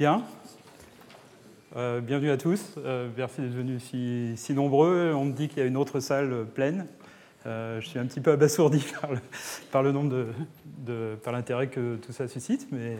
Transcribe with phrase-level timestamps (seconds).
[0.00, 0.22] Bien.
[1.76, 2.76] Euh, bienvenue à tous.
[2.78, 5.12] Euh, merci d'être venus si, nombreux.
[5.14, 6.86] On me dit qu'il y a une autre salle pleine.
[7.44, 8.82] Euh, je suis un petit peu abasourdi
[9.70, 10.24] par le, nombre
[10.64, 12.96] de, par l'intérêt que tout ça suscite, mais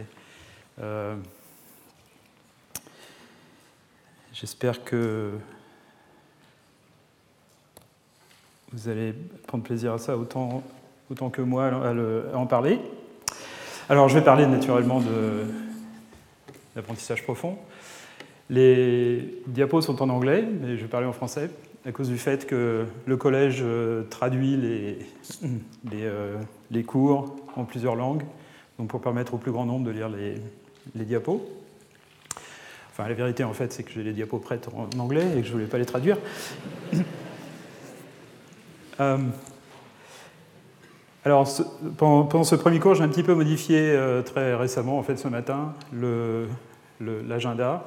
[4.34, 5.30] j'espère que
[8.72, 9.14] vous allez
[9.46, 10.62] prendre plaisir à ça autant,
[11.10, 12.78] autant que moi à, en parler.
[13.88, 15.69] Alors, je vais parler naturellement de
[16.76, 17.56] l'apprentissage profond.
[18.48, 21.50] Les diapos sont en anglais, mais je vais parler en français
[21.86, 24.98] à cause du fait que le collège euh, traduit les,
[25.94, 26.36] euh,
[26.70, 28.22] les, cours en plusieurs langues,
[28.78, 30.34] donc pour permettre au plus grand nombre de lire les,
[30.94, 31.48] les diapos.
[32.90, 35.46] Enfin, la vérité, en fait, c'est que j'ai les diapos prêtes en anglais et que
[35.46, 36.18] je ne voulais pas les traduire.
[38.98, 39.16] Euh,
[41.24, 41.46] alors,
[41.98, 45.74] pendant, ce premier cours, j'ai un petit peu modifié très récemment, en fait, ce matin,
[47.00, 47.84] l'agenda.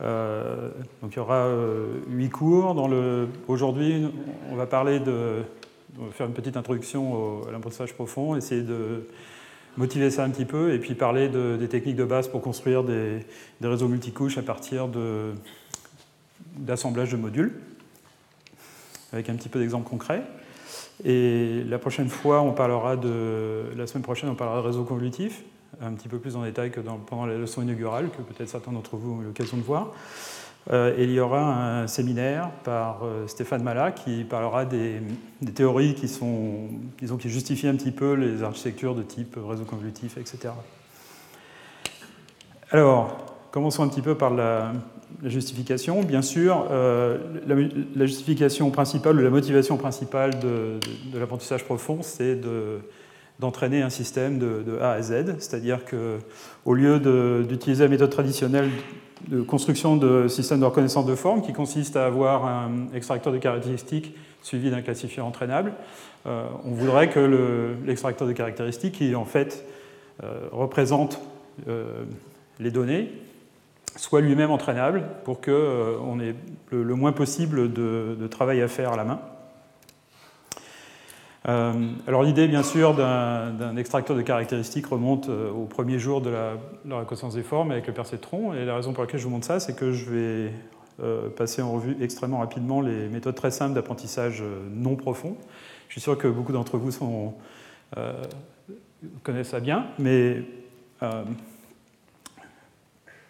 [0.00, 0.70] Euh,
[1.02, 2.76] donc il y aura euh, huit cours.
[3.48, 4.08] Aujourd'hui,
[4.50, 5.42] on va parler de,
[6.12, 9.06] faire une petite introduction à l'apprentissage profond, essayer de
[9.76, 13.24] motiver ça un petit peu, et puis parler des techniques de base pour construire des,
[13.62, 14.88] réseaux multicouches à partir
[16.56, 17.60] d'assemblage de, modules,
[19.12, 20.22] avec un petit peu d'exemples concrets.
[21.02, 25.42] Et la prochaine fois, on parlera de, la semaine prochaine, on parlera de réseaux convolutifs
[25.82, 28.96] un petit peu plus en détail que pendant la leçon inaugurale, que peut-être certains d'entre
[28.96, 29.92] vous ont eu l'occasion de voir.
[30.72, 35.02] Euh, et il y aura un séminaire par euh, Stéphane Mala qui parlera des,
[35.54, 36.68] théories qui, sont,
[36.98, 40.54] disons, qui justifient un petit peu les architectures de type réseau convolutif, etc.
[42.70, 43.18] Alors,
[43.50, 44.72] commençons un petit peu par la,
[45.22, 46.02] justification.
[46.02, 52.80] Bien sûr, euh, la, justification principale ou la motivation principale de l'apprentissage profond, c'est de
[53.40, 57.00] d'entraîner un système de, A à Z, c'est-à-dire qu'au lieu
[57.44, 58.70] d'utiliser la méthode traditionnelle
[59.28, 63.38] de construction de systèmes de reconnaissance de forme, qui consiste à avoir un extracteur de
[63.38, 65.72] caractéristiques suivi d'un classifiant entraînable,
[66.26, 69.64] euh, on voudrait que l'extracteur de caractéristiques, qui en fait
[70.22, 71.20] euh, représente
[72.58, 73.10] les données,
[73.96, 76.34] soit lui-même entraînable pour qu'on ait
[76.70, 79.20] le, moins possible de travail à faire à la main.
[81.46, 81.72] Euh,
[82.06, 86.56] alors l'idée, bien sûr, d'un extracteur de caractéristiques remonte euh, au premier jour de la,
[86.96, 88.54] reconnaissance des formes avec le perceptron.
[88.54, 90.52] Et la raison pour laquelle je vous montre ça, c'est que je vais
[91.02, 95.36] euh, passer en revue extrêmement rapidement les méthodes très simples d'apprentissage non profond.
[95.88, 96.90] Je suis sûr que beaucoup d'entre vous
[99.22, 100.42] connaissent ça bien, mais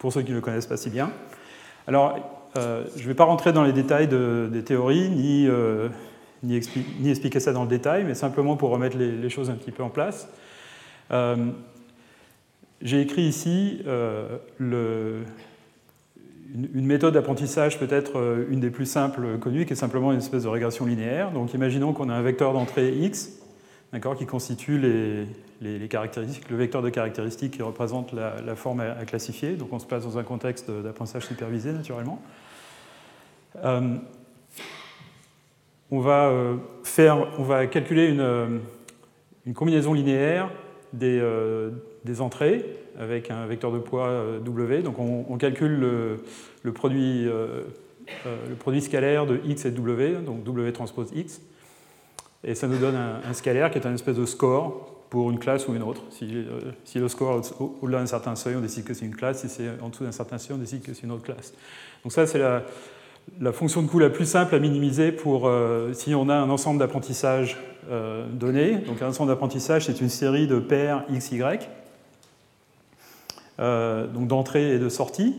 [0.05, 1.11] pour ceux qui ne le connaissent pas si bien.
[1.87, 2.19] Alors,
[2.55, 2.61] je
[3.03, 5.49] ne vais pas rentrer dans les détails des théories, ni
[6.45, 9.83] ni, expliquer ça dans le détail, mais simplement pour remettre les, choses un petit peu
[9.83, 10.29] en place.
[11.11, 11.51] Euh,
[12.83, 15.25] j'ai écrit ici euh, une,
[16.87, 20.49] méthode d'apprentissage peut-être euh, une des plus simples connues, qui est simplement une espèce de
[20.49, 21.31] régression linéaire.
[21.33, 23.41] Donc imaginons qu'on a un vecteur d'entrée x,
[24.19, 25.27] qui constitue les,
[25.61, 29.55] le vecteur de caractéristiques qui représente la, forme à, classifier.
[29.55, 32.23] Donc on se place dans un contexte d'apprentissage supervisé naturellement
[35.95, 38.59] on va, euh, faire, on va calculer une, euh,
[39.55, 40.51] combinaison linéaire
[41.03, 41.71] euh,
[42.05, 42.65] des, entrées
[42.99, 44.83] avec un vecteur de poids W.
[44.83, 45.79] Donc on, calcule
[46.63, 51.41] le, produit, le produit scalaire de x et W, donc W transpose x.
[52.45, 55.69] Et ça nous donne un, scalaire qui est un espèce de score pour une classe
[55.69, 56.03] ou une autre.
[56.11, 56.29] Si,
[56.85, 59.43] si le score est au-delà d'un certain seuil, on décide que c'est une classe.
[59.43, 61.55] Si c'est en dessous d'un certain seuil, on décide que c'est une autre classe.
[62.03, 66.17] Donc ça, c'est la, fonction de coût la plus simple à minimiser pour euh, si
[66.17, 67.57] on a un ensemble d'apprentissage
[67.93, 68.79] euh, donné.
[68.79, 71.71] Donc un ensemble d'apprentissage, c'est une série de paires x, y,
[73.61, 75.37] euh, donc d'entrée et de sortie.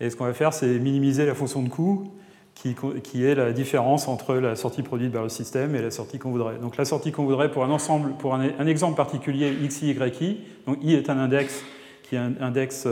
[0.00, 2.10] Et ce qu'on va faire, c'est minimiser la fonction de coût
[2.54, 6.30] qui, est la différence entre la sortie produite par le système et la sortie qu'on
[6.30, 6.56] voudrait.
[6.58, 10.40] Donc la sortie qu'on voudrait pour un ensemble, pour un, exemple particulier x, y, i,
[10.66, 11.62] donc i est un index
[12.04, 12.86] qui indexe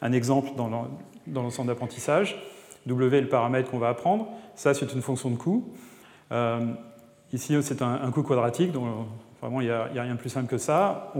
[0.00, 0.88] un exemple dans
[1.42, 2.36] l'ensemble d'apprentissage.
[2.86, 4.28] W est le paramètre qu'on va apprendre.
[4.54, 5.72] Ça, c'est une fonction de coût.
[6.32, 6.66] Euh,
[7.32, 8.84] ici, c'est un, coût quadratique, donc
[9.40, 11.12] vraiment, il n'y a, rien de plus simple que ça.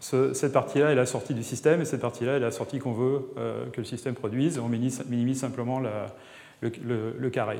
[0.00, 3.30] Cette partie-là est la sortie du système, et cette partie-là est la sortie qu'on veut
[3.36, 4.58] euh, que le système produise.
[4.58, 7.58] On minimise, simplement le, carré.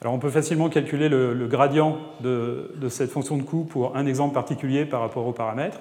[0.00, 4.34] Alors on peut facilement calculer le, gradient de, cette fonction de coût pour un exemple
[4.34, 5.78] particulier par rapport au paramètre.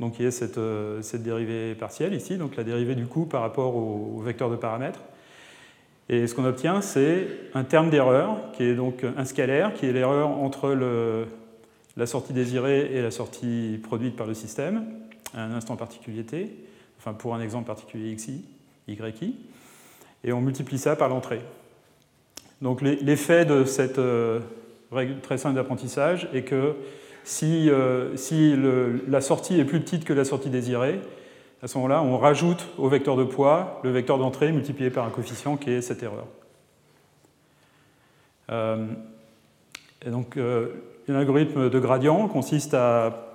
[0.00, 3.74] Donc y a cette, euh, dérivée partielle ici, donc la dérivée du coût par rapport
[3.76, 5.00] au vecteur de paramètres.
[6.08, 9.92] Et ce qu'on obtient, c'est un terme d'erreur, qui est donc un scalaire, qui est
[9.92, 10.68] l'erreur entre
[11.96, 14.84] la sortie désirée et la sortie produite par le système,
[15.34, 16.50] à un instant particulier t.
[16.98, 18.44] enfin pour un exemple particulier xi,
[18.88, 18.98] yi,
[20.24, 21.40] et on multiplie ça par l'entrée.
[22.62, 24.40] Donc l'effet de cette euh,
[24.90, 26.74] règle très simple d'apprentissage est que
[27.24, 31.00] si, euh, la sortie est plus petite que la sortie désirée,
[31.62, 35.10] à ce moment-là, on rajoute au vecteur de poids le vecteur d'entrée multiplié par un
[35.10, 36.26] coefficient qui est cette erreur.
[38.50, 38.86] Euh,
[40.04, 40.38] et donc,
[41.12, 43.32] l'algorithme de gradient consiste à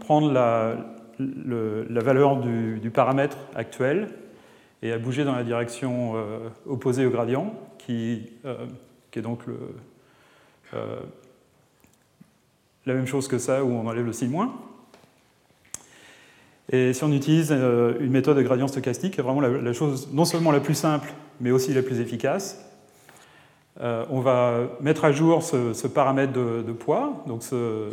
[0.00, 0.76] prendre la,
[2.00, 4.08] valeur du, paramètre actuel
[4.82, 6.14] et à bouger dans la direction
[6.66, 8.30] opposée au gradient, qui,
[9.10, 9.40] qui est donc
[10.74, 11.00] euh,
[12.86, 14.52] la même chose que ça où on enlève le signe moins.
[16.70, 20.24] Et si on utilise euh, une méthode de gradient stochastique, c'est vraiment la, chose non
[20.24, 22.64] seulement la plus simple, mais aussi la plus efficace.
[23.80, 27.88] Euh, on va mettre à jour ce, paramètre de, poids, donc ce,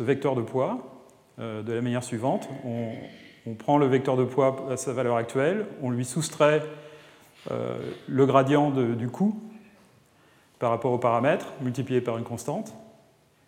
[0.00, 0.78] vecteur de poids,
[1.38, 2.48] de la manière suivante.
[2.64, 6.62] On, prend le vecteur de poids à sa valeur actuelle, on lui soustrait
[7.50, 9.36] le gradient du coût
[10.62, 12.72] par rapport au paramètre, multiplié par une constante,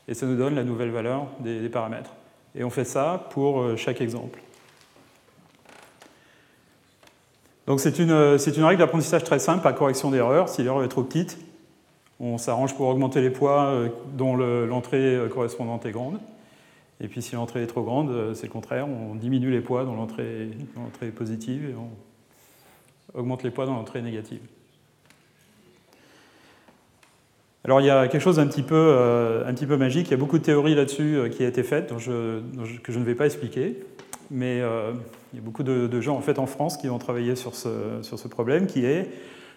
[0.09, 2.11] et ça nous donne la nouvelle valeur des, paramètres.
[2.57, 4.41] Et on fait ça pour euh, chaque exemple.
[7.69, 10.49] Donc c'est une, euh, une, règle d'apprentissage très simple, par correction d'erreur.
[10.49, 11.39] Si l'erreur est trop petite,
[12.27, 16.19] on s'arrange pour augmenter les poids euh, dont l'entrée correspondante est grande.
[17.01, 19.95] Et puis si l'entrée est trop grande, c'est le contraire, on diminue les poids dont
[19.95, 20.51] l'entrée
[21.03, 21.91] est positive et on
[23.19, 24.41] augmente les poids dont l'entrée négative.
[27.65, 30.11] Alors il y a quelque chose d'un petit, peu, euh, un petit peu magique, il
[30.11, 31.99] y a beaucoup de théories là-dessus euh, qui a été faites, que
[32.93, 33.83] je ne vais pas expliquer,
[34.31, 34.93] mais euh,
[35.33, 38.29] il y a beaucoup de, gens en fait en France qui ont travaillé sur ce,
[38.29, 39.09] problème, qui est,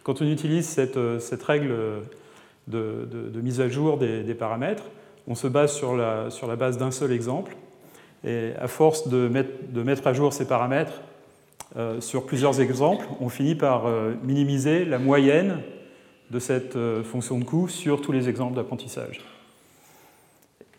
[0.04, 1.76] quand on utilise cette règle
[2.68, 4.84] de, mise à jour des, paramètres,
[5.28, 7.56] on se base sur la, sur la base d'un seul exemple,
[8.24, 11.02] et à force de mettre, de mettre à jour ces paramètres
[12.00, 13.86] sur plusieurs exemples, on finit par
[14.24, 15.60] minimiser la moyenne
[16.30, 19.22] de cette euh, fonction de coût sur tous les exemples d'apprentissage.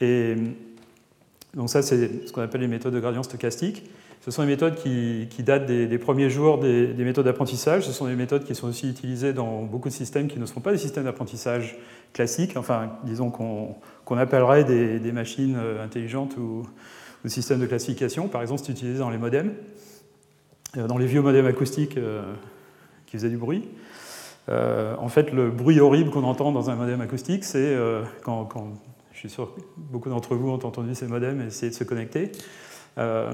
[0.00, 0.34] Et
[1.54, 3.84] donc ça, c'est ce qu'on appelle les méthodes de gradient stochastique.
[4.28, 7.86] Ce sont des méthodes qui, datent des, premiers jours des, méthodes d'apprentissage.
[7.86, 10.60] Ce sont des méthodes qui sont aussi utilisées dans beaucoup de systèmes qui ne sont
[10.60, 11.78] pas des systèmes d'apprentissage
[12.12, 16.62] classiques, enfin, disons qu'on appellerait des, machines euh, intelligentes ou,
[17.24, 18.28] ou, systèmes de classification.
[18.28, 19.54] Par exemple, c'est utilisé dans les modems,
[20.76, 21.98] euh, dans les vieux modems acoustiques
[23.06, 23.64] qui faisaient du bruit.
[24.48, 28.48] Euh, en fait, le bruit horrible qu'on entend dans un modem acoustique, c'est euh, quand,
[29.12, 31.84] je suis sûr que beaucoup d'entre vous ont entendu ces modems et essayé de se
[31.84, 32.32] connecter.
[32.96, 33.32] Euh,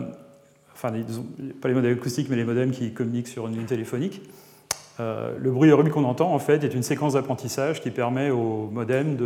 [0.75, 0.93] enfin,
[1.61, 4.23] pas les modems acoustiques, mais les modems qui communiquent sur une ligne téléphonique.
[4.99, 9.17] le bruit horrible qu'on entend, en fait, est une séquence d'apprentissage qui permet au modem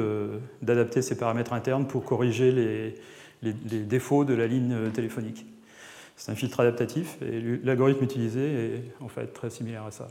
[0.62, 2.94] d'adapter ses paramètres internes pour corriger les,
[3.42, 5.46] les défauts de la ligne téléphonique.
[6.18, 10.08] C'est un filtre adaptatif et l'algorithme utilisé est en fait très similaire à ça.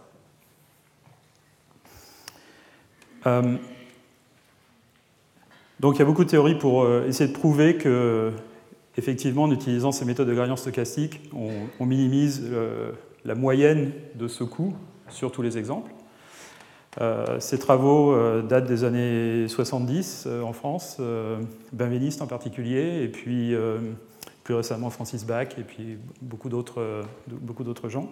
[3.27, 3.57] Euh,
[5.81, 8.31] donc il y a beaucoup de théories pour euh, essayer de prouver que,
[8.97, 11.21] effectivement, en utilisant ces méthodes de gradient stochastique,
[11.79, 12.91] on, minimise euh,
[13.25, 14.75] la moyenne de ce coût
[15.09, 15.91] sur tous les exemples.
[17.39, 20.99] ces travaux datent des années 70 en France,
[21.71, 23.53] Benveniste en particulier, et puis
[24.43, 28.09] plus récemment Francis Bach, et puis beaucoup d'autres gens.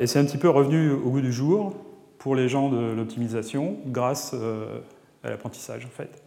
[0.00, 1.74] et c'est un petit peu revenu au goût du jour
[2.18, 4.80] pour les gens de l'optimisation grâce euh,
[5.22, 6.22] à l'apprentissage en fait.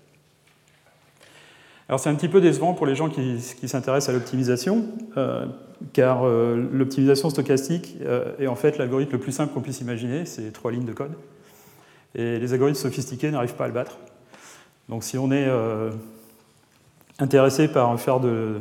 [1.91, 4.86] Alors c'est un petit peu décevant pour les gens qui, s'intéressent à l'optimisation,
[5.17, 5.45] euh,
[5.91, 7.98] car euh, l'optimisation stochastique
[8.39, 11.12] est en fait l'algorithme le plus simple qu'on puisse imaginer, c'est trois lignes de code.
[12.15, 13.98] Et les algorithmes sophistiqués n'arrivent pas à le battre.
[14.88, 15.50] Donc si on est
[17.19, 18.60] intéressé par faire de,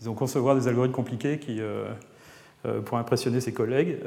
[0.00, 1.60] disons, concevoir des algorithmes compliqués qui,
[2.84, 3.98] pour impressionner ses collègues,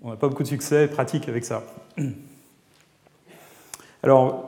[0.00, 1.62] on n'a pas beaucoup de succès pratique avec ça.
[4.02, 4.47] Alors,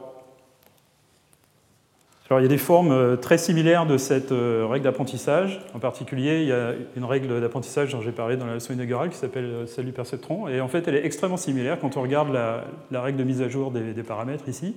[2.31, 5.61] alors, il y a des formes euh, très similaires de cette euh, règle d'apprentissage.
[5.75, 9.11] En particulier, il y a une règle d'apprentissage dont j'ai parlé dans la leçon inaugurale
[9.11, 10.47] qui s'appelle euh, celle du perceptron.
[10.47, 13.49] Et en fait, elle est extrêmement similaire quand on regarde la, règle de mise à
[13.49, 14.77] jour des, des, paramètres ici.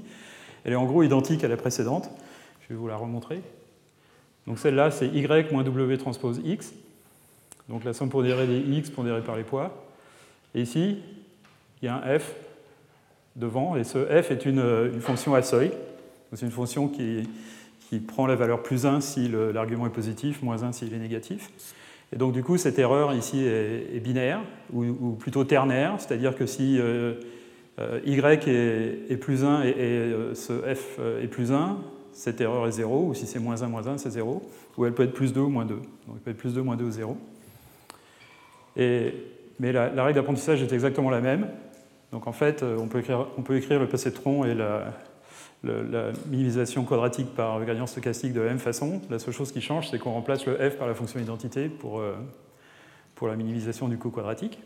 [0.66, 2.10] Elle est en gros identique à la précédente.
[2.62, 3.40] Je vais vous la remontrer.
[4.48, 6.74] Donc celle-là, c'est y moins w transpose x.
[7.70, 9.86] Donc la somme pondérée des x pondérée par les poids.
[10.56, 10.98] Et ici,
[11.84, 12.34] il y a un f
[13.36, 15.72] devant, et ce f est une, fonction à seuil.
[16.36, 17.28] C'est une fonction qui,
[18.08, 21.52] prend la valeur plus 1 si l'argument est positif, moins 1 s'il est négatif.
[22.12, 26.80] Et donc du coup, cette erreur ici est, binaire, ou, plutôt ternaire, c'est-à-dire que si
[26.80, 27.14] euh,
[27.80, 31.78] euh, y est, plus 1 et, euh, ce f est plus 1,
[32.14, 34.42] cette erreur est 0, ou si c'est moins 1, moins 1, c'est 0,
[34.78, 35.76] ou elle peut être plus 2 ou moins 2.
[35.76, 35.86] Donc
[36.16, 37.18] elle peut être plus 2, moins 2 ou 0.
[38.76, 39.14] Et,
[39.60, 41.48] mais la, règle d'apprentissage est exactement la même.
[42.12, 43.88] Donc en fait, on peut écrire, on peut écrire le
[44.48, 44.94] et la,
[45.64, 49.02] la, minimisation quadratique par gradient stochastique de la même façon.
[49.10, 52.00] La seule chose qui change, c'est qu'on remplace le f par la fonction identité pour,
[52.00, 52.16] euh,
[53.16, 54.60] pour la minimisation du coût quadratique.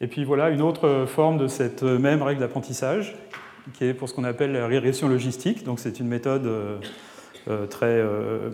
[0.00, 3.14] Et puis voilà une autre forme de cette même règle d'apprentissage,
[3.74, 5.62] qui est pour ce qu'on appelle la régression logistique.
[5.62, 6.78] Donc c'est une méthode euh,
[7.48, 8.50] euh,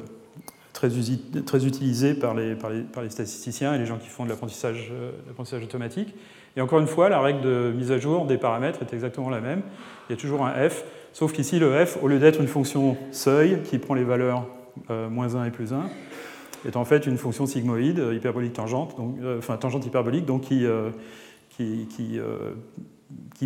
[0.75, 4.28] très, utilisée par les, par les, par, les, statisticiens et les gens qui font de
[4.28, 4.92] l'apprentissage
[5.64, 6.14] automatique.
[6.58, 9.40] Et encore une fois, la règle de mise à jour des paramètres est exactement la
[9.40, 9.62] même.
[10.08, 12.96] Il y a toujours un f, sauf qu'ici, le f, au lieu d'être une fonction
[13.12, 14.44] seuil qui prend les valeurs
[14.90, 15.88] euh, moins 1 et plus 1,
[16.66, 20.48] est en fait une fonction sigmoïde, euh, hyperbolique tangente, donc, euh, enfin tangente hyperbolique, donc
[20.48, 20.66] qui,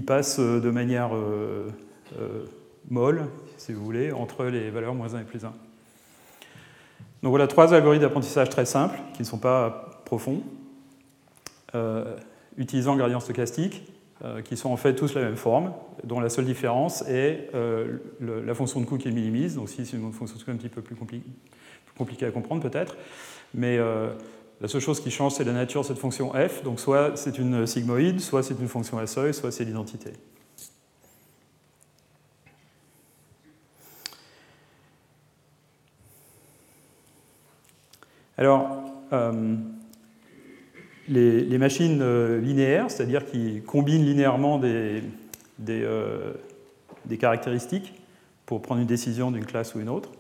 [0.07, 1.11] passe de manière
[2.89, 3.27] molle,
[3.59, 5.49] si vous voulez, entre les valeurs moins 1 et plus 1.
[7.23, 10.43] Donc voilà trois algorithmes d'apprentissage très simples, qui ne sont pas profonds
[12.57, 13.83] utilisant gradient stochastique,
[14.25, 15.73] euh, qui sont en fait tous la même forme,
[16.05, 19.57] dont la seule différence est euh, la fonction de coût qui minimise.
[19.57, 20.95] Donc si c'est une fonction de coût un petit peu plus,
[21.99, 22.97] compliquée à comprendre peut-être,
[23.53, 24.11] mais euh,
[24.61, 26.63] la seule chose qui change, c'est la nature de cette fonction f.
[26.63, 30.13] Donc soit c'est une sigmoïde, soit c'est une fonction à seuil, soit c'est l'identité.
[38.39, 38.85] Alors,
[41.09, 45.03] les, machines euh, linéaires, c'est-à-dire qui combinent linéairement des,
[45.69, 46.33] euh,
[47.05, 47.95] des, caractéristiques
[48.47, 50.11] pour prendre une décision d'une classe ou une autre,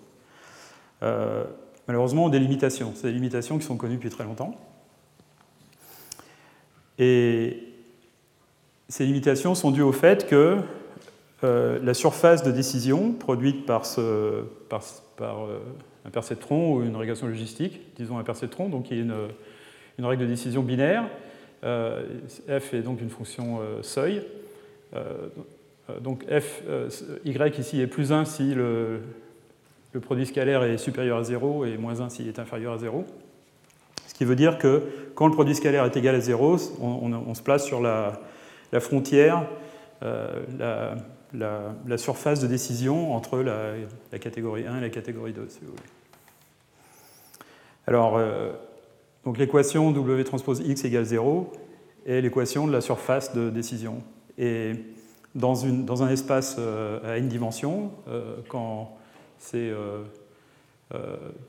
[1.02, 1.44] euh,
[1.86, 2.92] malheureusement ont des limitations.
[2.94, 4.58] C'est des limitations qui sont connues depuis très longtemps.
[6.98, 7.68] Et
[8.88, 10.58] ces limitations sont dues au fait que
[11.42, 13.82] la surface de décision produite par
[16.04, 19.14] un perceptron ou une régression logistique, disons un perceptron, donc qui est une
[20.02, 21.04] une règle de décision binaire.
[21.62, 22.02] Euh,
[22.49, 24.21] f est donc une fonction euh, seuil.
[24.97, 25.28] Euh,
[26.00, 26.62] donc f,
[27.25, 29.00] y ici est plus 1 si le,
[30.00, 33.04] produit scalaire est supérieur à 0 et moins 1 s'il est inférieur à 0.
[34.09, 34.82] Ce qui veut dire que
[35.14, 38.21] quand le produit scalaire est égal à 0, on, se place sur la,
[38.80, 39.47] frontière,
[40.00, 40.97] la,
[41.32, 45.82] la, surface de décision entre la, catégorie 1 et la catégorie 2, si vous voulez.
[47.87, 48.18] Alors,
[49.25, 51.52] donc l'équation W transpose X égale 0
[52.07, 54.02] est l'équation de la surface de décision.
[54.38, 54.73] Et
[55.35, 58.97] dans, un espace euh, à n dimensions, euh, quand
[59.55, 60.02] euh,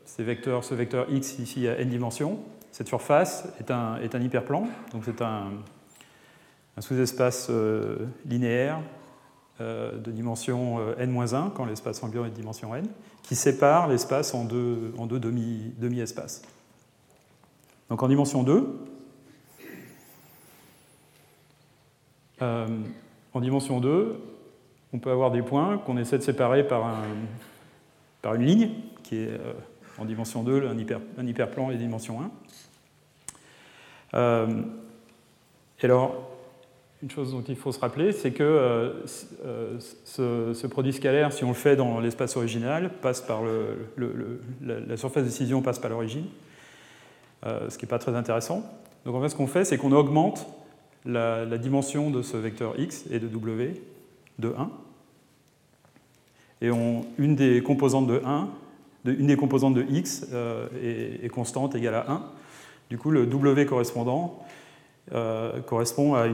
[0.05, 2.39] ce vecteur X ici à n dimensions,
[2.71, 5.51] cette surface est un, hyperplan, donc c'est un,
[6.79, 7.51] sous-espace
[8.25, 8.79] linéaire
[9.59, 12.87] de dimension n-1 quand l'espace ambiant est de dimension n,
[13.21, 16.41] qui sépare l'espace en deux, en deux demi-espaces.
[17.93, 18.67] Donc en dimension 2,
[22.41, 22.67] euh,
[23.33, 24.15] en dimension 2,
[24.93, 27.03] on peut avoir des points qu'on essaie de séparer par, un,
[28.23, 28.71] par une ligne,
[29.03, 29.53] qui est euh,
[29.99, 32.31] en dimension 2 un, hyper, un hyperplan et dimension 1.
[34.15, 34.61] Euh,
[35.79, 36.31] et alors,
[37.03, 41.53] une chose dont il faut se rappeler, c'est que ce, produit scalaire, si on le
[41.53, 46.25] fait dans l'espace original, passe par le, la, surface de décision passe par l'origine.
[47.45, 48.63] Euh, ce qui n'est pas très intéressant.
[49.05, 50.47] Donc en fait, ce qu'on fait, c'est qu'on augmente
[51.05, 53.81] la, dimension de ce vecteur x et de w
[54.39, 54.69] de 1.
[56.61, 58.47] Et on, une des composantes de 1,
[59.05, 60.67] une des composantes de x euh,
[61.21, 62.23] est, constante égale à 1.
[62.89, 64.39] Du coup, le w correspondant
[65.13, 66.27] euh, correspond à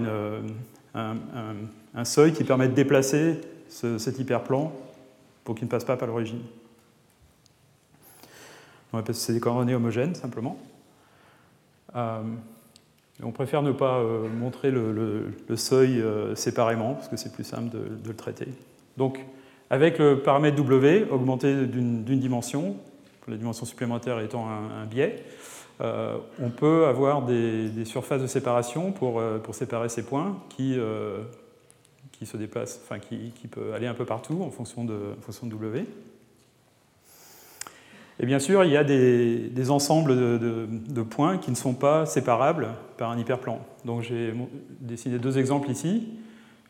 [0.93, 4.71] un, seuil qui permet de déplacer cet hyperplan
[5.43, 6.41] pour qu'il ne passe pas par l'origine.
[9.11, 10.57] C'est des coordonnées homogènes, simplement.
[11.95, 12.21] Euh,
[13.21, 17.69] on préfère ne pas euh, montrer le, seuil euh, séparément, parce que c'est plus simple
[17.69, 18.47] de, le traiter.
[18.97, 19.19] Donc,
[19.69, 22.77] avec le paramètre W augmenté d'une dimension,
[23.27, 25.23] la dimension supplémentaire étant un, biais,
[25.79, 30.75] on peut avoir des, surfaces de séparation pour, séparer ces points qui,
[32.13, 35.21] qui se déplacent, enfin qui, qui, peut aller un peu partout en fonction de, en
[35.21, 35.85] fonction de W.
[38.19, 42.67] Et bien sûr, il y a des, ensembles de, points qui ne sont pas séparables
[42.97, 43.59] par un hyperplan.
[43.85, 44.33] Donc j'ai
[44.81, 46.09] dessiné deux exemples ici,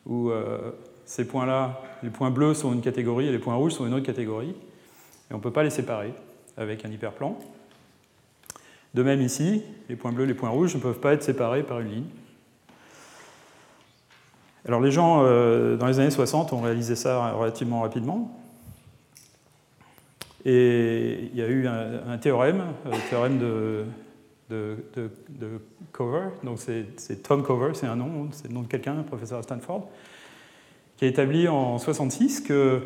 [0.06, 0.72] où euh,
[1.06, 4.06] ces points-là, les points bleus sont une catégorie et les points rouges sont une autre
[4.06, 4.54] catégorie.
[5.30, 6.14] Et on ne peut pas les séparer
[6.56, 7.36] avec un hyperplan.
[8.94, 11.64] De même ici, les points bleus et les points rouges ne peuvent pas être séparés
[11.64, 12.08] par une ligne.
[14.68, 18.39] Alors les gens, dans les années 60, ont réalisé ça relativement rapidement.
[20.46, 23.86] Et il y a eu un, théorème, le théorème de,
[24.50, 29.04] de, Cover, donc c'est Tom Cover, c'est un nom, c'est le nom de quelqu'un, un
[29.04, 29.90] professeur à Stanford,
[30.98, 32.82] qui a établi en 66 que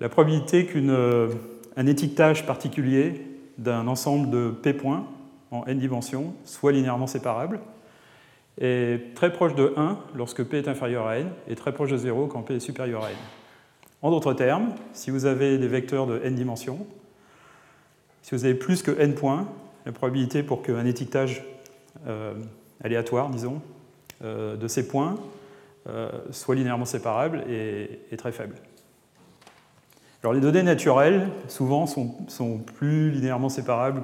[0.00, 5.06] la probabilité qu'un étiquetage particulier d'un ensemble de p points
[5.50, 7.60] en n dimensions soit linéairement séparable
[8.60, 11.96] est très proche de 1 lorsque p est inférieur à n et très proche de
[11.96, 13.16] 0 quand p est supérieur à n.
[14.00, 16.86] En d'autres termes, si vous avez des vecteurs de n dimensions,
[18.22, 19.48] si vous avez plus que n points,
[19.86, 21.44] la probabilité pour qu'un étiquetage
[22.06, 22.34] euh,
[22.82, 23.60] aléatoire, disons,
[24.22, 25.16] euh, de ces points
[25.88, 28.54] euh, soit linéairement séparable est, très faible.
[30.22, 34.02] Alors les données naturelles, souvent, sont, plus linéairement séparables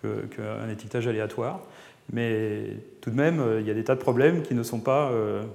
[0.00, 1.60] qu'un étiquetage aléatoire,
[2.12, 5.10] mais tout de même, il y a des tas de problèmes qui ne sont pas,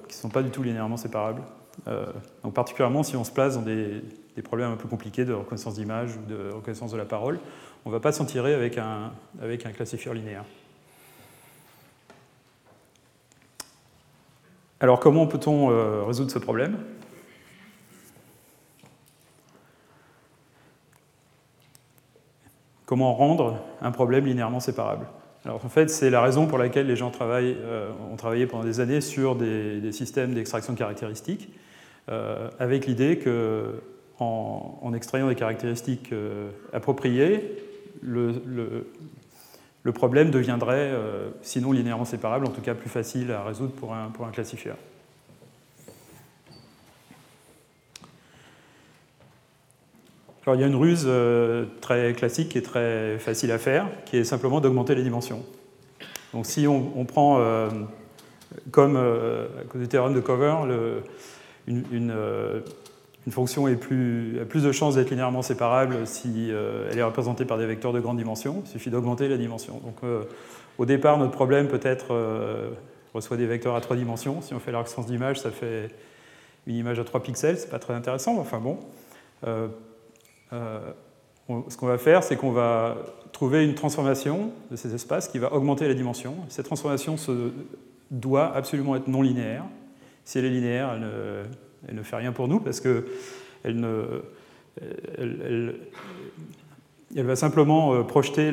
[0.07, 1.43] qui sont pas du tout linéairement séparables.
[2.43, 4.01] Donc particulièrement si on se place dans des,
[4.35, 7.39] des problèmes un peu compliqués de reconnaissance d'image ou de reconnaissance de la parole,
[7.85, 10.43] on ne va pas s'en tirer avec un, avec un classifieur linéaire.
[14.79, 16.77] Alors comment peut-on euh, résoudre ce problème?
[22.85, 25.07] Comment rendre un problème linéairement séparable?
[25.45, 28.79] Alors en fait, c'est la raison pour laquelle les gens euh, ont travaillé pendant des
[28.79, 31.66] années sur des, systèmes d'extraction de caractéristiques, euh,
[32.07, 33.81] avec l'idée que
[34.19, 37.57] en, extrayant des caractéristiques euh, appropriées,
[38.01, 38.85] le,
[39.93, 44.09] problème deviendrait, euh, sinon linéairement séparable, en tout cas plus facile à résoudre pour un,
[44.09, 44.75] pour un classifieur.
[50.45, 54.17] Alors il y a une ruse euh, très classique et très facile à faire, qui
[54.17, 55.43] est simplement d'augmenter les dimensions.
[56.33, 57.41] Donc si on, prend,
[58.71, 60.55] comme à cause du théorème de Cover,
[61.67, 62.11] une,
[63.27, 67.57] une fonction a plus de chances d'être linéairement séparable si euh, elle est représentée par
[67.57, 68.61] des vecteurs de grande dimension.
[68.65, 69.81] Il suffit d'augmenter la dimension.
[69.83, 70.23] Donc, euh,
[70.77, 72.69] au départ, notre problème peut-être euh,
[73.13, 74.41] reçoit des vecteurs à trois dimensions.
[74.41, 75.89] Si on fait la reconnaissance d'image, ça fait
[76.67, 77.57] une image à 3 pixels.
[77.57, 78.79] C'est pas très intéressant, enfin bon.
[79.43, 79.67] ce
[81.77, 82.95] qu'on va faire, c'est qu'on va
[83.33, 86.33] trouver une transformation de ces espaces qui va augmenter la dimension.
[86.47, 87.17] Cette transformation
[88.09, 89.65] doit absolument être non linéaire.
[90.27, 90.99] Si elle est linéaire,
[91.87, 94.19] elle ne fait rien pour nous parce qu'elle ne,
[95.17, 95.79] elle,
[97.15, 98.51] va simplement euh, projeter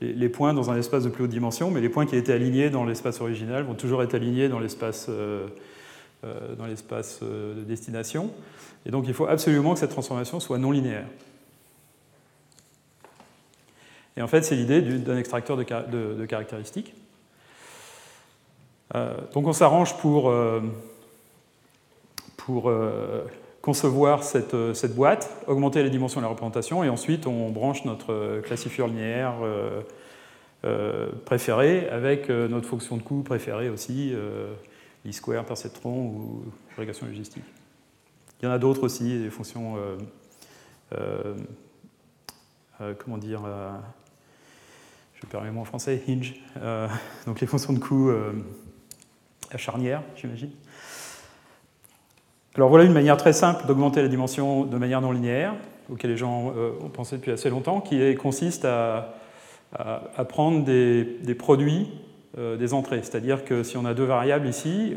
[0.00, 2.68] les, points dans un espace de plus haute dimension, mais les points qui étaient alignés
[2.68, 5.46] dans l'espace original vont toujours être alignés dans l'espace euh,
[6.24, 8.32] euh, de destination.
[8.84, 11.06] Et donc il faut absolument que cette transformation soit non linéaire.
[14.16, 16.92] Et en fait, c'est l'idée d'un extracteur de, caractéristiques.
[19.32, 20.32] donc on s'arrange pour
[22.48, 23.26] pour euh,
[23.60, 24.22] concevoir
[24.54, 28.40] euh, cette, boîte, augmenter les dimensions de la représentation, et ensuite on branche notre euh,
[28.40, 29.34] classifieur linéaire
[31.26, 34.12] préféré avec notre fonction de coût préférée aussi,
[35.12, 36.42] square perceptron ou
[36.76, 37.44] régression logistique.
[38.40, 39.76] Il y en a d'autres aussi, des fonctions,
[42.98, 43.42] comment dire,
[45.14, 46.34] je perds mes mots en français, hinge,
[47.24, 48.10] donc les fonctions de coût
[49.52, 50.50] à charnière, j'imagine.
[52.58, 55.54] Alors voilà une manière très simple d'augmenter la dimension de manière non linéaire,
[55.92, 59.14] auquel les gens euh, ont pensé depuis assez longtemps, qui consiste à,
[60.28, 61.86] prendre des, produits
[62.36, 62.98] euh, des entrées.
[63.04, 64.96] C'est-à-dire que si on a deux variables ici,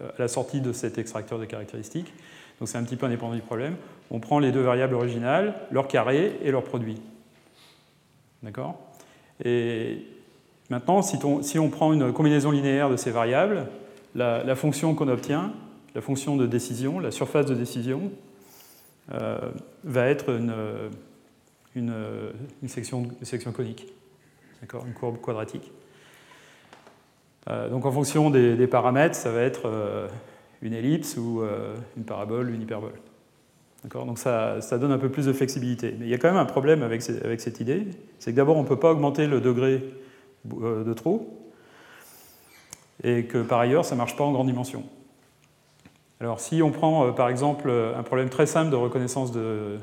[0.00, 2.14] à la sortie de cet extracteur de caractéristiques,
[2.58, 3.76] donc c'est un petit peu indépendant du problème,
[4.10, 7.02] on prend les deux variables originales, leur carré et leur produit.
[8.42, 8.78] D'accord?
[9.44, 10.06] Et
[10.70, 13.66] maintenant, si on, prend une combinaison linéaire de ces variables,
[14.14, 15.52] la fonction qu'on obtient,
[15.96, 18.12] la fonction de décision, la surface de décision,
[19.14, 19.38] euh,
[19.82, 20.52] va être une,
[22.66, 23.08] section,
[23.54, 23.86] conique,
[24.62, 25.72] une courbe quadratique.
[27.48, 30.06] Euh, donc en fonction des, paramètres, ça va être euh,
[30.60, 31.42] une ellipse ou
[31.96, 33.00] une parabole, une hyperbole.
[33.84, 35.96] Donc ça, ça, donne un peu plus de flexibilité.
[35.98, 37.86] Mais il y a quand même un problème avec, avec cette idée,
[38.18, 39.82] c'est que d'abord on ne peut pas augmenter le degré
[40.44, 41.42] de trop,
[43.02, 44.84] et que par ailleurs ça ne marche pas en grande dimension.
[46.20, 49.78] Alors si on prend euh, par exemple un problème très simple de reconnaissance de,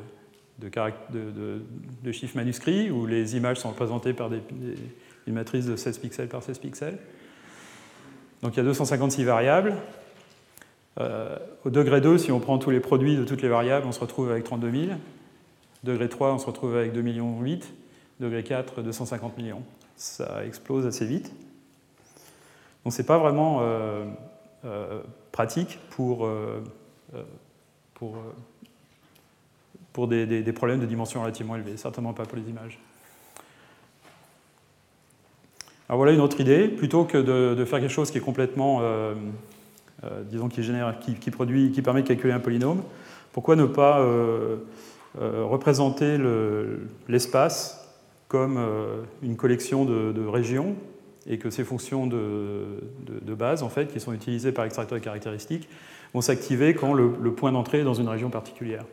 [2.12, 6.60] chiffres manuscrits, où les images sont représentées par une matrice de 16 pixels par 16
[6.60, 6.98] pixels,
[8.43, 9.74] donc il y a 256 variables.
[11.00, 13.93] Euh, au degré 2, si on prend tous les produits de toutes les variables, on
[13.93, 14.84] se retrouve avec 32 000.
[15.86, 17.74] Degré 3, on se retrouve avec 2 millions 8.
[18.19, 19.63] Degré 4, 250 millions.
[19.96, 21.34] Ça explose assez vite.
[22.84, 23.60] Donc c'est pas vraiment...
[23.62, 24.06] Euh,
[25.32, 26.30] pratique pour,
[27.93, 28.17] pour,
[29.91, 32.80] pour des, problèmes de dimension relativement élevées, certainement pas pour les images.
[35.89, 38.82] Alors voilà une autre idée, plutôt que de, faire quelque chose qui est complètement,
[40.30, 42.84] disons, qui, génère, qui, produit, qui permet de calculer un polynôme,
[43.34, 43.99] pourquoi ne pas
[45.21, 46.17] euh, représenter
[47.08, 47.88] l'espace
[48.28, 50.76] comme euh, une collection de, régions
[51.27, 55.69] et que ces fonctions de, base, en fait, qui sont utilisées par l'extracteur de caractéristiques,
[56.13, 58.86] vont s'activer quand le, point d'entrée est dans une région particulière.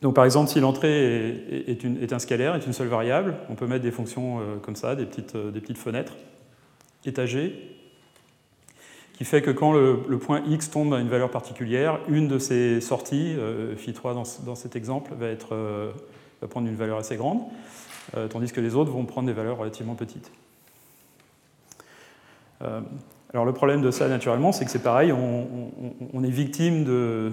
[0.00, 3.84] Donc par exemple, si l'entrée est, un scalaire, est une seule variable, on peut mettre
[3.84, 6.14] des fonctions euh, comme ça, des petites, des petites fenêtres
[7.04, 7.72] étagées,
[9.22, 12.80] qui fait que quand le, point x tombe à une valeur particulière, une de ces
[12.80, 14.14] sorties, euh, phi3
[14.44, 15.92] dans, cet exemple, va, euh,
[16.50, 17.44] prendre une valeur assez grande, euh,
[18.30, 20.30] tandis que les autres vont prendre des valeurs relativement petites.
[22.60, 27.32] alors le problème de ça, naturellement, c'est que c'est pareil, on, est victime de,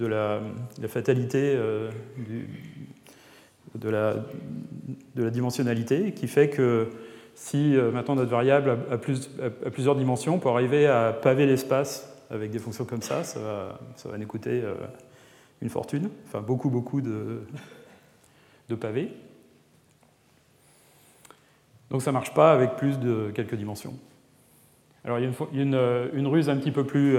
[0.00, 0.40] la,
[0.88, 1.56] fatalité
[3.74, 4.16] de, la,
[5.14, 6.88] de la dimensionnalité, qui fait que
[7.34, 8.98] si euh, maintenant notre variable a,
[9.70, 13.40] plusieurs dimensions, pour arriver à paver l'espace avec des fonctions comme ça, ça
[14.04, 14.74] va, nous coûter euh,
[15.60, 17.42] une fortune, enfin beaucoup, beaucoup de,
[18.80, 19.10] pavés.
[21.92, 23.94] Donc ça ne marche pas avec plus de quelques dimensions.
[25.04, 27.16] Alors il y a une, euh, ruse un petit peu plus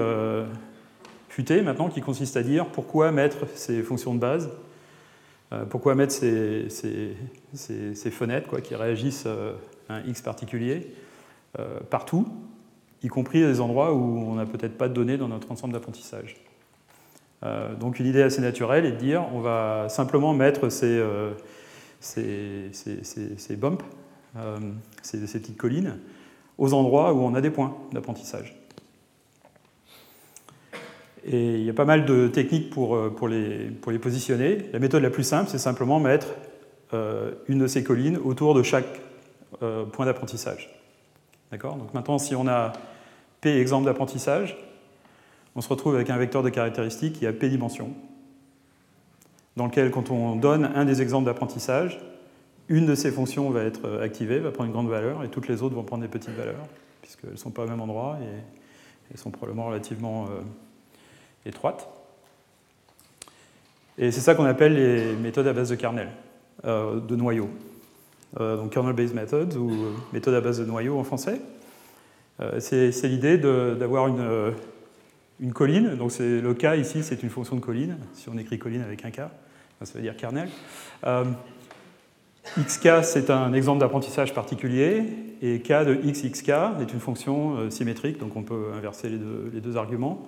[1.29, 4.51] futée maintenant qui consiste à dire pourquoi mettre ces fonctions de base,
[5.69, 6.67] pourquoi mettre ces,
[8.11, 9.27] fenêtres quoi, qui réagissent
[9.89, 10.93] un X particulier,
[11.59, 12.27] euh, partout,
[13.03, 15.73] y compris à des endroits où on n'a peut-être pas de données dans notre ensemble
[15.73, 16.37] d'apprentissage.
[17.43, 21.33] Euh, donc une idée assez naturelle est de dire on va simplement mettre euh,
[21.99, 23.83] ces, bumps,
[25.01, 25.99] ces, petites collines,
[26.57, 28.55] aux endroits où on a des points d'apprentissage.
[31.25, 33.69] Et il y a pas mal de techniques pour, pour, les,
[34.01, 34.69] positionner.
[34.73, 36.27] La méthode la plus simple, c'est simplement mettre
[37.47, 38.99] une de ces collines autour de chaque
[39.61, 40.69] euh, point d'apprentissage.
[41.51, 41.75] D'accord?
[41.75, 42.73] Donc maintenant, si on a
[43.39, 44.57] P exemple d'apprentissage,
[45.55, 47.93] on se retrouve avec un vecteur de caractéristiques qui a P dimensions,
[49.55, 51.99] dans lequel, quand on donne un des exemples d'apprentissage,
[52.69, 55.61] une de ces fonctions va être activée, va prendre une grande valeur, et toutes les
[55.61, 56.65] autres vont prendre des petites valeurs,
[57.01, 58.39] puisqu'elles ne sont pas au même endroit et
[59.11, 60.41] elles sont probablement relativement euh,
[61.45, 61.87] étroites.
[63.97, 66.09] Et c'est ça qu'on appelle les méthodes à base de kernel,
[66.65, 67.49] euh, de noyaux.
[68.39, 71.39] Euh, donc kernel-based methods ou euh, méthode à base de noyau en français.
[72.41, 74.53] Euh, c'est l'idée d'avoir une,
[75.39, 75.95] une, colline.
[75.95, 77.97] Donc le K ici, c'est une fonction de colline.
[78.13, 79.21] Si on écrit colline avec un K,
[79.83, 80.49] ça veut dire kernel.
[82.57, 85.03] Xk, c'est un exemple d'apprentissage particulier,
[85.41, 89.61] et k de xxk est une fonction symétrique, donc on peut inverser les deux, les
[89.61, 90.27] deux arguments,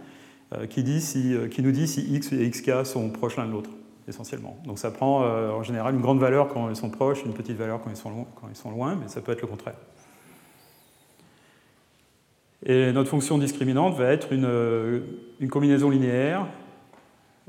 [0.70, 3.70] qui, dit si, qui, nous dit si x et xk sont proches l'un de l'autre
[4.08, 4.58] essentiellement.
[4.66, 7.58] Donc ça prend euh, en général une grande valeur quand ils sont proches, une petite
[7.58, 9.76] valeur quand ils sont, loin, quand ils sont loin, mais ça peut être le contraire.
[12.66, 15.02] Et notre fonction discriminante va être une, euh,
[15.40, 16.48] une combinaison linéaire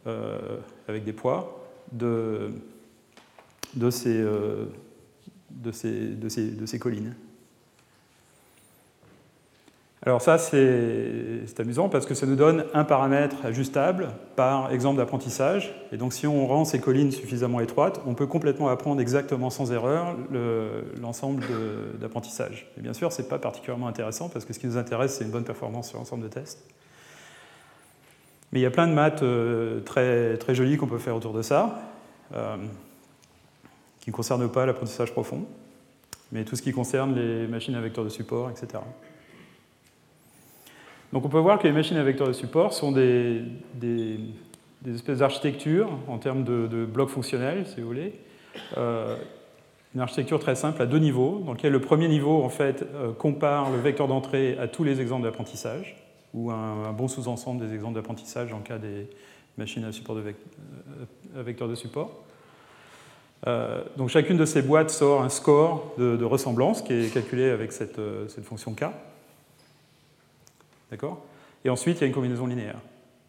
[0.07, 2.53] euh, avec des poids de,
[3.77, 7.15] de, ces, de, ces, de, ces, de ces collines.
[10.07, 15.75] Alors ça, c'est amusant parce que ça nous donne un paramètre ajustable par exemple d'apprentissage.
[15.91, 19.73] Et donc si on rend ces collines suffisamment étroites, on peut complètement apprendre exactement sans
[19.73, 20.17] erreur
[21.01, 21.43] l'ensemble
[21.99, 22.71] d'apprentissage.
[22.79, 25.25] Et bien sûr, ce n'est pas particulièrement intéressant parce que ce qui nous intéresse, c'est
[25.25, 26.63] une bonne performance sur l'ensemble de tests.
[28.53, 31.33] Mais il y a plein de maths euh, très, très jolies qu'on peut faire autour
[31.33, 31.81] de ça,
[32.33, 32.57] euh,
[34.07, 35.45] qui ne concernent pas l'apprentissage profond,
[36.31, 38.85] mais tout ce qui concerne les machines à vecteurs de support, etc.
[41.13, 43.43] Donc on peut voir que les machines à vecteurs de support sont des,
[44.87, 48.13] espèces d'architectures en termes de, blocs fonctionnels, si vous voulez.
[48.77, 49.17] Euh,
[49.93, 53.13] une architecture très simple à deux niveaux, dans lequel le premier niveau en fait, euh,
[53.13, 55.97] compare le vecteur d'entrée à tous les exemples d'apprentissage,
[56.33, 59.09] ou un, bon sous-ensemble des exemples d'apprentissage en cas des
[59.59, 62.23] machines à, support de euh, vecteurs de support.
[63.45, 68.01] Donc chacune de ces boîtes sort un score de, ressemblance qui est calculé avec cette,
[68.29, 68.87] cette fonction K.
[70.91, 71.25] D'accord?
[71.65, 72.79] Et ensuite, il y a une combinaison linéaire.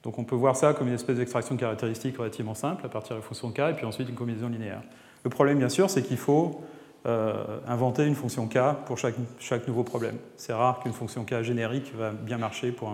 [0.04, 3.16] Donc on peut voir ça comme une espèce d'extraction de caractéristiques relativement simple à partir
[3.16, 4.82] de la fonction k, et puis ensuite une combinaison linéaire.
[5.24, 6.62] Le problème, bien sûr, c'est qu'il faut
[7.06, 10.16] euh, inventer une fonction k pour chaque, nouveau problème.
[10.38, 12.94] C'est rare qu'une fonction k générique va bien marcher pour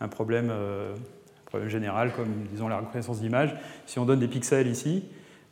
[0.00, 0.94] un, problème, euh,
[1.46, 3.54] problème, général comme, disons, la reconnaissance d'image.
[3.86, 5.04] Si on donne des pixels ici,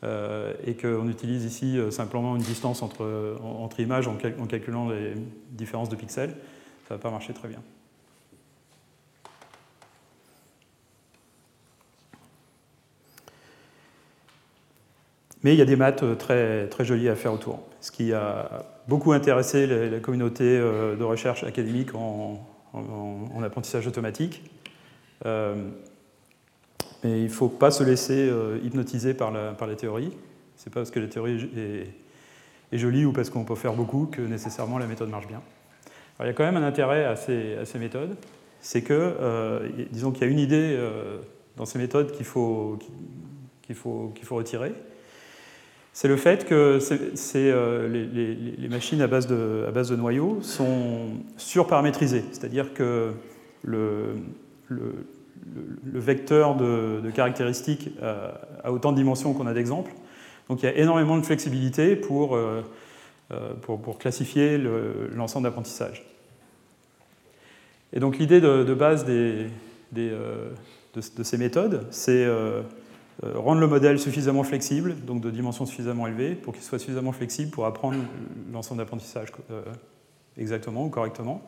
[0.05, 3.39] euh, et qu'on utilise ici simplement une distance entre,
[3.79, 5.15] images en, calculant les
[5.51, 6.35] différences de pixels,
[6.89, 7.61] ça ne va pas marcher très bien.
[15.43, 17.61] Mais il y a des maths euh, très, très jolies à faire autour.
[17.81, 22.45] Ce qui a beaucoup intéressé la, communauté euh, de recherche académique en,
[23.43, 24.43] apprentissage automatique.
[25.27, 25.71] Euh,
[27.03, 28.31] mais il ne faut pas se laisser
[28.65, 30.13] hypnotiser par la, par la théorie.
[30.57, 34.07] Ce n'est pas parce que la théorie est, jolie ou parce qu'on peut faire beaucoup
[34.07, 35.41] que nécessairement la méthode marche bien.
[36.21, 38.17] il y a quand même un intérêt à ces, méthodes.
[38.61, 40.77] C'est que, disons qu'il y a une idée
[41.57, 42.79] dans ces méthodes qu'il faut,
[43.75, 44.75] faut, faut retirer
[45.99, 46.79] c'est le fait que
[47.35, 47.89] euh,
[48.57, 53.11] les, machines à base, de, à base, de, noyaux sont surparamétrisées, c'est-à-dire que
[53.65, 54.15] le,
[55.85, 59.93] vecteur de, caractéristiques a, autant de dimensions qu'on a d'exemples.
[60.49, 62.63] Donc il y a énormément de flexibilité pour, euh,
[63.33, 64.59] euh, pour, classifier
[65.15, 66.05] l'ensemble d'apprentissage.
[67.93, 69.47] Et donc l'idée de, base des,
[69.93, 70.23] de,
[71.23, 72.27] ces méthodes, c'est
[73.25, 77.11] euh, rendre le modèle suffisamment flexible, donc de dimensions suffisamment élevées, pour qu'il soit suffisamment
[77.11, 77.99] flexible pour apprendre
[78.53, 79.63] l'ensemble d'apprentissage euh,
[80.37, 81.43] exactement ou correctement.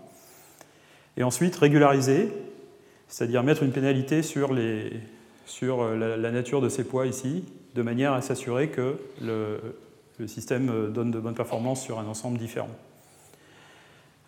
[1.17, 2.33] Et ensuite, régulariser,
[3.11, 7.44] c'est-à-dire mettre une pénalité sur, euh, la, nature de ces poids ici,
[7.75, 9.59] de manière à s'assurer que le,
[10.27, 12.68] système donne de bonnes performances sur un ensemble différent.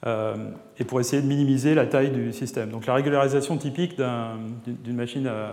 [0.07, 2.71] et pour essayer de minimiser la taille du système.
[2.71, 4.01] Donc la régularisation typique
[4.67, 5.51] d'une machine à,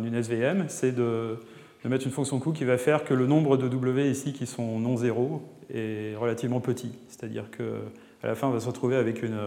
[0.00, 1.36] d'une SVM, c'est de,
[1.84, 4.78] mettre une fonction coût qui va faire que le nombre de W ici qui sont
[4.78, 5.42] non zéro
[5.72, 6.92] est relativement petit.
[7.08, 9.38] C'est-à-dire qu'à la fin, on va se retrouver avec une,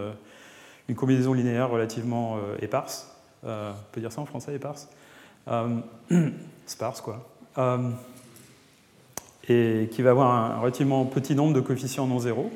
[0.89, 3.15] une combinaison linéaire relativement euh, éparse.
[3.45, 4.89] Euh, on peut dire ça en français, éparse
[5.47, 5.79] euh,
[6.65, 7.25] Sparse, quoi.
[9.47, 12.51] et qui va avoir un relativement petit nombre de coefficients non zéro,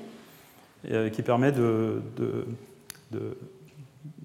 [1.14, 2.02] qui permet de,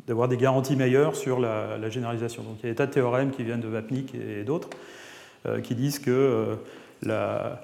[0.07, 2.43] d'avoir des garanties meilleures sur la, généralisation.
[2.43, 4.69] Donc il y a des tas de théorèmes qui viennent de Vapnik et, d'autres
[5.63, 6.59] qui disent que
[7.07, 7.55] euh,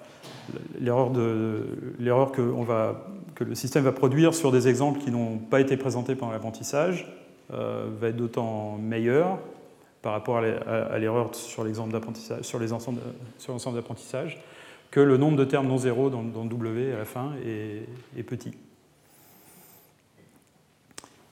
[0.81, 1.13] l'erreur
[2.33, 2.41] que,
[3.35, 7.07] que, le système va produire sur des exemples qui n'ont pas été présentés pendant l'apprentissage
[7.53, 9.39] euh, va être d'autant meilleure
[10.03, 14.39] par rapport à l'erreur sur l'ensemble d'apprentissage,
[14.91, 18.53] que le nombre de termes non zéro dans, W à la fin est petit.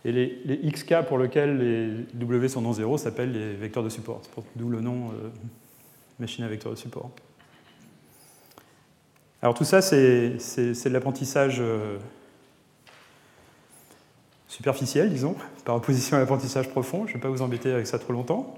[0.04, 4.22] Et les, xk pour lesquels les w sont non zéro s'appellent les vecteurs de support,
[4.56, 5.28] d'où le nom euh,
[6.18, 7.10] machine à vecteur de support.
[9.42, 11.98] Alors tout ça, c'est de l'apprentissage euh,
[14.46, 17.06] superficiel, disons, par opposition à l'apprentissage profond.
[17.06, 18.54] Je ne vais pas vous embêter avec ça trop longtemps.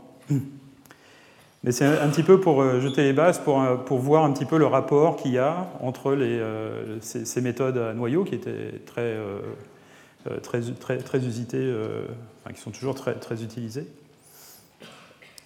[1.64, 4.44] Mais c'est un, petit peu pour euh, jeter les bases, pour, pour voir un petit
[4.44, 6.42] peu le rapport qu'il y a entre les,
[7.00, 9.16] ces, méthodes à noyau qui étaient très
[10.26, 12.06] euh, très, très, très usités, euh,
[12.54, 13.86] qui sont toujours très, très utilisés,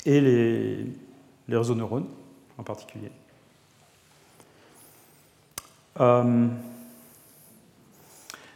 [0.07, 0.87] et les,
[1.48, 2.07] les réseaux neurones
[2.59, 3.11] en particulier.
[6.00, 6.46] Euh,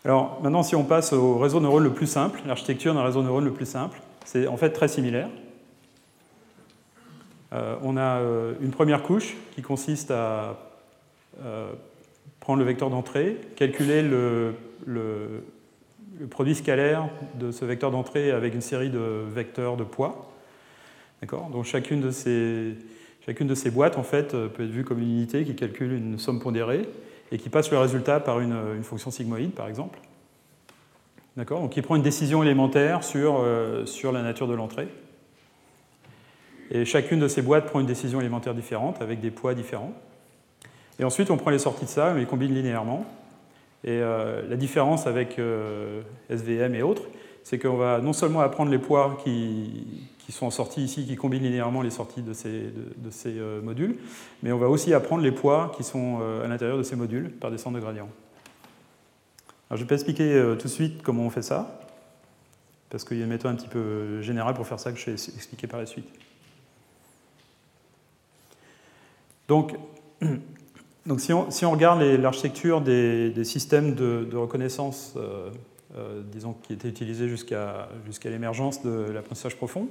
[0.05, 3.45] alors maintenant, si on passe au réseau neurone le plus simple, l'architecture d'un réseau neurone
[3.45, 5.29] le plus simple, c'est en fait très similaire.
[7.53, 8.21] on a
[8.61, 10.57] une première couche qui consiste à
[12.41, 14.55] prendre le vecteur d'entrée, calculer le,
[16.31, 20.33] produit scalaire de ce vecteur d'entrée avec une série de vecteurs de poids.
[21.53, 22.75] Donc chacune de, ces,
[23.25, 26.19] chacune de ces boîtes en fait, peut être vue comme une unité qui calcule une
[26.19, 26.89] somme pondérée
[27.33, 29.99] et qui passe le résultat par une, une fonction sigmoïde, par exemple.
[31.37, 34.89] Donc qui prend une décision élémentaire sur, euh, sur la nature de l'entrée.
[36.71, 39.93] Et chacune de ces boîtes prend une décision élémentaire différente avec des poids différents.
[40.99, 43.07] Et ensuite, on prend les sorties de ça, on les combine linéairement.
[43.85, 47.03] Et euh, la différence avec euh, SVM et autres,
[47.45, 51.43] c'est qu'on va non seulement apprendre les poids qui, qui, sont sortis ici, qui combinent
[51.43, 52.73] linéairement les sorties de ces,
[53.27, 53.99] euh, modules,
[54.43, 57.51] mais on va aussi apprendre les poids qui sont à l'intérieur de ces modules par
[57.51, 58.09] des centres de gradient.
[59.69, 61.81] Alors, je ne vais pas expliquer tout de suite comment on fait ça,
[62.91, 65.07] parce qu'il y a une méthode un petit peu générale pour faire ça que je
[65.07, 66.09] vais expliquer par la suite.
[69.49, 69.75] Donc,
[71.07, 75.51] Donc si on, si on regarde l'architecture des, systèmes de, reconnaissance, euh,
[75.97, 77.89] euh, disons, qui étaient utilisés jusqu'à
[78.25, 79.89] l'émergence de l'apprentissage profond,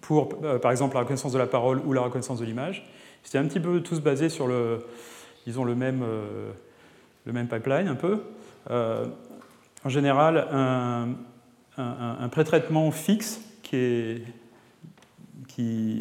[0.00, 2.86] pour euh, par exemple la reconnaissance de la parole ou la reconnaissance de l'image,
[3.22, 4.84] c'était un petit peu tous basés sur le,
[5.46, 6.04] disons, le, même,
[7.24, 8.20] le même pipeline un peu.
[8.68, 11.08] en général, un,
[11.78, 14.22] un, un pré-traitement fixe qui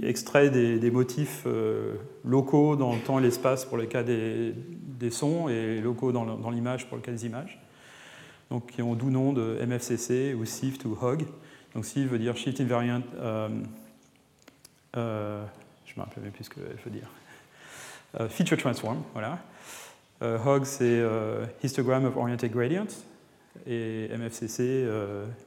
[0.04, 4.54] extrait des, motifs euh, locaux dans le temps et l'espace pour le cas des,
[5.10, 7.60] sons et locaux dans, l'image pour le cas des images.
[8.50, 11.26] donc qui ont doux nom de MFCC ou SIFT ou HOG.
[11.76, 13.50] Donc SIFT veut dire Shift Invariant, euh,
[14.98, 15.44] euh,
[15.86, 17.10] je me rappelle même plus ce qu'elle veut dire,
[18.20, 19.40] euh, Feature Transform, voilà.
[20.22, 21.04] HOG c'est
[21.64, 22.88] Histogram of Oriented Gradients,
[23.68, 24.88] et MFCC,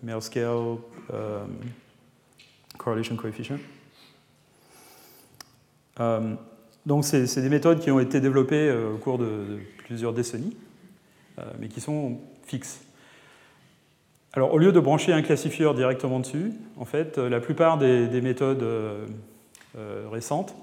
[0.02, 0.76] Male Scale
[2.76, 3.58] Correlation Coefficient.
[6.84, 10.54] donc c'est des méthodes qui ont été développées au cours de plusieurs décennies,
[11.58, 12.86] mais qui sont fixes.
[14.36, 18.20] Alors, au lieu de brancher un classifieur directement dessus, en fait, euh, la plupart des,
[18.20, 19.06] méthodes euh, euh,
[20.10, 20.54] récentes,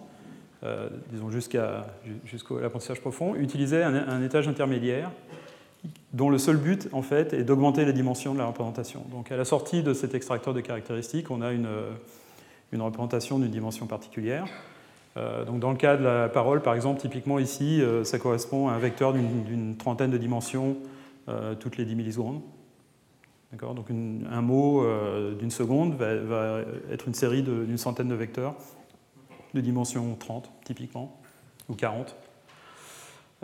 [1.11, 1.85] disons jusqu'à
[2.61, 5.11] l'apprentissage profond, utilisaient un, étage intermédiaire
[6.13, 9.03] dont le seul but, en fait, est d'augmenter les dimensions de la représentation.
[9.11, 11.67] Donc, à la sortie de cet extracteur de caractéristiques, on a une,
[12.71, 14.45] une représentation d'une dimension particulière.
[15.17, 18.79] donc, dans le cas de la parole, par exemple, typiquement ici, ça correspond à un
[18.79, 20.77] vecteur d'une trentaine de dimensions
[21.59, 22.41] toutes les 10 millisecondes.
[23.61, 28.55] Donc un mot euh, d'une seconde va, être une série d'une centaine de vecteurs
[29.53, 31.17] de dimension 30 typiquement,
[31.69, 32.15] ou 40.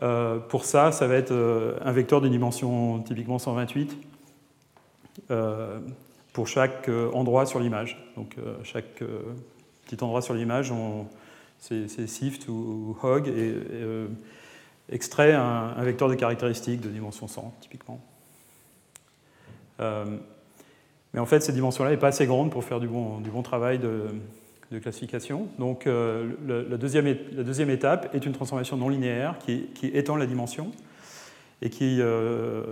[0.01, 3.97] Euh, pour ça, ça va être euh, un vecteur de dimension typiquement 128
[6.33, 8.01] pour chaque endroit sur l'image.
[8.15, 9.03] Donc chaque
[9.85, 10.71] petit endroit sur l'image,
[11.59, 13.53] c'est SIFT ou, HOG et,
[14.91, 17.99] extrait un, vecteur de caractéristiques de dimension 100 typiquement.
[19.79, 20.05] Euh,
[21.13, 23.41] mais en fait, cette dimension-là n'est pas assez grande pour faire du bon, du bon
[23.41, 24.07] travail de,
[24.77, 25.47] classification.
[25.57, 30.27] Donc euh, la, deuxième, la, deuxième, étape est une transformation non linéaire qui, étend la
[30.27, 30.71] dimension
[31.61, 32.63] et qui, euh,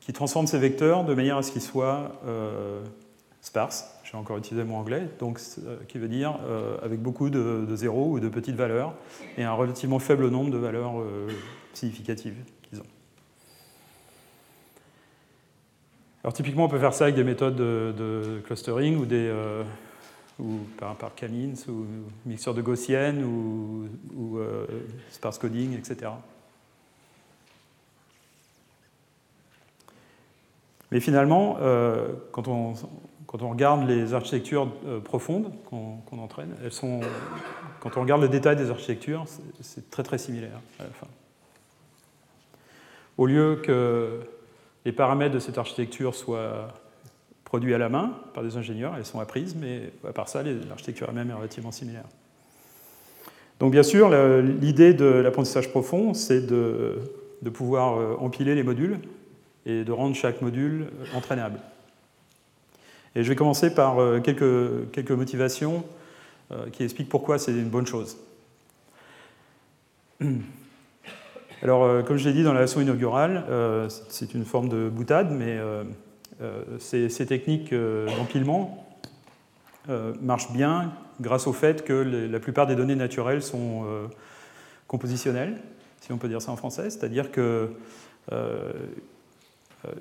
[0.00, 2.20] qui, transforme ces vecteurs de manière à ce qu'ils soient
[3.40, 3.92] sparses.
[4.02, 5.40] J'ai encore utilisé mon anglais, donc
[5.88, 6.38] qui veut dire
[6.82, 8.94] avec beaucoup de, de, zéros ou de petites valeurs
[9.38, 10.94] et un relativement faible nombre de valeurs
[11.72, 12.34] significatives.
[16.26, 19.62] Alors typiquement, on peut faire ça avec des méthodes de, clustering ou, des, euh,
[20.38, 21.12] ou par, par
[21.68, 21.86] ou
[22.26, 24.66] mixture de gaussienne ou, euh,
[25.10, 26.10] sparse coding, etc.
[30.90, 32.74] Mais finalement, euh, quand, on,
[33.26, 34.70] quand, on, regarde les architectures
[35.04, 37.00] profondes qu'on entraîne, elles sont,
[37.80, 39.24] quand on regarde le détail des architectures,
[39.60, 41.08] c'est très très similaire à la fin.
[43.18, 44.20] Au lieu que
[44.84, 46.68] les paramètres de cette architecture soient
[47.46, 51.06] produits à la main par des ingénieurs, elles sont apprises, mais à part ça, l'architecture
[51.08, 52.04] elle-même est relativement similaire.
[53.60, 54.10] Donc bien sûr,
[54.42, 56.98] l'idée de l'apprentissage profond, c'est de,
[57.54, 58.98] pouvoir euh, empiler les modules
[59.64, 61.60] et de rendre chaque module euh, entraînable.
[63.14, 65.84] Et je vais commencer par euh, quelques, quelques motivations
[66.72, 68.18] qui expliquent pourquoi c'est une bonne chose.
[71.60, 73.44] Alors, comme je l'ai dit dans la leçon inaugurale,
[74.08, 75.58] c'est une forme de boutade, mais
[76.40, 78.82] euh, ces, techniques d'empilement
[80.20, 83.84] marchent bien grâce au fait que la plupart des données naturelles sont
[84.88, 85.62] compositionnelles,
[86.00, 87.70] si on peut dire ça en français, c'est-à-dire que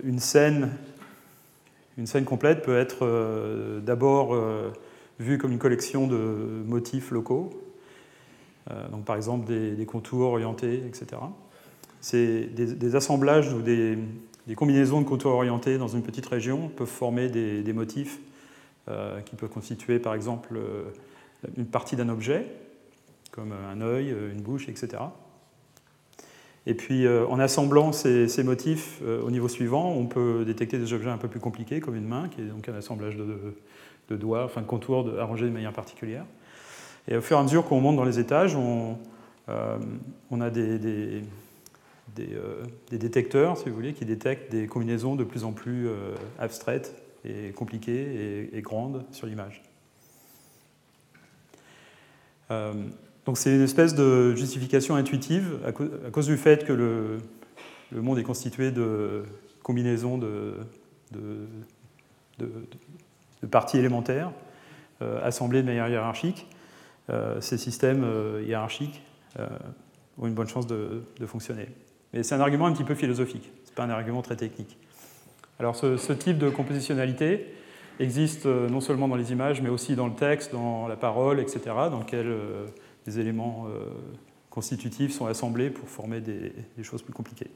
[0.03, 0.71] une scène,
[1.99, 4.35] une scène complète peut être d'abord
[5.19, 6.17] vue comme une collection de
[6.65, 7.51] motifs locaux,
[8.91, 11.17] donc par exemple des contours orientés, etc
[12.05, 13.97] c'est des, assemblages ou des,
[14.53, 18.19] combinaisons de contours orientés dans une petite région peuvent former des, motifs
[18.87, 20.83] euh, qui peuvent constituer par exemple euh,
[21.57, 22.45] une partie d'un objet,
[23.31, 25.01] comme un œil, une bouche, etc.
[26.67, 31.09] Et puis euh, en assemblant ces, motifs au niveau suivant, on peut détecter des objets
[31.09, 34.61] un peu plus compliqués, comme une main, qui est donc un assemblage de, doigts, enfin
[34.61, 36.25] de contours arrangés de manière particulière.
[37.07, 38.97] Et au fur et à mesure qu'on monte dans les étages, on
[39.47, 41.23] a des,
[42.19, 46.15] euh, des, détecteurs, si vous voulez, qui détectent des combinaisons de plus en plus euh,
[46.39, 49.63] abstraites et compliquées et, grandes sur l'image.
[52.51, 52.73] Euh,
[53.25, 57.19] donc c'est une espèce de justification intuitive à, cause du fait que le,
[57.91, 59.23] monde est constitué de
[59.63, 60.53] combinaisons de,
[61.11, 61.47] de,
[63.49, 64.31] parties élémentaires
[65.23, 66.47] assemblées de manière hiérarchique.
[67.39, 68.05] ces systèmes
[68.45, 69.01] hiérarchiques
[70.17, 71.67] ont une bonne chance de fonctionner.
[72.15, 74.77] Mais c'est un argument un petit peu philosophique, ce n'est pas un argument très technique.
[75.59, 77.45] Alors ce, type de compositionnalité
[77.99, 81.41] existe euh, non seulement dans les images, mais aussi dans le texte, dans la parole,
[81.41, 81.59] etc.,
[81.91, 82.65] dans lequel euh,
[83.05, 83.85] des éléments euh,
[84.49, 86.53] constitutifs sont assemblés pour former des,
[86.83, 87.51] choses plus compliquées.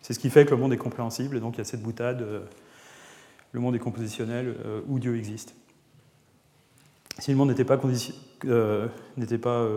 [0.00, 1.82] C'est ce qui fait que le monde est compréhensible, et donc il y a cette
[1.82, 2.24] boutade,
[3.52, 4.54] le monde est compositionnel
[4.86, 5.54] où Dieu existe.
[7.18, 7.78] Si le monde n'était pas,
[9.16, 9.68] n'était pas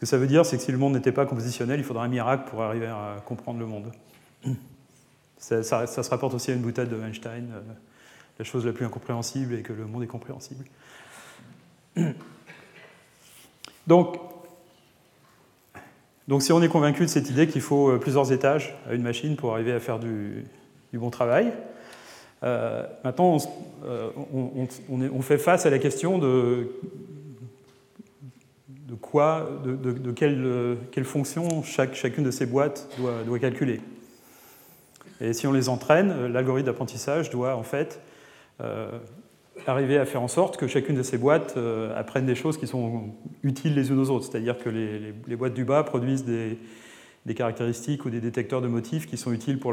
[0.00, 2.08] que ça veut dire, c'est que si le monde n'était pas compositionnel, il faudrait un
[2.08, 3.92] miracle pour arriver à comprendre le monde.
[5.36, 7.48] Ça, se rapporte aussi à une boutade de Einstein,
[8.38, 10.64] la chose la plus incompréhensible et que le monde est compréhensible.
[13.86, 14.16] Donc,
[16.28, 19.36] donc si on est convaincu de cette idée qu'il faut plusieurs étages à une machine
[19.36, 20.44] pour arriver à faire du,
[20.92, 21.52] bon travail,
[22.42, 23.38] maintenant
[24.32, 26.70] on, on, fait face à la question de
[28.90, 33.80] de quoi, de, quelle, fonction chaque, chacune de ces boîtes doit, calculer.
[35.20, 38.00] Et si on les entraîne, l'algorithme d'apprentissage doit en fait
[38.60, 38.90] euh,
[39.66, 42.66] arriver à faire en sorte que chacune de ces boîtes euh, apprenne des choses qui
[42.66, 43.14] sont
[43.44, 44.26] utiles les unes aux autres.
[44.30, 46.58] C'est-à-dire que les, boîtes du bas produisent des,
[47.36, 49.72] caractéristiques ou des détecteurs de motifs qui sont utiles pour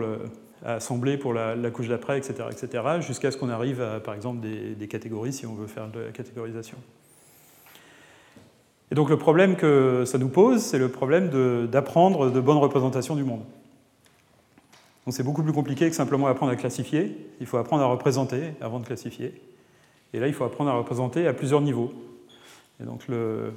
[0.63, 4.41] à assembler pour la, couche d'après, etc., etc., jusqu'à ce qu'on arrive à, par exemple,
[4.41, 6.77] des catégories si on veut faire de la catégorisation.
[8.91, 13.15] Et donc le problème que ça nous pose, c'est le problème d'apprendre de, bonnes représentations
[13.15, 13.43] du monde.
[15.05, 17.29] Donc c'est beaucoup plus compliqué que simplement apprendre à classifier.
[17.39, 19.41] Il faut apprendre à représenter avant de classifier.
[20.13, 21.91] Et là, il faut apprendre à représenter à plusieurs niveaux.
[22.81, 23.51] Et donc le,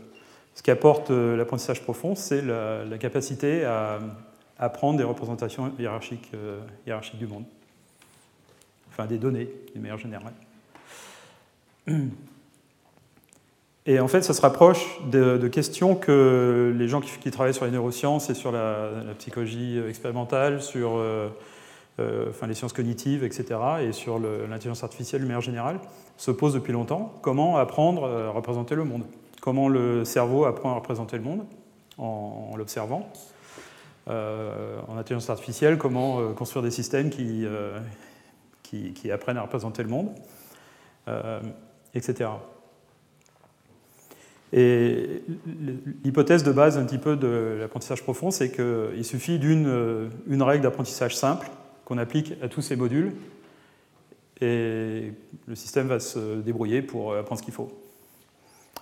[0.54, 3.98] ce qu'apporte euh, l'apprentissage profond, c'est la, capacité à
[4.58, 7.44] apprendre des représentations hiérarchiques, euh, hiérarchiques du monde.
[8.90, 10.34] Enfin, des données, d'une manière générale.
[13.86, 17.70] Et en fait, ça se rapproche de, questions que les gens qui, travaillent sur les
[17.70, 21.28] neurosciences et sur la, psychologie expérimentale, sur euh,
[21.98, 25.80] euh, les sciences cognitives, etc., et sur l'intelligence artificielle de manière générale,
[26.18, 27.14] se posent depuis longtemps.
[27.22, 29.04] Comment apprendre à représenter le monde?
[29.40, 31.46] Comment le cerveau apprend à représenter le monde
[31.96, 33.10] en, l'observant?
[34.08, 37.46] Euh, En intelligence artificielle, comment construire des systèmes qui,
[38.62, 40.10] qui, apprennent à représenter le monde,
[41.94, 42.28] etc.
[44.52, 45.22] Et
[46.04, 50.08] l'hypothèse de base un petit peu de l'apprentissage profond, c'est qu'il suffit d'une euh,
[50.40, 51.48] règle d'apprentissage simple
[51.84, 53.14] qu'on applique à tous ces modules
[54.40, 55.12] et
[55.46, 57.70] le système va se débrouiller pour apprendre ce qu'il faut.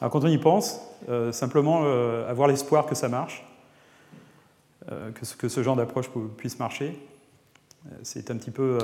[0.01, 3.45] Alors quand on y pense, euh, simplement euh, avoir l'espoir que ça marche,
[5.15, 6.09] que, ce, genre d'approche
[6.39, 6.99] puisse marcher,
[8.03, 8.79] c'est un petit peu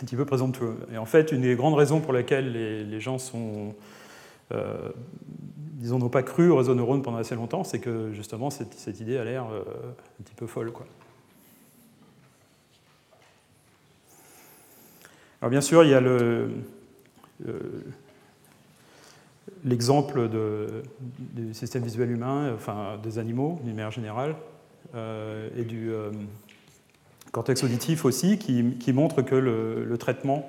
[0.00, 0.76] un petit peu présomptueux.
[0.92, 3.72] Et en fait, une des grandes raisons pour lesquelles les, les gens sont euh,
[5.84, 9.18] disons, n'ont pas cru au réseau neurone pendant assez longtemps, c'est que justement cette, idée
[9.18, 9.60] a l'air euh,
[10.18, 10.72] un petit peu folle.
[10.72, 10.86] Quoi.
[15.42, 16.52] Alors bien sûr, il y a le,
[19.62, 20.30] l'exemple
[21.18, 24.36] du système visuel humain, enfin des animaux d'une manière générale,
[24.94, 25.90] euh, et du
[27.30, 30.48] cortex auditif aussi, qui, montre que le traitement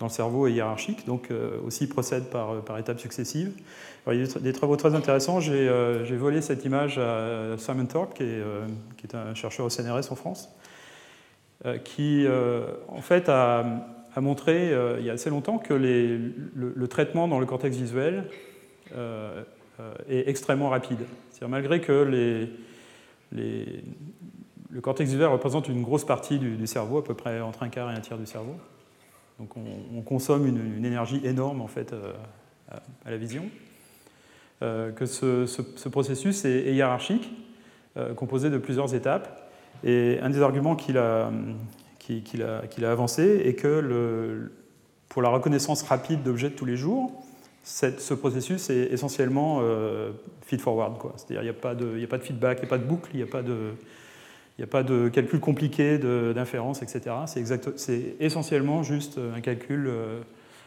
[0.00, 3.52] dans le cerveau est hiérarchique, donc euh, aussi procède par, par étapes successives.
[4.10, 5.40] il y a des travaux très intéressants.
[5.40, 8.66] J'ai euh, volé cette image à Simon Thorpe, qui est, euh,
[9.12, 10.48] un chercheur au CNRS en France,
[11.84, 12.26] qui
[12.88, 13.64] en fait a,
[14.16, 18.24] montré il y a assez longtemps que le, traitement dans le cortex visuel
[20.08, 21.00] est extrêmement rapide.
[21.46, 22.48] malgré que
[23.32, 27.90] le cortex visuel représente une grosse partie du cerveau, à peu près entre un quart
[27.90, 28.56] et un tiers du cerveau,
[29.40, 32.12] donc on, consomme une, énergie énorme en fait euh,
[32.70, 33.44] à, la vision.
[34.62, 37.32] Euh, que ce, processus est, hiérarchique,
[37.96, 39.50] euh, composé de plusieurs étapes.
[39.82, 41.32] Et un des arguments qu'il a,
[41.98, 44.50] qu'il avancé est que
[45.08, 47.10] pour la reconnaissance rapide d'objets de tous les jours,
[47.62, 49.62] ce processus est essentiellement
[50.42, 50.96] feed-forward.
[51.16, 53.22] C'est-à-dire qu'il n'y a, pas de feedback, il n'y a pas de boucle, il n'y
[53.22, 53.72] a pas de,
[54.60, 57.16] il n'y a pas de calcul compliqué d'inférence, etc.
[57.76, 60.20] C'est essentiellement juste un calcul euh,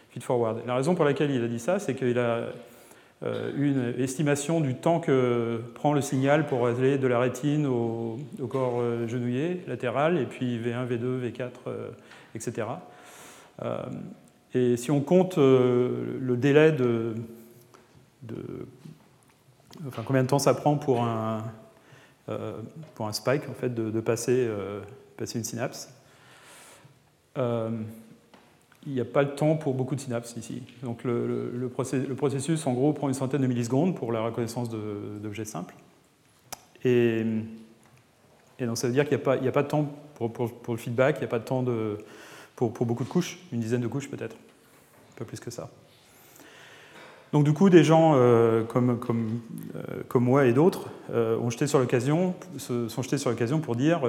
[0.09, 0.63] feed-forward.
[0.65, 2.47] La raison pour laquelle il a dit ça, c'est qu'il a
[3.21, 8.17] euh, une estimation du temps que prend le signal pour aller de la rétine au,
[8.49, 11.51] corps euh, genouillé latéral, et puis V1, V2, V4,
[12.33, 12.67] etc.
[14.55, 17.13] Et si on compte le délai de,
[18.23, 18.65] de,
[19.87, 21.39] Enfin, combien de temps ça prend pour un, euh,
[22.95, 24.81] pour un spike en fait, de, passer, euh,
[25.17, 25.93] passer, une synapse.
[27.37, 27.69] Euh,
[28.85, 30.63] il n'y a pas le temps pour beaucoup de synapses ici.
[30.83, 31.69] Donc le,
[32.17, 35.75] processus, en gros, prend une centaine de millisecondes pour la reconnaissance d'objets simples.
[36.83, 37.23] Et,
[38.59, 41.19] donc ça veut dire qu'il n'y a, a, pas de temps pour, le feedback, il
[41.19, 41.63] n'y a pas de temps
[42.55, 45.69] pour, pour, beaucoup de couches, une dizaine de couches peut-être, un peu plus que ça.
[47.33, 49.41] Donc du coup, des gens euh, comme, comme,
[49.75, 53.75] euh, comme, moi et d'autres euh, ont jeté sur l'occasion, sont jetés sur l'occasion pour
[53.75, 54.01] dire,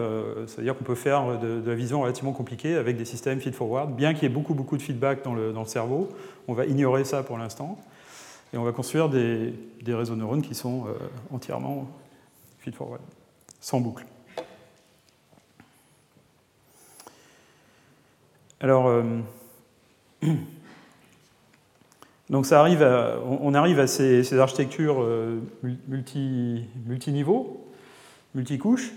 [0.46, 3.96] ça veut dire qu'on peut faire de, la vision relativement compliquée avec des systèmes feed-forward,
[3.96, 6.10] bien qu'il y ait beaucoup, beaucoup de feedback dans le, dans le, cerveau,
[6.48, 7.78] on va ignorer ça pour l'instant,
[8.52, 10.84] et on va construire des, des réseaux neurones qui sont
[11.32, 11.88] entièrement
[12.58, 13.00] feed-forward,
[13.58, 14.04] sans boucle.
[18.60, 19.02] Alors,
[22.30, 25.06] donc on arrive à ces, architectures
[25.88, 27.66] multi, multiniveaux,
[28.34, 28.92] multicouches,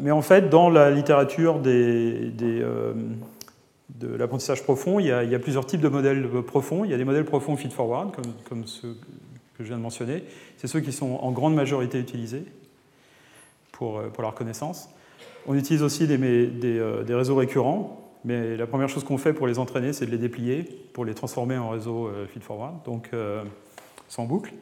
[0.00, 2.32] mais en fait, dans la littérature des,
[3.94, 6.84] de l'apprentissage profond, il y, a, plusieurs types de modèles profonds.
[6.84, 8.14] Il y a des modèles profonds feed-forward,
[8.48, 8.96] comme, ceux
[9.56, 10.24] que je viens de mentionner.
[10.56, 12.44] C'est ceux qui sont en grande majorité utilisés
[13.72, 14.90] pour, la reconnaissance.
[15.46, 19.58] On utilise aussi euh, des, réseaux récurrents, mais la première chose qu'on fait pour les
[19.58, 23.42] entraîner, c'est de les déplier pour les transformer en réseau euh, feed-forward, donc euh,
[24.08, 24.52] sans boucle.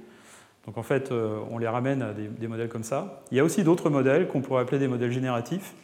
[0.67, 3.23] Donc en fait, on les ramène à des, des modèles comme ça.
[3.31, 5.75] Il y a aussi d'autres modèles qu'on pourrait appeler des modèles génératifs,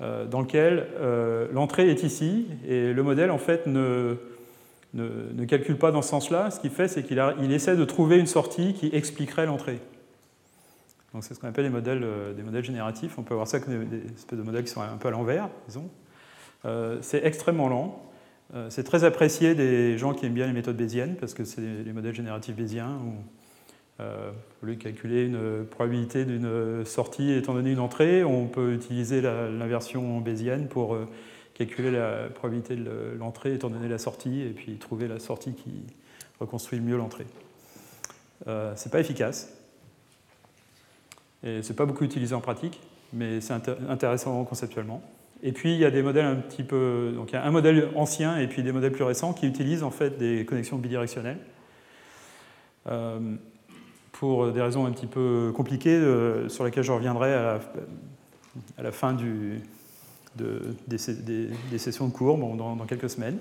[0.00, 0.88] dans lesquels
[1.52, 4.16] l'entrée est ici, et le modèle en fait ne,
[4.94, 6.50] ne, calcule pas dans ce sens-là.
[6.50, 9.78] Ce qu'il fait, c'est qu'il il essaie de trouver une sortie qui expliquerait l'entrée.
[11.12, 13.18] Donc c'est ce qu'on appelle des modèles, euh, des modèles génératifs.
[13.18, 15.48] On peut voir ça comme des, espèces de modèles qui sont un peu à l'envers,
[15.68, 15.88] disons.
[16.64, 18.02] Euh, c'est extrêmement lent.
[18.54, 21.60] Euh, c'est très apprécié des gens qui aiment bien les méthodes bayésiennes, parce que c'est
[21.60, 23.12] les modèles génératifs bayésiens où,
[24.00, 29.20] au lieu de calculer une probabilité d'une sortie étant donné une entrée, on peut utiliser
[29.20, 30.98] l'inversion bayésienne pour
[31.54, 35.84] calculer la probabilité de l'entrée étant donné la sortie, et puis trouver la sortie qui
[36.40, 37.26] reconstruit mieux l'entrée.
[38.74, 39.56] c'est pas efficace.
[41.44, 42.80] Et c'est pas beaucoup utilisé en pratique,
[43.12, 43.54] mais c'est
[43.88, 45.02] intéressant conceptuellement.
[45.42, 47.12] Et puis il y a des modèles un petit peu.
[47.14, 49.82] Donc il y a un modèle ancien et puis des modèles plus récents qui utilisent
[49.82, 51.38] en fait des connexions bidirectionnelles.
[52.86, 53.36] Euh,
[54.12, 57.60] pour des raisons un petit peu compliquées euh, sur lesquelles je reviendrai à
[58.78, 59.58] la, fin des,
[61.78, 63.38] sessions de cours dans, quelques semaines.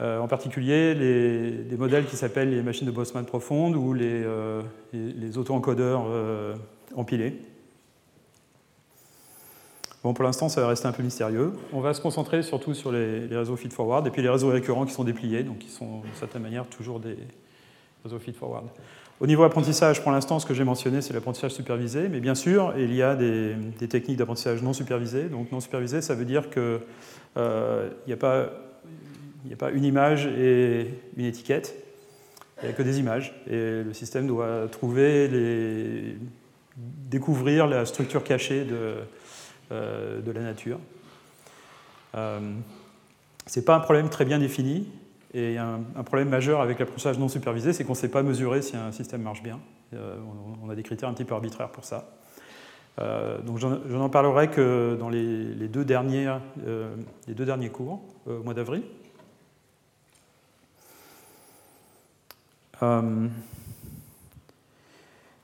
[0.00, 4.24] Euh, en particulier les, des modèles qui s'appellent les machines de Bosman profondes ou les,
[4.92, 6.06] les, auto-encodeurs
[6.94, 7.40] empilés.
[10.04, 11.52] Bon, pour l'instant, ça va rester un peu mystérieux.
[11.72, 14.92] On va se concentrer surtout sur les, réseaux feed-forward et puis les réseaux récurrents qui
[14.92, 17.16] sont dépliés, donc qui sont d'une certaine manière toujours des
[18.04, 18.66] réseaux feed-forward.
[19.20, 22.72] Au niveau apprentissage, pour l'instant, ce que j'ai mentionné, c'est l'apprentissage supervisé, mais bien sûr,
[22.78, 23.56] il y a des,
[23.88, 25.24] techniques d'apprentissage non supervisé.
[25.24, 26.80] Donc non supervisé, ça veut dire qu'il
[28.06, 28.50] n'y a pas
[29.44, 31.74] il n'y a pas une image et une étiquette,
[32.60, 33.34] il n'y a que des images.
[33.48, 36.16] Et le système doit trouver,
[36.76, 39.02] découvrir la structure cachée de, euh,
[39.70, 40.78] de la nature.
[42.14, 42.40] Euh,
[43.46, 44.88] Ce n'est pas un problème très bien défini.
[45.34, 48.76] Et un, problème majeur avec l'apprentissage non supervisé, c'est qu'on ne sait pas mesurer si
[48.76, 49.60] un système marche bien.
[49.92, 50.16] Euh,
[50.62, 52.08] on a des critères un petit peu arbitraires pour ça.
[53.44, 58.82] donc je n'en parlerai que dans les, deux, les deux derniers cours, au mois d'avril.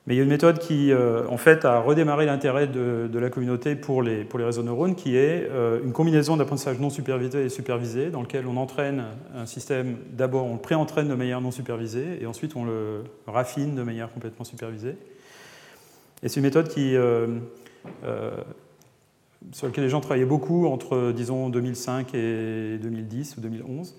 [0.04, 3.18] Euh, mais il y a une méthode qui, euh, en fait, a redémarré l'intérêt de,
[3.18, 7.48] la communauté pour les, réseaux neurones, qui est euh, une combinaison d'apprentissage non supervisé et
[7.48, 12.18] supervisé, dans lequel on entraîne un système, d'abord on le pré-entraîne de manière non supervisée,
[12.20, 14.96] et ensuite on le raffine de manière complètement supervisée.
[16.22, 16.94] Et c'est une méthode qui,
[19.52, 23.94] sur laquelle les gens travaillaient beaucoup entre, disons, 2005 et 2010 ou 2011.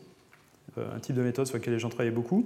[0.77, 2.45] un type de méthode sur laquelle les gens travaillaient beaucoup.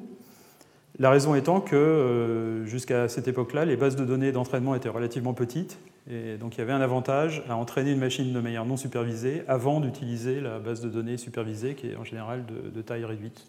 [0.97, 5.33] La raison étant que euh, jusqu'à cette époque-là, les bases de données d'entraînement étaient relativement
[5.33, 5.77] petites,
[6.09, 9.43] et donc il y avait un avantage à entraîner une machine de manière non supervisée
[9.47, 13.45] avant d'utiliser la base de données supervisée, qui est en général de, taille réduite.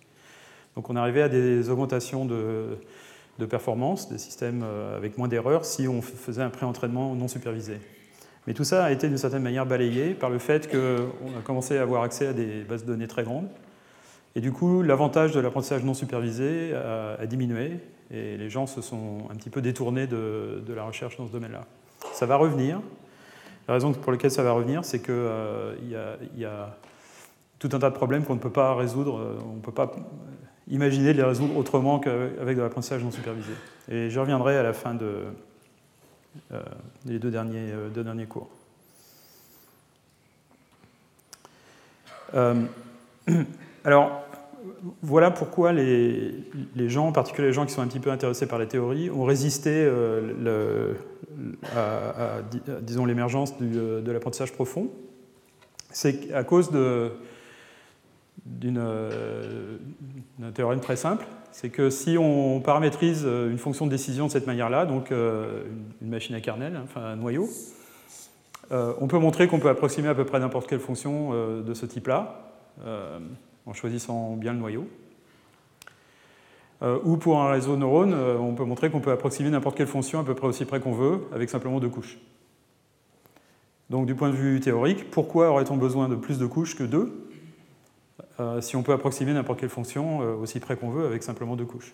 [0.77, 2.77] Donc on arrivait à des augmentations de,
[3.49, 7.79] performance des systèmes euh, avec moins d'erreurs si on faisait un pré-entraînement non supervisé.
[8.47, 11.79] Mais tout ça a été d'une certaine manière balayé par le fait qu'on a commencé
[11.79, 13.49] à avoir accès à des bases de données très grandes,
[14.37, 17.79] et du coup, l'avantage de l'apprentissage non supervisé a, diminué
[18.11, 21.65] et les gens se sont un petit peu détournés de, la recherche dans ce domaine-là.
[22.13, 22.81] Ça va revenir.
[23.69, 25.75] La raison pour laquelle ça va revenir, c'est qu'il euh,
[26.37, 26.77] y, a
[27.59, 29.39] tout un tas de problèmes qu'on ne peut pas résoudre.
[29.47, 29.93] On ne peut pas
[30.69, 33.53] imaginer de les résoudre autrement qu'avec de l'apprentissage non supervisé.
[33.91, 35.25] Et je reviendrai à la fin de,
[36.53, 36.61] euh,
[37.05, 38.49] des euh, deux derniers cours.
[43.85, 44.25] Alors,
[45.03, 46.45] voilà pourquoi les,
[46.89, 49.25] gens, en particulier les gens qui sont un petit peu intéressés par la théorie, ont
[49.25, 50.95] résisté euh,
[51.75, 52.39] à,
[52.83, 54.89] disons, l'émergence euh, de l'apprentissage profond.
[55.91, 57.09] C'est à cause euh,
[60.55, 64.87] théorème très simple, c'est que si on paramétrise une fonction de décision de cette manière-là,
[64.87, 67.49] donc une machine à kernel, hein, enfin un noyau,
[68.71, 72.55] on peut montrer qu'on peut approximer à peu près n'importe quelle fonction de ce type-là
[73.67, 74.87] en choisissant bien le noyau.
[76.83, 79.77] Euh, ou pour un réseau de neurones, euh, on peut montrer qu'on peut approximer n'importe
[79.77, 82.19] quelle fonction à peu près aussi près qu'on veut, avec simplement deux couches.
[83.91, 87.27] Donc du point de vue théorique, pourquoi aurait-on besoin de plus de couches que deux?
[88.61, 91.93] Si on peut approximer n'importe quelle fonction aussi près qu'on veut avec simplement deux couches.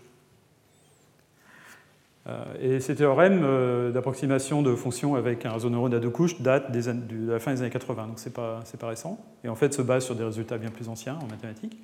[2.60, 7.30] Et ces théorèmes d'approximation de fonctions avec un réseau neurone à deux couches datent de
[7.30, 9.24] la fin des années 80, donc c'est pas, pas récent.
[9.44, 11.78] Et en fait se basent sur des résultats bien plus anciens en mathématiques.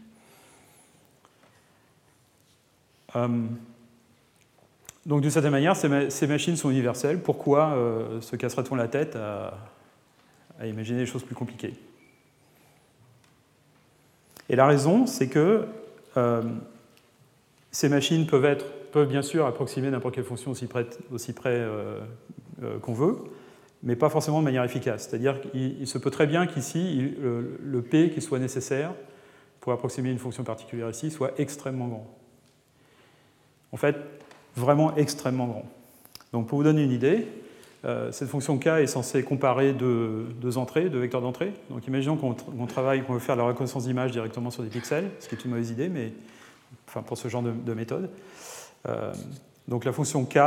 [5.05, 7.21] Donc d'une certaine manière, ces, machines sont universelles.
[7.21, 9.55] Pourquoi euh, se casserait-on la tête à,
[10.65, 11.75] imaginer des choses plus compliquées?
[14.49, 15.67] Et la raison, c'est que
[16.17, 16.43] euh,
[17.73, 21.51] ces machines peuvent, être, peuvent bien sûr approximer n'importe quelle fonction aussi près, aussi près
[21.55, 22.01] euh,
[22.81, 23.19] qu'on veut,
[23.83, 25.09] mais pas forcément de manière efficace.
[25.09, 28.93] C'est-à-dire qu'il se peut très bien qu'ici, le, le P qui soit nécessaire
[29.61, 32.19] pour approximer une fonction particulière ici soit extrêmement grand.
[33.73, 33.97] En fait,
[34.57, 35.65] vraiment extrêmement grand.
[36.33, 37.27] Donc pour vous donner une idée,
[37.85, 41.53] euh, cette fonction k est censée comparer deux, entrées, deux vecteurs d'entrée.
[41.71, 45.29] Donc imaginons qu'on travaille, qu'on veut faire la reconnaissance d'image directement sur des pixels, ce
[45.29, 46.13] qui est une mauvaise idée, mais
[46.89, 48.11] enfin, pour ce genre de, méthode.
[48.89, 49.13] Euh,
[49.69, 50.39] donc la fonction k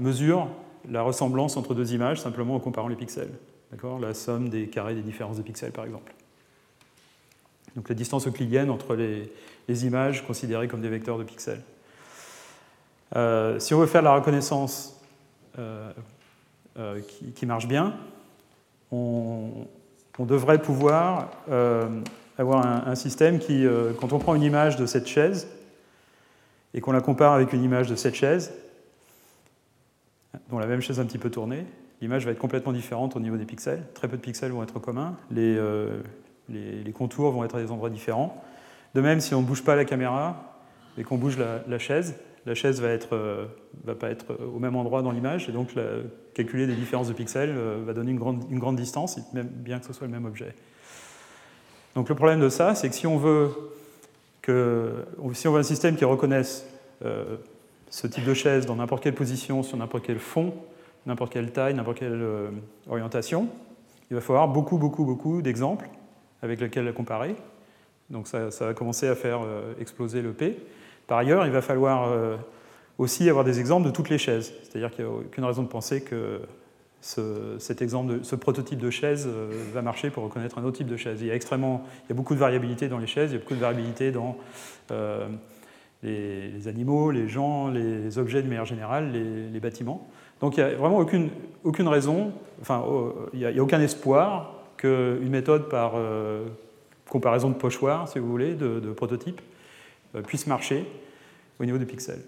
[0.00, 0.48] mesure
[0.90, 3.30] la ressemblance entre deux images simplement en comparant les pixels.
[4.00, 6.14] La somme des carrés des différences de pixels, par exemple.
[7.74, 11.62] Donc la distance euclidienne entre les images considérées comme des vecteurs de pixels.
[13.14, 15.00] Euh, si on veut faire la reconnaissance
[15.58, 15.92] euh,
[17.34, 17.94] qui, marche bien,
[18.90, 19.66] on,
[20.20, 21.30] devrait pouvoir
[22.38, 23.66] avoir un, système qui,
[24.00, 25.48] quand on prend une image de cette chaise
[26.76, 28.54] et qu'on la compare avec une image de cette chaise,
[30.50, 31.66] dont la même chaise un petit peu tournée,
[32.00, 33.82] l'image va être complètement différente au niveau des pixels.
[33.94, 35.16] Très peu de pixels vont être communs.
[35.30, 35.58] Les,
[36.48, 38.40] les, contours vont être à des endroits différents.
[38.94, 40.60] De même, si on ne bouge pas la caméra
[40.96, 42.14] et qu'on bouge la chaise,
[42.46, 43.46] la chaise va euh,
[43.84, 45.70] va pas être au même endroit dans l'image, et donc
[46.32, 49.86] calculer des différences de pixels euh, va donner une grande, une grande distance, bien que
[49.86, 50.54] ce soit le même objet.
[51.96, 53.50] Donc le problème de ça, c'est que si on veut
[54.46, 56.66] que, si on veut un système qui reconnaisse
[57.04, 57.36] euh,
[57.90, 60.54] ce type de chaise dans n'importe quelle position, sur n'importe quel fond,
[61.04, 62.24] n'importe quelle taille, n'importe quelle
[62.88, 63.48] orientation,
[64.10, 65.88] il va falloir beaucoup, beaucoup, beaucoup d'exemples
[66.42, 67.34] avec lesquels la comparer.
[68.10, 69.40] Donc ça, ça, va commencer à faire
[69.80, 70.56] exploser le P.
[71.06, 72.36] Par ailleurs, il va falloir euh,
[72.98, 74.52] aussi avoir des exemples de toutes les chaises.
[74.62, 76.40] C'est-à-dire qu'il n'y a aucune raison de penser que
[77.00, 80.88] ce, cet exemple, ce prototype de chaise euh, va marcher pour reconnaître un autre type
[80.88, 81.20] de chaise.
[81.20, 83.36] Il y a, extrêmement, il y a beaucoup de variabilité dans les chaises, il y
[83.36, 84.36] a beaucoup de variabilité dans
[84.90, 85.28] euh,
[86.02, 90.08] les, animaux, les gens, les objets de manière générale, les, bâtiments.
[90.40, 91.30] Donc il n'y a vraiment aucune,
[91.88, 92.84] raison, enfin,
[93.32, 95.94] il n'y a, aucun espoir qu'une méthode par
[97.08, 99.40] comparaison de pochoirs, si vous voulez, de, de prototypes,
[100.14, 100.86] euh, puisse marcher
[101.58, 102.22] au niveau des pixels.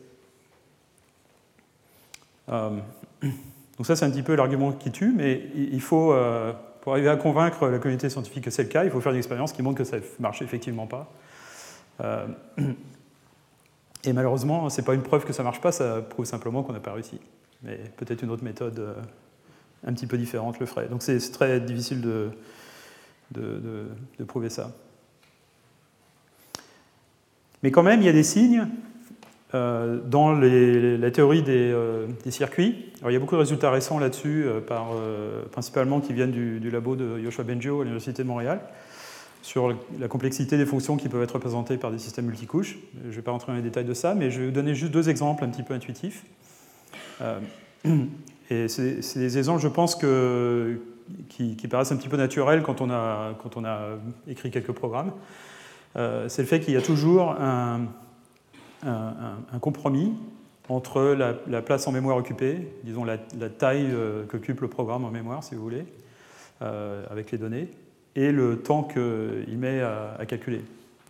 [3.79, 6.93] Euh, donc ça, c'est un petit peu l'argument qui tue, mais il faut, euh, pour
[6.93, 9.53] arriver à convaincre la communauté scientifique que c'est le cas, il faut faire des expériences
[9.53, 11.13] qui montrent que ça ne marche effectivement pas.
[14.05, 16.63] et malheureusement, ce n'est pas une preuve que ça ne marche pas, ça prouve simplement
[16.63, 17.21] qu'on n'a pas réussi.
[17.63, 18.95] Mais peut-être une autre méthode
[19.85, 20.89] un petit peu différente le ferait.
[20.89, 22.31] Donc c'est très difficile de,
[23.33, 24.73] de prouver ça.
[27.63, 28.69] Mais quand même, il y a des signes
[29.55, 32.93] euh, dans la théorie euh, des, circuits.
[32.99, 34.61] Alors, il y a beaucoup de résultats récents là-dessus, euh,
[35.51, 38.61] principalement qui viennent du, labo de Yoshua Benjo à l'Université de Montréal,
[39.41, 42.79] sur la complexité des fonctions qui peuvent être représentées par des systèmes multicouches.
[43.05, 44.75] Je ne vais pas rentrer dans les détails de ça, mais je vais vous donner
[44.75, 46.25] juste deux exemples un petit peu intuitifs.
[48.51, 53.35] et c'est des exemples, je pense, qui, paraissent un petit peu naturels quand on a,
[53.43, 53.81] quand on a
[54.29, 55.13] écrit quelques programmes.
[55.97, 57.87] Euh, c'est le fait qu'il y a toujours un,
[59.61, 60.15] compromis
[60.69, 61.03] entre
[61.47, 65.55] la, place en mémoire occupée, disons la, taille euh, qu'occupe le programme en mémoire, si
[65.55, 65.87] vous voulez,
[66.63, 67.69] euh, avec les données,
[68.17, 70.61] et le temps qu'il met à, calculer.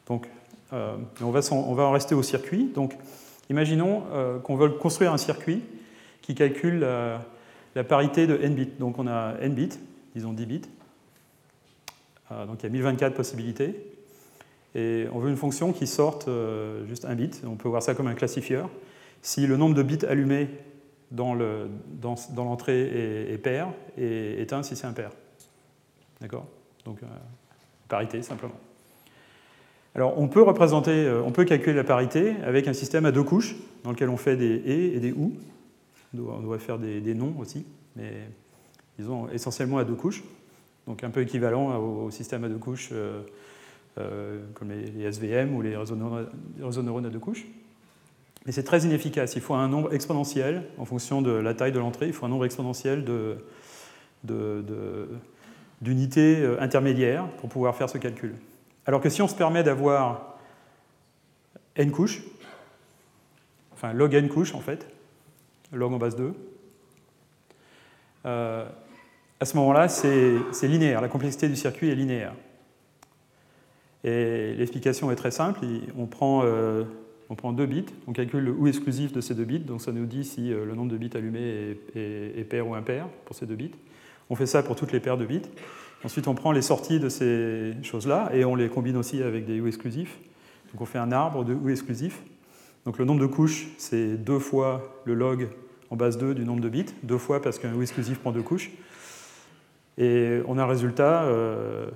[0.06, 0.28] Donc,
[0.70, 2.70] on, va on, va en rester au circuit.
[2.74, 2.94] Donc,
[3.48, 4.02] imaginons
[4.44, 5.62] qu'on veut construire un circuit
[6.20, 8.72] qui calcule la, parité de n bits.
[8.78, 9.78] Donc, on a n bits,
[10.14, 10.62] disons 10 bits.
[12.30, 13.74] donc, il y a 1024 possibilités.
[14.78, 17.42] Et on veut une fonction qui sorte euh, juste un bit.
[17.44, 18.70] On peut voir ça comme un classifieur.
[19.22, 20.48] Si le nombre de bits allumés
[21.10, 21.34] dans
[22.36, 25.10] l'entrée est, pair et éteint si c'est impair.
[26.20, 26.46] D'accord?
[26.84, 27.06] Donc, euh,
[27.88, 28.54] parité simplement.
[29.96, 33.24] Alors, on peut représenter, euh, on peut calculer la parité avec un système à deux
[33.24, 35.32] couches dans lequel on fait des et et des ou.
[36.14, 37.66] On doit faire des, noms aussi,
[37.96, 38.12] mais
[38.96, 40.22] disons essentiellement à deux couches.
[40.86, 42.92] Donc, un peu équivalent au, système à deux couches.
[44.54, 47.46] Comme les, SVM ou les réseaux neurones à deux couches.
[48.48, 49.36] Mais c'est très inefficace.
[49.36, 52.06] Il faut un nombre exponentiel en fonction de la taille de l'entrée.
[52.06, 53.04] Il faut un nombre exponentiel
[55.82, 58.34] d'unités de, euh, intermédiaires pour pouvoir faire ce calcul.
[58.86, 60.38] Alors que si on se permet d'avoir
[61.76, 62.22] n couches,
[63.74, 64.88] enfin log n couches en fait,
[65.70, 66.32] log en base 2,
[68.24, 68.66] euh,
[69.40, 71.02] à ce moment-là, c'est linéaire.
[71.02, 72.32] La complexité du circuit est linéaire.
[74.04, 75.60] Et l'explication est très simple.
[75.96, 76.84] On prend, euh,
[77.30, 79.92] on prend deux bits, on calcule le ou exclusif de ces deux bits, donc ça
[79.92, 83.46] nous dit si euh, le nombre de bits allumés est, pair ou impair pour ces
[83.46, 83.72] deux bits.
[84.30, 85.42] On fait ça pour toutes les paires de bits.
[86.04, 89.60] Ensuite, on prend les sorties de ces choses-là et on les combine aussi avec des
[89.60, 90.18] ou exclusifs.
[90.72, 92.22] Donc on fait un arbre de ou exclusifs.
[92.84, 95.48] Donc le nombre de couches, c'est deux fois le log
[95.90, 98.42] en base 2 du nombre de bits, deux fois parce qu'un ou exclusif prend deux
[98.42, 98.70] couches.
[99.96, 101.88] Et on a un résultat euh,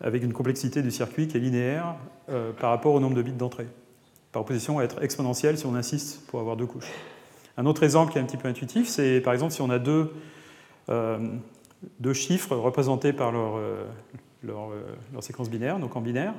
[0.00, 1.94] avec une complexité du circuit qui est linéaire
[2.28, 3.66] euh, par rapport au nombre de bits d'entrée,
[4.32, 6.90] par opposition à être exponentielle si on insiste pour avoir deux couches.
[7.56, 9.78] Un autre exemple qui est un petit peu intuitif, c'est par exemple si on a
[9.78, 10.12] deux,
[10.88, 11.18] euh,
[12.00, 13.58] deux chiffres représentés par leur,
[14.42, 14.70] leur,
[15.12, 16.34] leur, séquence binaire, donc en binaire,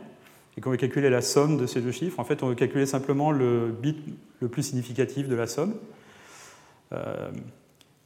[0.55, 2.85] et qu'on veut calculer la somme de ces deux chiffres, en fait on veut calculer
[2.85, 3.97] simplement le bit
[4.39, 5.73] le plus significatif de la somme.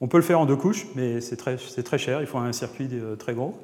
[0.04, 2.52] On peut le faire en deux couches, mais c'est très, très, cher, il faut un
[2.54, 3.56] circuit euh, très gros.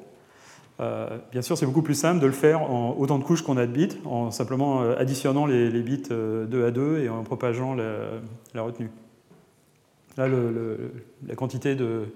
[0.80, 3.56] Euh, bien sûr, c'est beaucoup plus simple de le faire en autant de couches qu'on
[3.56, 7.74] a de bits, en simplement euh, additionnant les, bits 2 à 2 et en propageant
[7.74, 8.90] la, retenue.
[10.16, 12.06] Là, la quantité de,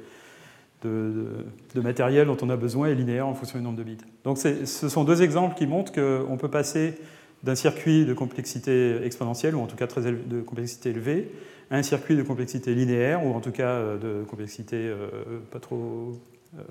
[1.74, 3.98] matériel dont on a besoin est linéaire en fonction du nombre de bits.
[4.24, 6.94] Donc ce sont deux exemples qui montrent qu'on peut passer
[7.42, 11.30] d'un circuit de complexité exponentielle, ou en tout cas très de complexité élevée,
[11.70, 15.08] un circuit de complexité linéaire, ou en tout cas euh, de complexité euh,
[15.50, 16.12] pas, trop,
[16.56, 16.62] euh,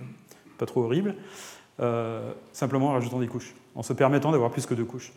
[0.58, 1.16] pas trop horrible,
[2.54, 5.14] simplement en rajoutant des couches, en se permettant d'avoir plus que deux couches.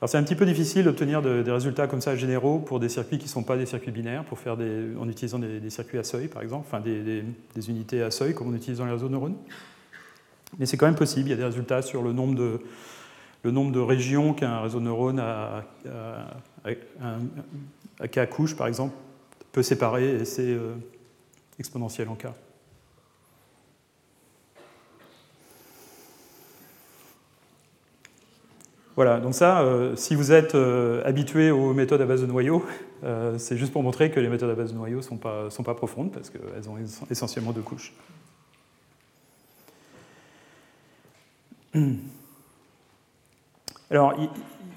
[0.00, 3.18] Alors c'est un petit peu difficile d'obtenir des résultats comme ça généraux pour des circuits
[3.18, 6.26] qui ne sont pas des circuits binaires, pour faire en utilisant des, circuits à seuil
[6.26, 7.24] par exemple, enfin des,
[7.70, 9.36] unités à seuil comme on utilise dans les réseaux de neurones.
[10.58, 14.34] Mais c'est quand même possible, il y a des résultats sur le nombre de, régions
[14.34, 15.64] qu'un réseau de neurones a,
[18.00, 18.94] à K couches, par exemple,
[19.52, 20.74] peut séparer et c'est euh,
[21.58, 22.26] exponentiel en K.
[28.94, 32.64] Voilà, donc ça, euh, si vous êtes euh, habitué aux méthodes à base de noyaux,
[33.36, 36.12] c'est juste pour montrer que les méthodes à base de noyaux ne sont pas, profondes
[36.12, 36.76] parce qu'elles ont
[37.10, 37.92] essentiellement deux couches.
[43.90, 44.14] Alors,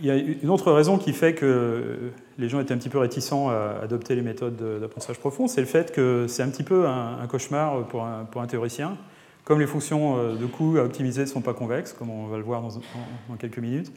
[0.02, 2.98] il y a une autre raison qui fait que les gens étaient un petit peu
[2.98, 6.88] réticents à adopter les méthodes d'apprentissage profond, c'est le fait que c'est un petit peu
[6.88, 8.98] un, cauchemar pour un, théoricien.
[9.46, 12.38] Comme les fonctions euh, de coût à optimiser ne sont pas convexes, comme on va
[12.38, 13.94] le voir dans, quelques minutes,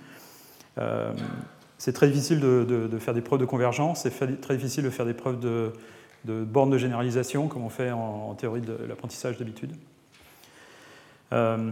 [0.77, 1.13] euh,
[1.79, 5.15] c'est très difficile de, faire des preuves de convergence, c'est très difficile de faire des
[5.15, 5.73] preuves de,
[6.45, 9.73] bornes de généralisation, comme on fait en, théorie de l'apprentissage d'habitude.
[11.33, 11.71] Euh,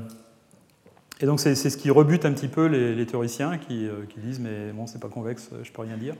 [1.20, 4.70] et donc c'est ce qui rebute un petit peu les, théoriciens qui, qui, disent mais
[4.72, 6.14] bon c'est pas convexe, je peux rien dire.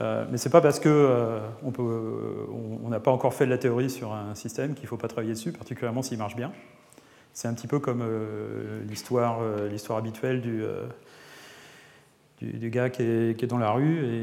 [0.00, 1.40] Euh, mais ce n'est pas parce qu'on euh,
[2.88, 5.34] n'a pas encore fait de la théorie sur un système qu'il ne faut pas travailler
[5.34, 6.52] dessus, particulièrement s'il marche bien.
[7.32, 9.38] C'est un petit peu comme euh, l'histoire
[9.96, 10.62] habituelle du,
[12.70, 14.22] gars qui est, qui dans la rue et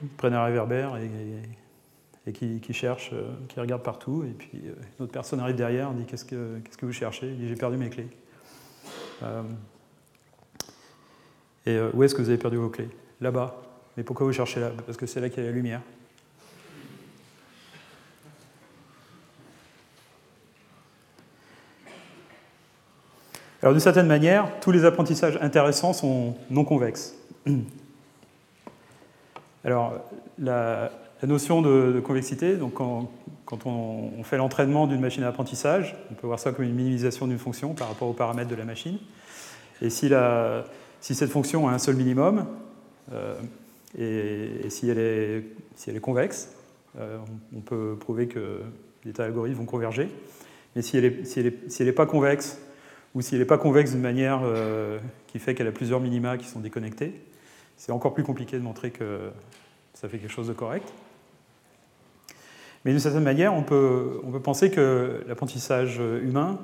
[0.00, 1.10] qui prend un réverbère et,
[2.26, 3.12] et qui, cherche,
[3.48, 4.24] qui regarde partout.
[4.24, 4.50] Et puis
[4.98, 7.28] une autre personne arrive derrière, dit Qu'est-ce que, qu'est-ce que vous cherchez?
[7.28, 8.08] Il dit J'ai perdu mes clés.
[11.66, 12.88] et où est-ce que vous avez perdu vos clés?
[13.20, 13.67] Là-bas.
[13.98, 14.70] Mais pourquoi vous cherchez là?
[14.86, 15.80] Parce que c'est là qu'il y a la lumière.
[23.60, 27.16] Alors d'une certaine manière, tous les apprentissages intéressants sont non convexes.
[29.64, 29.94] Alors
[30.38, 30.92] la,
[31.24, 36.38] notion de, convexité, donc quand, on, fait l'entraînement d'une machine à apprentissage, on peut voir
[36.38, 38.98] ça comme une minimisation d'une fonction par rapport aux paramètres de la machine.
[39.82, 40.12] Et si,
[41.00, 42.46] si cette fonction a un seul minimum,
[43.12, 43.34] euh,
[43.96, 45.44] et, si, elle est,
[45.76, 46.50] si, elle est, convexe,
[46.98, 47.18] euh,
[47.56, 48.60] on peut prouver que
[49.04, 50.08] les tas d'algorithmes vont converger.
[50.76, 52.60] Mais si elle n'est si si pas convexe,
[53.14, 56.36] ou si elle n'est pas convexe d'une manière euh, qui fait qu'elle a plusieurs minima
[56.36, 57.14] qui sont déconnectés,
[57.76, 59.30] c'est encore plus compliqué de montrer que
[59.94, 60.92] ça fait quelque chose de correct.
[62.84, 66.58] Mais d'une certaine manière, on peut, on peut penser que l'apprentissage humain,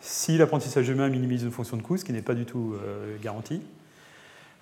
[0.00, 3.16] si l'apprentissage humain minimise une fonction de coût, ce qui n'est pas du tout euh,
[3.22, 3.62] garanti,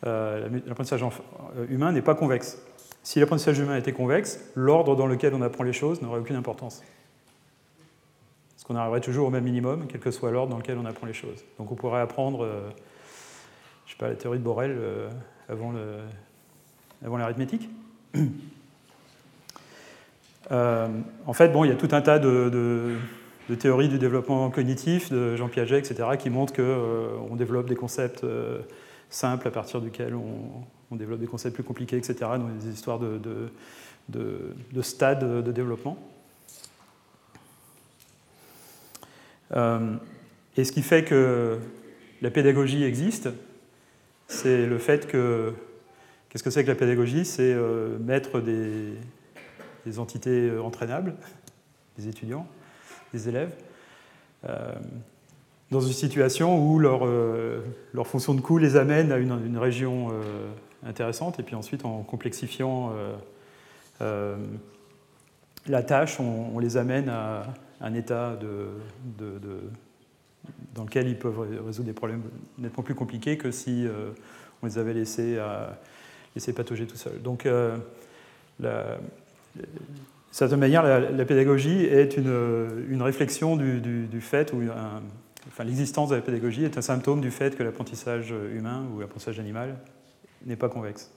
[0.07, 2.59] euh, l'apprentissage euh, humain n'est pas convexe.
[3.03, 6.83] Si l'apprentissage humain était convexe, l'ordre dans lequel on apprend les choses n'aurait aucune importance.
[8.55, 11.07] Parce qu'on arriverait toujours au même minimum, quel que soit l'ordre dans lequel on apprend
[11.07, 11.45] les choses.
[11.59, 12.71] Donc on pourrait apprendre, euh,
[13.87, 14.79] je sais pas, la théorie de Borel
[15.49, 15.73] avant,
[17.05, 17.69] avant l'arithmétique.
[20.51, 22.97] en fait, bon, il y a tout un tas de,
[23.49, 28.25] de théorie du développement cognitif de Jean Piaget, etc., qui montrent qu'on développe des concepts
[29.11, 33.21] simples à partir duquel on, développe des concepts plus compliqués, etc., dans des histoires de,
[34.09, 35.97] de, stades de développement.
[39.53, 39.97] Euh,
[40.57, 41.59] et ce qui fait que
[42.23, 43.29] la pédagogie existe,
[44.27, 45.53] c'est le fait que.
[46.29, 47.25] Qu'est-ce que c'est que la pédagogie?
[47.25, 48.95] C'est euh, mettre des,
[49.85, 51.17] des, entités entraînables,
[51.99, 52.47] des étudiants,
[53.13, 53.53] des élèves,
[54.49, 54.73] euh,
[55.71, 57.63] dans une situation où leur, euh,
[58.05, 60.49] fonction de coût les amène à une, région euh,
[60.85, 62.93] intéressante, et puis ensuite en complexifiant
[64.01, 64.37] euh,
[65.67, 67.45] la tâche, on, les amène à
[67.81, 68.37] un état
[70.75, 72.23] dans lequel ils peuvent résoudre des problèmes
[72.59, 73.87] nettement plus compliqués que si
[74.63, 75.79] on les avait laissés, à,
[76.35, 77.21] laissés patauger tout seuls.
[77.23, 77.47] Donc,
[78.59, 78.97] la,
[79.55, 79.67] de
[80.31, 85.03] certaine manière, la, pédagogie est une, une réflexion du, du, fait, ou un,
[85.49, 89.39] enfin, l'existence de la pédagogie est un symptôme du fait que l'apprentissage humain ou l'apprentissage
[89.39, 89.79] animal
[90.45, 91.11] n'est pas convexe.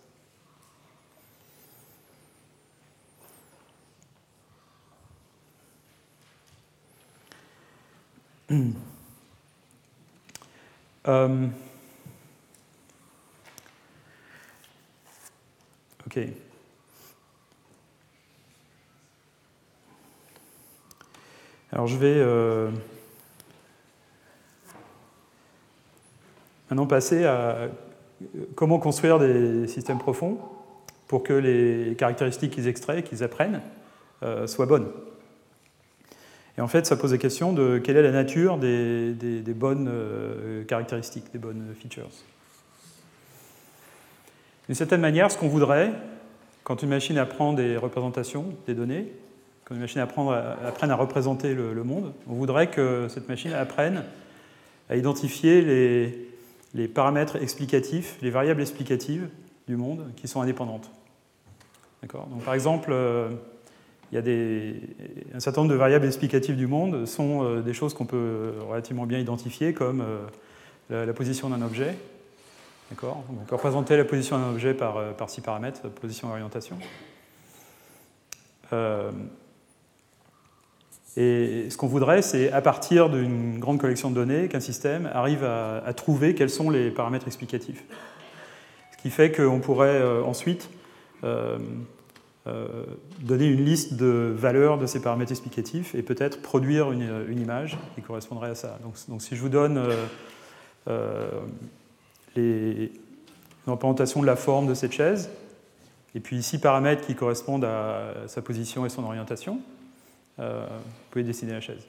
[11.06, 11.48] Euh,
[16.08, 16.20] ok.
[21.74, 22.72] Alors je vais euh,
[26.74, 27.70] maintenant passer à
[28.56, 30.40] comment construire des systèmes profonds
[31.08, 33.62] pour que les caractéristiques qu'ils extraient, qu'ils apprennent,
[34.24, 34.88] euh, soient bonnes?
[36.58, 39.14] Et en fait, ça pose la question de quelle est la nature des,
[39.56, 42.10] bonnes euh, caractéristiques, des bonnes features.
[44.68, 45.92] D'une certaine manière, ce qu'on voudrait,
[46.64, 49.12] quand une machine apprend des représentations, des données,
[49.66, 54.04] quand une machine apprend, à représenter le monde, on voudrait que cette machine apprenne
[54.90, 56.33] à identifier les,
[56.74, 59.30] les paramètres explicatifs, les variables explicatives
[59.68, 60.92] du monde qui sont indépendantes.
[62.02, 63.30] Donc, par exemple, euh,
[64.12, 67.94] il y a un certain nombre de variables explicatives du monde sont euh, des choses
[67.94, 70.02] qu'on peut relativement bien identifier comme
[70.92, 71.96] euh, la, position d'un objet.
[72.92, 72.96] On
[73.48, 76.78] peut représenter la position d'un objet par, par six paramètres, position et orientation.
[81.16, 85.44] Et ce qu'on voudrait, c'est à partir d'une grande collection de données qu'un système arrive
[85.44, 87.84] à, trouver quels sont les paramètres explicatifs.
[88.92, 90.70] Ce qui fait qu'on pourrait euh, ensuite
[91.24, 91.60] euh,
[92.48, 92.86] euh,
[93.22, 98.02] donner une liste de valeurs de ces paramètres explicatifs et peut-être produire une, image qui
[98.02, 98.80] correspondrait à ça.
[99.08, 99.82] Donc, si je vous donne
[102.36, 102.92] les,
[103.68, 105.30] représentation de la forme de cette chaise,
[106.16, 109.62] et puis six paramètres qui correspondent à sa position et son orientation,
[110.38, 110.44] vous
[111.12, 111.86] pouvez dessiner la chaise.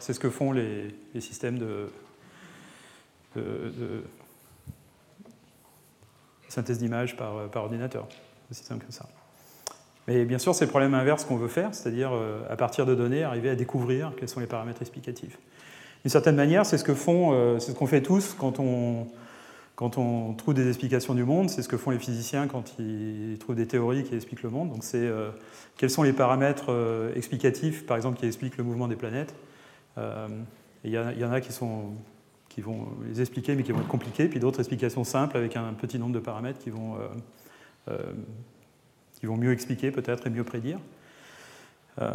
[0.00, 1.88] C'est ce que font les, systèmes de,
[6.48, 8.08] synthèse d'images par, ordinateur.
[8.50, 9.06] Aussi simple que ça.
[10.06, 12.94] Mais bien sûr, c'est le problème inverse qu'on veut faire, c'est-à-dire euh, à partir de
[12.94, 15.36] données, arriver à découvrir quels sont les paramètres explicatifs.
[16.04, 19.08] D'une certaine manière, c'est ce que font, euh, c'est ce qu'on fait tous quand on,
[19.76, 23.36] quand on trouve des explications du monde, c'est ce que font les physiciens quand ils
[23.38, 24.70] trouvent des théories qui expliquent le monde.
[24.70, 25.30] Donc c'est euh,
[25.76, 29.34] quels sont les paramètres euh, explicatifs, par exemple, qui expliquent le mouvement des planètes.
[29.98, 30.28] Euh,
[30.82, 31.52] il y, en a qui,
[32.62, 35.98] vont les expliquer, mais qui vont être compliqués, puis d'autres explications simples avec un petit
[35.98, 36.96] nombre de paramètres qui vont,
[39.18, 40.78] qui vont mieux expliquer peut-être et mieux prédire.
[41.98, 42.08] donc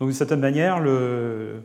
[0.00, 1.60] d'une certaine manière, le,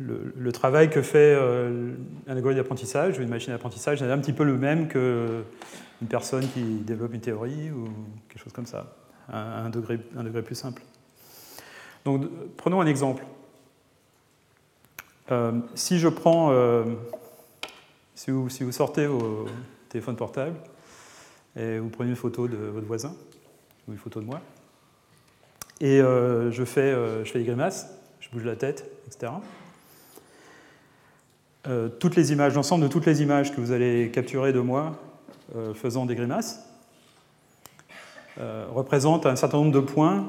[0.00, 1.94] le, travail que fait euh,
[2.26, 6.46] un algorithme d'apprentissage ou une machine d'apprentissage est un petit peu le même qu'une personne
[6.48, 7.88] qui développe une théorie ou
[8.28, 8.94] quelque chose comme ça,
[9.28, 10.82] à un degré, un degré plus simple.
[12.04, 12.26] Donc
[12.56, 13.24] prenons un exemple.
[15.30, 16.84] Euh, si je prends, euh,
[18.14, 19.46] si, vous, sortez vos
[19.88, 20.56] téléphones portables
[21.56, 23.14] et vous prenez une photo de votre voisin
[23.88, 24.40] ou une photo de moi,
[25.80, 27.88] et je, fais, je fais des grimaces,
[28.34, 29.32] bouge la tête, etc.
[31.66, 34.98] Euh, toutes les images, l'ensemble de toutes les images que vous allez capturer de moi
[35.56, 36.68] euh, faisant des grimaces
[38.38, 40.26] euh, représentent un certain nombre de points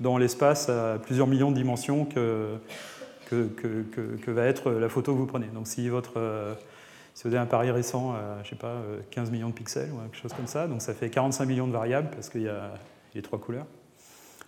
[0.00, 2.56] dans l'espace à plusieurs millions de dimensions que,
[3.28, 5.46] que, va être la photo que vous prenez.
[5.46, 6.56] Donc si, votre,
[7.14, 8.76] si vous avez un pari récent à, je sais pas,
[9.10, 11.72] 15 millions de pixels ou quelque chose comme ça, donc ça fait 45 millions de
[11.72, 12.72] variables parce qu'il y a
[13.14, 13.66] les trois couleurs.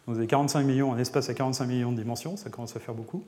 [0.07, 2.81] Donc vous avez 45 millions, un espace à 45 millions de dimensions, ça commence à
[2.81, 3.25] faire beaucoup.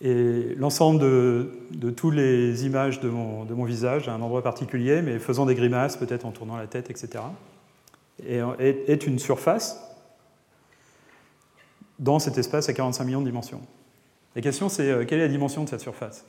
[0.00, 5.44] Et l'ensemble de, toutes les images de mon, visage à un endroit particulier, mais faisant
[5.44, 7.24] des grimaces, peut-être en tournant la tête, etc.,
[8.26, 9.82] est, une surface
[11.98, 13.60] dans cet espace à 45 millions de dimensions.
[14.36, 16.24] La question, c'est quelle est la dimension de cette surface?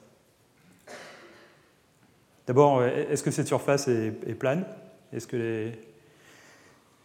[2.47, 4.65] D'abord, est-ce que cette surface est, plane?
[5.13, 5.69] Est-ce que.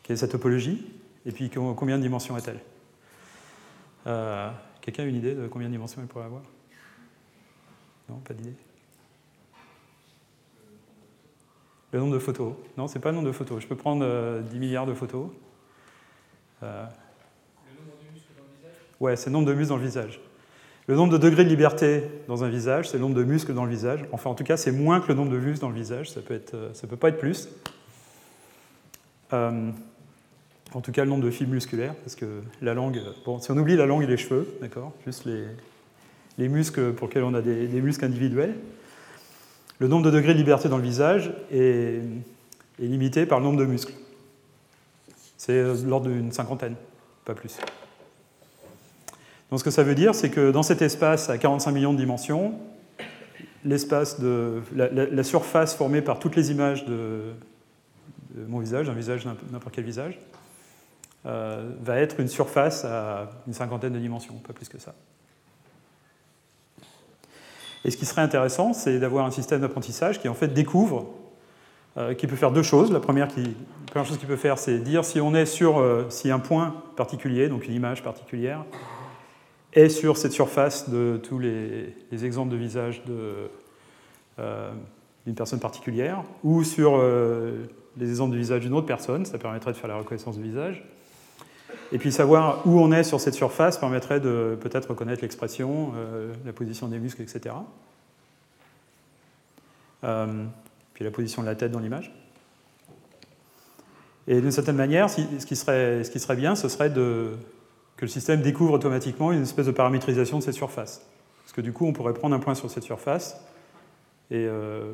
[0.03, 0.85] Quelle est sa topologie?
[1.27, 2.61] Et puis, combien de dimensions a-t-elle
[4.07, 4.49] euh,
[4.81, 6.43] Quelqu'un a une idée de combien de dimensions elle pourrait avoir?
[8.09, 8.55] Non, pas d'idée
[11.91, 12.55] Le nombre de photos.
[12.77, 13.61] Non, c'est pas le nombre de photos.
[13.61, 15.31] Je peux prendre 10 euh, milliards de photos.
[16.63, 16.87] Euh,
[17.67, 19.85] le nombre de muscles dans le visage Ouais, c'est le nombre de muscles dans le
[19.85, 20.21] visage.
[20.87, 23.65] Le nombre de degrés de liberté dans un visage, c'est le nombre de muscles dans
[23.65, 24.05] le visage.
[24.13, 26.11] Enfin, en tout cas, c'est moins que le nombre de muscles dans le visage.
[26.11, 27.49] Ça peut être, ça peut pas être plus.
[29.33, 29.73] Euh,
[30.75, 33.01] en tout cas, le nombre de fibres musculaires, parce que la langue.
[33.25, 35.45] Bon, si on oublie la langue et les cheveux, d'accord, juste les,
[36.39, 38.55] les, muscles pour lesquels on a des, muscles individuels,
[39.79, 42.01] le nombre de degrés de liberté dans le visage est,
[42.79, 43.95] limité par le nombre de muscles.
[45.39, 46.75] C'est l'ordre d'une cinquantaine,
[47.25, 47.57] pas plus.
[49.51, 51.99] Donc ce que ça veut dire, c'est que dans cet espace à 45 millions de
[51.99, 52.55] dimensions,
[53.65, 57.21] l'espace de la, surface formée par toutes les images de,
[58.49, 60.19] mon visage, un visage n'importe quel visage,
[61.27, 64.95] euh, va être une surface à une cinquantaine de dimensions, pas plus que ça.
[67.85, 71.07] Et ce qui serait intéressant, c'est d'avoir un système d'apprentissage qui en fait découvre,
[71.97, 72.93] euh, qui peut faire deux choses.
[72.93, 76.39] La première, chose qu'il peut faire, c'est dire si on est sur euh, si un
[76.39, 78.65] point particulier, donc une image particulière,
[79.73, 81.93] est sur cette surface de tous les,
[82.25, 83.03] exemples de visage
[85.27, 87.03] d'une personne particulière, ou sur
[87.97, 90.85] les exemples de visage d'une autre personne, ça permettrait de faire la reconnaissance de visage.
[91.93, 96.33] Et puis savoir où on est sur cette surface permettrait de peut-être reconnaître l'expression, euh,
[96.45, 97.55] la position des muscles, etc.
[100.95, 102.13] puis la position de la tête dans l'image.
[104.29, 107.37] Et d'une certaine manière, ce, qui serait, ce qui serait bien, ce serait de,
[107.97, 111.07] que le système découvre automatiquement une espèce de paramétrisation de cette surface.
[111.43, 113.41] Parce que du coup, on pourrait prendre un point sur cette surface
[114.31, 114.93] et euh,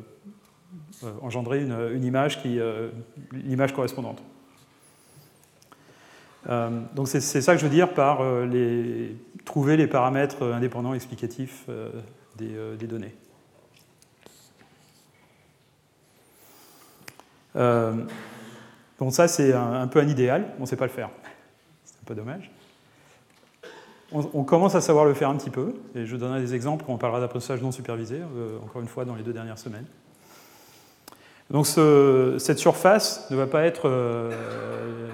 [1.03, 2.89] euh, engendrer une, image qui, euh,
[3.31, 4.21] l'image correspondante.
[6.45, 9.15] Donc c'est ça que je veux dire par les,
[9.45, 11.67] trouver les paramètres indépendants explicatifs
[12.37, 13.13] des, données.
[18.99, 21.09] donc ça c'est un, peu un idéal, on ne sait pas le faire.
[21.85, 22.51] C'est un peu dommage
[24.13, 26.93] on, commence à savoir le faire un petit peu, et je donnerai des exemples quand
[26.93, 29.85] on parlera d'apprentissage non supervisé, euh, encore une fois dans les deux dernières semaines.
[31.53, 34.31] Donc cette surface ne va pas être euh,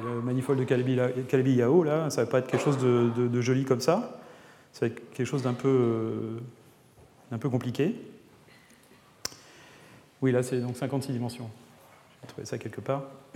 [0.05, 3.81] le manifold de Calabi-Yau, là, ça ne va pas être quelque chose de, joli comme
[3.81, 4.21] ça,
[4.71, 7.93] ça va être quelque chose d'un peu, euh, peu compliqué.
[10.21, 11.49] Oui, là c'est donc 56 dimensions.
[12.21, 13.03] J'ai trouvé ça quelque part.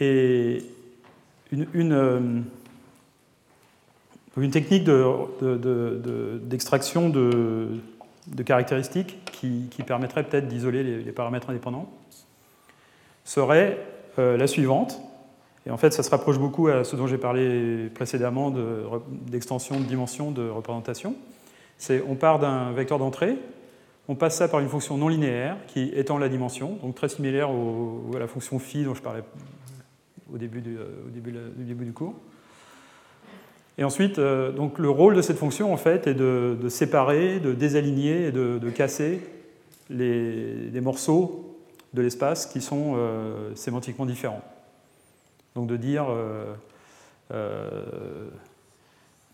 [0.00, 0.64] et
[1.52, 2.40] une, euh,
[4.50, 4.84] technique
[6.48, 7.68] d'extraction de,
[8.28, 11.88] de, caractéristiques qui, permettrait peut-être d'isoler les, paramètres indépendants
[13.24, 13.78] serait
[14.18, 15.00] euh, la suivante.
[15.66, 18.52] Et en fait, ça se rapproche beaucoup à ce dont j'ai parlé précédemment
[19.26, 21.14] d'extension de, dimension de représentation.
[21.78, 23.36] C'est on part d'un vecteur d'entrée,
[24.08, 27.48] on passe ça par une fonction non linéaire qui étend la dimension, donc très similaire
[27.48, 29.22] à la fonction phi dont je parlais
[30.32, 32.14] au début euh, début, du, début du cours.
[33.78, 37.52] Et ensuite, euh, donc le rôle de cette fonction, en fait, est de, séparer, de
[37.52, 39.20] désaligner et de, casser
[39.90, 41.58] les, morceaux
[41.92, 44.42] de l'espace qui sont euh, sémantiquement différents.
[45.54, 46.06] Donc de dire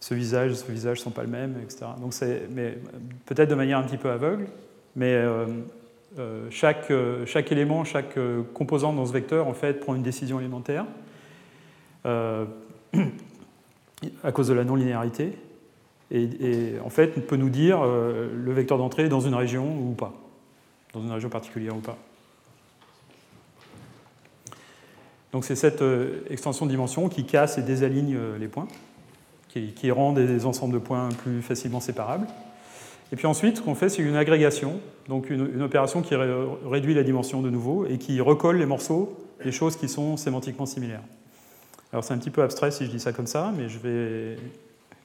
[0.01, 1.87] ce visage, ce visage ne sont pas le même, etc.
[2.01, 2.15] Donc
[2.51, 2.79] mais
[3.27, 4.47] peut-être de manière un petit peu aveugle,
[4.97, 5.15] mais
[6.19, 10.03] euh, chaque, euh, chaque, élément, chaque euh, composante dans ce vecteur en fait, prend une
[10.03, 10.85] décision élémentaire
[14.25, 15.33] à cause de la non-linéarité.
[16.13, 20.13] Et, en fait, on peut nous dire le vecteur d'entrée dans une région ou pas,
[20.93, 21.97] dans une région particulière ou pas.
[25.33, 25.85] Donc c'est cette
[26.29, 28.67] extension de dimension qui casse et désaligne les points,
[29.49, 32.27] qui, qui rend des ensembles de points plus facilement séparables.
[33.13, 37.03] Et puis ensuite, ce qu'on fait, c'est une agrégation, donc une, opération qui réduit la
[37.03, 41.03] dimension de nouveau et qui recolle les morceaux des choses qui sont sémantiquement similaires.
[41.93, 44.37] Alors c'est un petit peu abstrait si je dis ça comme ça, mais je vais.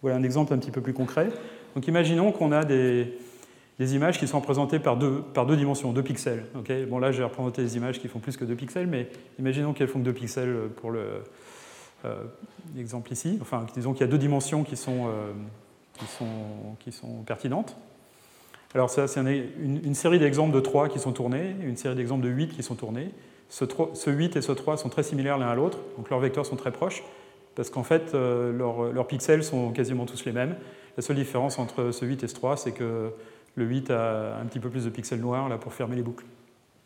[0.02, 1.30] Voilà un exemple un petit peu plus concret.
[1.74, 3.18] Donc imaginons qu'on a des,
[3.80, 6.46] images qui sont représentées par deux, par deux dimensions, deux pixels.
[6.88, 9.10] bon là, j'ai représenté des images qui font plus que deux pixels, mais
[9.40, 10.92] imaginons qu'elles font deux pixels pour
[12.76, 13.40] l'exemple euh, ici.
[13.42, 15.34] Enfin, disons qu'il y a deux dimensions qui sont, euh,
[15.98, 17.76] qui sont, qui sont pertinentes.
[18.76, 22.30] Alors ça, c'est une, série d'exemples de 3 qui sont tournés, une série d'exemples de
[22.30, 23.10] 8 qui sont tournés.
[23.64, 26.56] Ce, 8 et ce 3 sont très similaires l'un à l'autre, donc leurs vecteurs sont
[26.56, 27.04] très proches,
[27.56, 30.58] parce qu'en fait, leurs, pixels sont quasiment tous les mêmes.
[30.98, 33.12] La seule différence entre ce 8 et ce 3, c'est que
[33.56, 36.26] le 8 a un petit peu plus de pixels noirs là, pour fermer les boucles.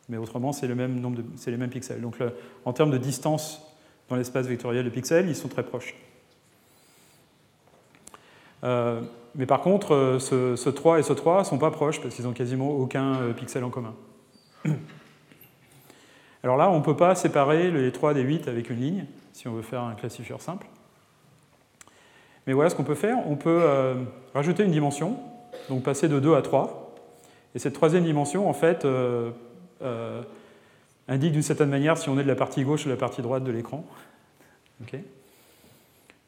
[0.10, 2.02] Mais autrement, c'est le les mêmes pixels.
[2.02, 2.18] Donc
[2.66, 3.64] en termes de distance
[4.10, 5.96] dans l'espace vectoriel de pixels, ils sont très proches.
[8.64, 9.02] Euh,
[9.36, 12.26] mais par contre, euh, ce, 3 et ce 3 ne sont pas proches parce qu'ils
[12.26, 13.94] n'ont quasiment aucun euh, pixel en commun.
[16.44, 19.48] Alors là, on ne peut pas séparer les 3 des 8 avec une ligne, si
[19.48, 20.68] on veut faire un classifieur simple.
[22.48, 23.18] Mais voilà ce qu'on peut faire.
[23.28, 23.62] On peut
[24.34, 25.20] rajouter une dimension,
[25.68, 26.96] donc passer de 2 à 3.
[27.56, 28.88] Et cette troisième dimension, en fait,
[31.10, 33.22] indique d'une certaine manière si on est de la partie gauche ou de la partie
[33.22, 33.86] droite de l'écran.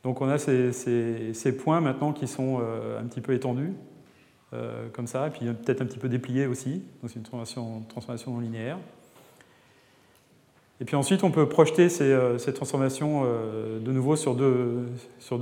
[0.04, 3.74] Donc on a ces, points maintenant qui sont euh, un petit peu étendus,
[4.54, 7.82] euh, comme ça, et puis peut-être un petit peu dépliés aussi, donc c'est une transformation,
[7.88, 8.80] transformation non linéaire.
[10.82, 14.90] Et puis ensuite, on peut projeter ces, euh, transformations de nouveau sur deux,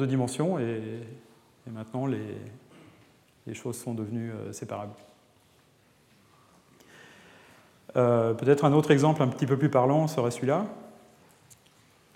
[0.05, 0.81] dimensions, et,
[1.71, 4.93] maintenant les, choses sont devenues séparables.
[7.93, 10.67] peut-être un autre exemple un petit peu plus parlant serait celui-là.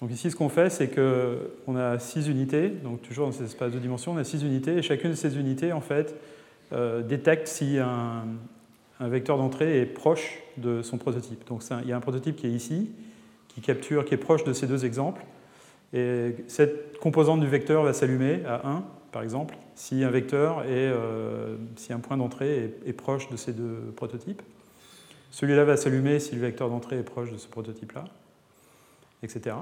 [0.03, 3.71] Donc ici, ce qu'on fait, c'est qu'on a six unités, donc toujours dans cet espace
[3.71, 6.13] de dimension, on a six unités, et chacune de ces unités, en fait,
[6.73, 8.25] euh, détecte si un,
[8.99, 11.47] vecteur d'entrée est proche de son prototype.
[11.47, 12.91] Donc il y a un prototype qui est ici,
[13.53, 15.23] qui capture, qui est proche de ces deux exemples,
[15.93, 20.69] et cette composante du vecteur va s'allumer à 1, par exemple, si un vecteur est,
[20.71, 24.41] euh, si un point d'entrée est, proche de ces deux prototypes.
[25.29, 28.05] Celui-là va s'allumer si le vecteur d'entrée est proche de ce prototype-là,
[29.21, 29.55] etc.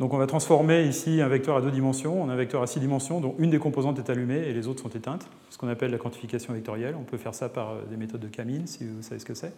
[0.00, 2.80] Donc on va transformer ici un vecteur à deux dimensions en un vecteur à six
[2.80, 5.92] dimensions dont une des composantes est allumée et les autres sont éteintes, ce qu'on appelle
[5.92, 6.96] la quantification vectorielle.
[6.98, 9.34] On peut faire ça par euh, des méthodes de Camine, si vous savez ce que
[9.34, 9.52] c'est.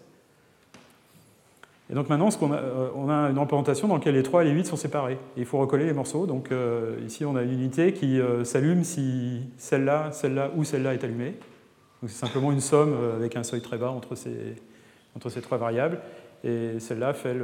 [1.89, 4.49] Et donc maintenant, on, a, euh, on, a, une représentation dans laquelle les 3 et
[4.49, 5.18] les 8 sont séparés.
[5.37, 6.26] Il faut recoller les morceaux.
[6.26, 11.05] Donc euh, ici, on a une unité qui s'allume si celle-là, celle-là ou celle-là est
[11.05, 11.34] allumée.
[12.03, 16.01] C'est simplement une somme avec un seuil très bas entre ces, trois variables.
[16.45, 17.34] Et celle-là fait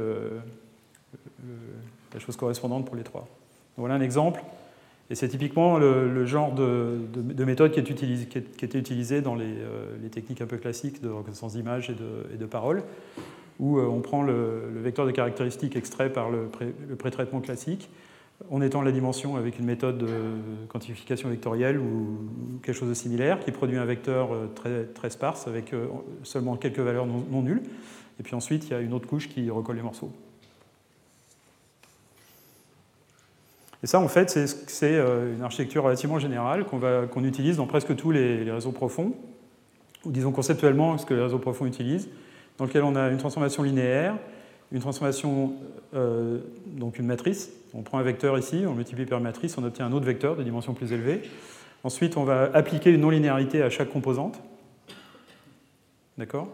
[2.13, 3.27] la chose correspondante pour les trois.
[3.77, 4.41] Voilà un exemple.
[5.09, 6.97] Et c'est typiquement le, genre de,
[7.43, 11.53] méthode qui, est utilisé, était utilisée dans euh, les, techniques un peu classiques de reconnaissance
[11.53, 12.83] d'image et de, et de parole,
[13.63, 16.49] où euh, on prend le, vecteur de caractéristiques extrait par le,
[16.97, 17.89] pré-traitement classique,
[18.49, 20.07] on étend la dimension avec une méthode de
[20.67, 22.17] quantification vectorielle ou
[22.61, 25.73] quelque chose de similaire, qui produit un vecteur euh, très, sparse avec
[26.23, 27.63] seulement quelques valeurs non, nulles.
[28.19, 30.11] Et puis ensuite, il y a une autre couche qui recolle les morceaux.
[33.81, 38.11] Et ça, en fait, c'est euh, une architecture relativement générale qu'on utilise dans presque tous
[38.11, 39.13] les, réseaux profonds,
[40.03, 42.09] ou disons conceptuellement ce que les réseaux profonds utilisent,
[42.57, 44.17] dans lequel on a une transformation linéaire,
[44.71, 45.53] une transformation,
[45.93, 47.51] euh, donc une matrice.
[47.73, 50.35] On prend un vecteur ici, on multiplie par une matrice, on obtient un autre vecteur
[50.35, 51.21] de dimension plus élevée.
[51.83, 54.41] Ensuite, on va appliquer une non-linéarité à chaque composante.
[56.17, 56.47] D'accord?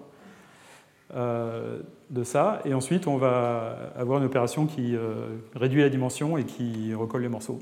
[1.15, 1.79] Euh,
[2.11, 6.43] de ça, et ensuite on va avoir une opération qui euh, réduit la dimension et
[6.43, 7.59] qui recolle les morceaux.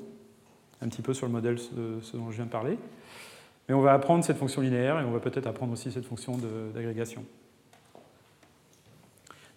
[0.82, 2.78] Un petit peu sur le modèle ce, dont je viens de parler.
[3.68, 6.38] Mais on va apprendre cette fonction linéaire et on va peut-être apprendre aussi cette fonction
[6.74, 7.26] d'agrégation.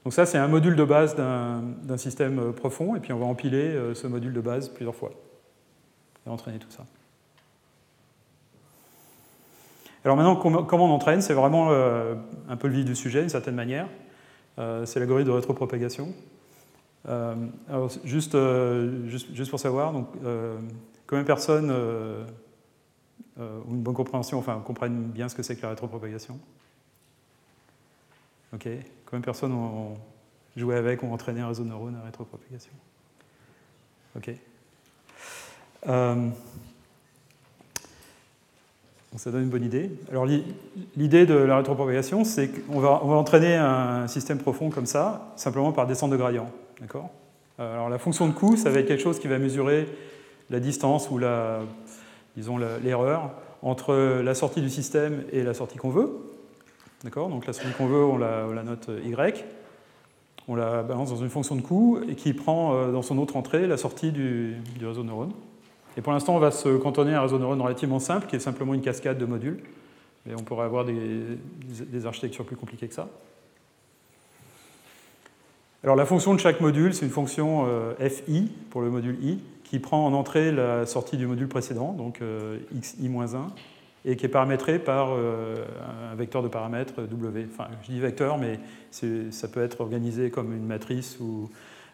[0.05, 3.63] Donc ça, c'est un module de base d'un système profond, et puis on va empiler
[3.63, 5.11] euh, ce module de base plusieurs fois
[6.27, 6.85] et entraîner tout ça.
[10.05, 11.21] Alors maintenant, comment on entraîne?
[11.21, 12.15] C'est vraiment euh,
[12.49, 13.87] un peu le vif du sujet, d'une certaine manière.
[14.59, 16.15] Euh, c'est l'algorithme de rétropropagation.
[17.09, 17.35] Euh,
[17.69, 18.37] alors, juste,
[19.07, 20.09] juste, pour savoir, donc,
[21.07, 22.25] combien de personnes ont
[23.71, 26.39] une bonne compréhension, enfin, comprennent bien ce que c'est que la rétropropagation?
[28.55, 28.69] Ok.
[29.11, 29.97] Combien de personnes ont
[30.57, 32.73] joué avec, ont entraîné un réseau de neurones à rétropropagation
[34.17, 34.35] Ok
[39.17, 39.91] ça donne une bonne idée.
[40.11, 40.27] Alors
[40.97, 45.33] l'idée de la rétropropagation, c'est qu'on va, on va entraîner un système profond comme ça,
[45.37, 46.51] simplement par descente de gradient.
[46.81, 47.11] D'accord?
[47.59, 49.89] Euh, Alors la fonction de coût, ça va être quelque chose qui va mesurer
[50.49, 51.61] la distance ou la,
[52.37, 53.31] disons l'erreur
[53.63, 56.11] entre la sortie du système et la sortie qu'on veut.
[57.05, 59.45] D'accord Donc la sortie qu'on veut, on la, note y.
[60.49, 63.37] On la balance dans une fonction de coût et qui prend euh, dans son autre
[63.37, 65.33] entrée la sortie du, réseau de neurones.
[65.97, 68.41] Et pour l'instant, on va se cantonner à un réseau de relativement simple, qui est
[68.41, 69.61] simplement une cascade de modules.
[70.27, 73.09] Mais on pourrait avoir des, architectures plus compliquées que ça.
[75.83, 79.39] Alors la fonction de chaque module, c'est une fonction euh, fi pour le module i,
[79.65, 83.47] qui prend en entrée la sortie du module précédent, donc euh, xi-1,
[84.05, 85.65] et qui est paramétré par euh,
[86.11, 87.47] un vecteur de paramètres W.
[87.53, 88.59] Enfin, je dis vecteur, mais
[88.91, 91.51] ça peut être organisé comme une matrice ou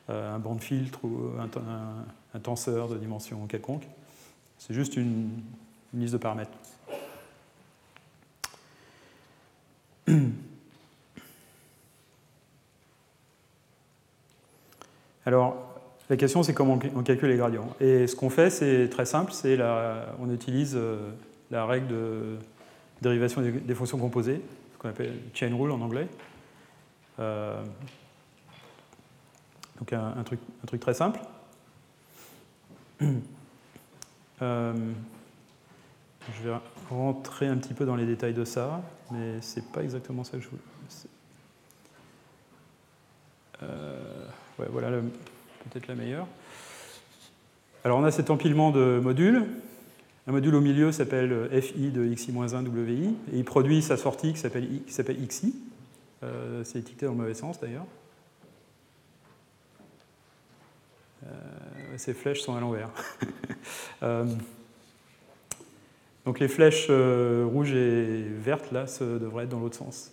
[0.08, 1.48] euh, un banc de filtre ou un,
[2.40, 3.88] tenseur de dimension quelconque.
[4.58, 5.30] C'est juste une,
[5.94, 6.50] liste de paramètres.
[15.24, 15.56] Alors,
[16.08, 17.74] la question, c'est comment on calcule les gradients.
[17.80, 19.58] Et ce qu'on fait, c'est très simple, c'est
[20.20, 21.10] on utilise euh,
[21.50, 22.38] la règle de
[23.02, 24.40] dérivation des, fonctions composées,
[24.72, 26.08] ce qu'on appelle chain rule en anglais.
[27.18, 27.62] Euh,
[29.78, 31.20] donc un, truc, très simple.
[34.42, 34.74] Euh,
[36.34, 36.54] je vais
[36.90, 40.42] rentrer un petit peu dans les détails de ça, mais c'est pas exactement ça que
[40.42, 40.62] je voulais.
[43.62, 44.26] Euh,
[44.58, 44.90] ouais, voilà
[45.70, 46.26] peut-être la meilleure.
[47.84, 49.46] Alors on a cet empilement de modules.
[50.28, 54.32] Un module au milieu s'appelle euh, FI de XI-1 WI, et il produit sa sortie
[54.32, 55.54] qui s'appelle XI.
[56.24, 57.86] Euh, c'est étiqueté dans le mauvais sens d'ailleurs.
[61.24, 61.28] Euh,
[61.96, 62.90] ces flèches sont à l'envers.
[66.24, 70.10] donc les flèches rouges et vertes, là, devraient être dans l'autre sens.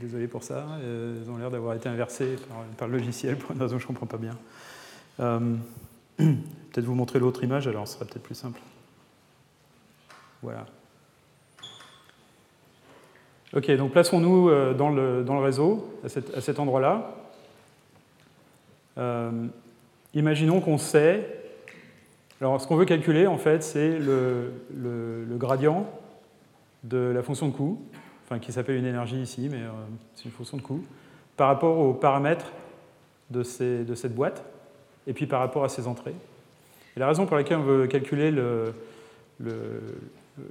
[0.00, 0.66] désolé pour ça.
[0.82, 2.36] Elles ont l'air d'avoir été inversées
[2.78, 4.36] par, le logiciel pour une raison que je ne comprends pas bien.
[6.16, 8.60] peut-être vous montrer l'autre image, alors ce sera peut-être plus simple.
[10.42, 10.66] Voilà.
[13.52, 17.16] Ok, donc plaçons-nous euh, dans le, dans le, réseau, à, cet endroit-là.
[18.96, 19.48] Euh,
[20.14, 21.26] imaginons qu'on sait.
[22.40, 24.52] Alors, ce qu'on veut calculer, en fait, c'est le,
[25.30, 25.86] gradient
[26.84, 27.82] de la fonction de coût,
[28.24, 29.70] enfin, qui s'appelle une énergie ici, mais euh,
[30.14, 30.84] c'est une fonction de coût,
[31.36, 32.52] par rapport aux paramètres
[33.30, 34.44] de, ces, de, cette boîte,
[35.08, 36.14] et puis par rapport à ses entrées.
[36.96, 38.74] Et la raison pour laquelle on veut calculer le,
[39.40, 39.80] le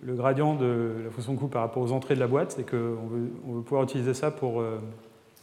[0.05, 3.07] gradient de la fonction de coût par rapport aux entrées de la boîte, c'est qu'on
[3.07, 4.79] veut, pouvoir utiliser ça pour euh,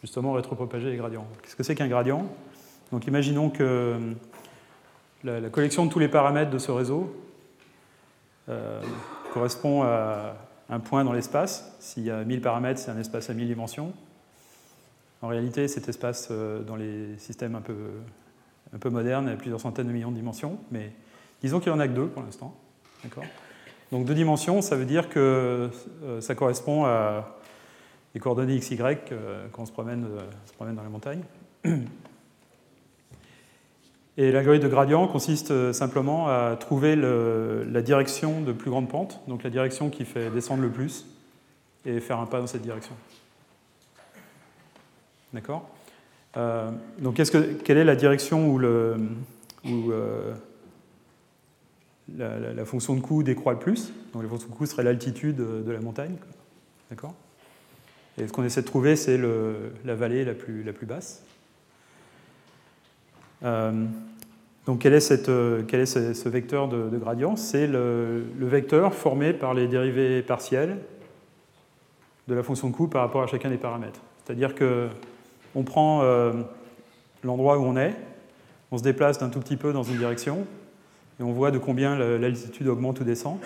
[0.03, 1.27] justement rétropropager les gradients.
[1.43, 2.27] Qu'est-ce que c'est qu'un gradient?
[2.93, 3.63] Donc imaginons que
[5.25, 7.15] euh, la, collection de tous les paramètres de ce réseau
[8.49, 8.81] euh,
[9.33, 10.37] correspond à
[10.71, 11.75] un point dans l'espace.
[11.81, 13.93] S'il y a 1000 paramètres, c'est un espace à 1000 dimensions.
[15.23, 17.75] En réalité, cet espace dans les systèmes un peu,
[18.75, 20.93] un peu modernes a plusieurs centaines de millions de dimensions, mais
[21.41, 22.55] disons qu'il n'y en a que deux pour l'instant.
[23.03, 23.25] D'accord?
[23.93, 25.71] Donc deux dimensions, ça veut dire que
[26.03, 27.37] euh, ça correspond à
[28.15, 28.81] les coordonnées x, y
[29.13, 31.23] euh, quand on se promène, euh, se promène dans les montagnes.
[34.19, 39.43] Et l'algorithme de gradient consiste simplement à trouver la direction de plus grande pente, donc
[39.43, 41.05] la direction qui fait descendre le plus,
[41.85, 42.95] et faire un pas dans cette direction.
[45.35, 45.69] D'accord?
[46.35, 48.97] Donc que, quelle est la direction où, le,
[49.67, 49.93] où
[52.17, 53.93] la, fonction de coût décroît le plus.
[54.13, 56.17] Donc la fonction de coût serait l'altitude de la montagne.
[56.91, 57.15] D'accord?
[58.19, 59.19] Et ce qu'on essaie de trouver, c'est
[59.85, 61.23] la vallée la plus, basse.
[63.45, 63.85] Euh,
[64.65, 65.85] donc quel est, est
[66.15, 67.37] ce, vecteur de, gradient?
[67.37, 70.79] C'est le, vecteur formé par les dérivés partiels
[72.27, 74.01] de la fonction de coût par rapport à chacun des paramètres.
[74.25, 76.33] C'est-à-dire qu'on prend euh,
[77.23, 77.95] l'endroit où on est,
[78.73, 80.47] on se déplace d'un tout petit peu dans une direction,
[81.19, 83.39] et on voit de combien l'altitude augmente ou descend.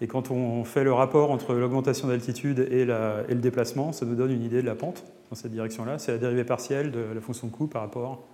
[0.00, 4.30] Et quand on fait le rapport entre l'augmentation d'altitude et, le déplacement, ça nous donne
[4.30, 5.98] une idée de la pente dans cette direction-là.
[5.98, 8.24] C'est la dérivée partielle de la fonction de coût par rapport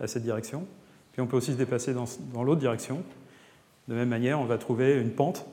[0.00, 0.66] à cette direction.
[1.12, 3.02] Puis on peut aussi se déplacer dans, l'autre direction.
[3.88, 5.46] De même manière, on va trouver une pente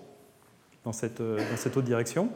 [0.85, 2.29] dans cette, dans cette autre direction.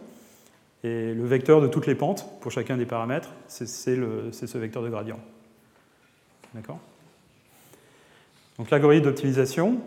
[0.84, 4.90] Et le vecteur de toutes les pentes, pour chacun des paramètres, c'est ce vecteur de
[4.90, 5.19] gradient.
[6.53, 6.80] D'accord?
[8.57, 9.80] Donc l'algorithme d'optimisation,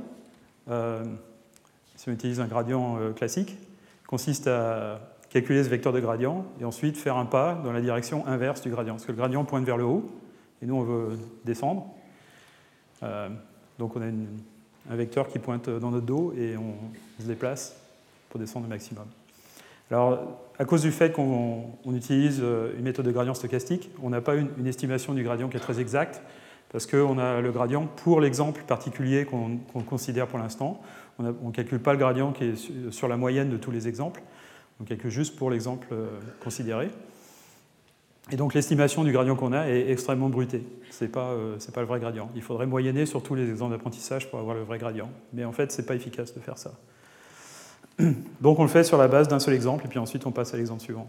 [1.96, 3.56] si on utilise un gradient euh, classique,
[4.06, 8.26] consiste à calculer ce vecteur de gradient et ensuite faire un pas dans la direction
[8.26, 8.94] inverse du gradient.
[8.94, 10.06] Parce que le gradient pointe vers le haut
[10.62, 11.86] et nous on veut descendre.
[13.02, 13.28] Euh,
[13.78, 16.74] donc on a un vecteur qui pointe dans notre dos et on
[17.20, 17.76] se déplace
[18.30, 19.06] pour descendre au maximum.
[19.90, 24.34] Alors, à cause du fait qu'on utilise une méthode de gradient stochastique, on n'a pas
[24.34, 26.22] une, estimation du gradient qui est très exacte
[26.72, 30.80] parce qu'on a le gradient pour l'exemple particulier qu'on considère pour l'instant.
[31.18, 34.22] On ne calcule pas le gradient qui est sur la moyenne de tous les exemples,
[34.80, 36.06] on calcule juste pour l'exemple euh,
[36.42, 36.90] considéré.
[38.30, 40.66] Et donc l'estimation du gradient qu'on a est extrêmement bruitée.
[40.90, 42.30] Ce n'est pas, euh, pas le vrai gradient.
[42.34, 45.10] Il faudrait moyenner sur tous les exemples d'apprentissage pour avoir le vrai gradient.
[45.32, 46.72] Mais en fait, ce n'est pas efficace de faire ça.
[48.40, 50.52] Donc on le fait sur la base d'un seul exemple, et puis ensuite on passe
[50.52, 51.08] à l'exemple suivant.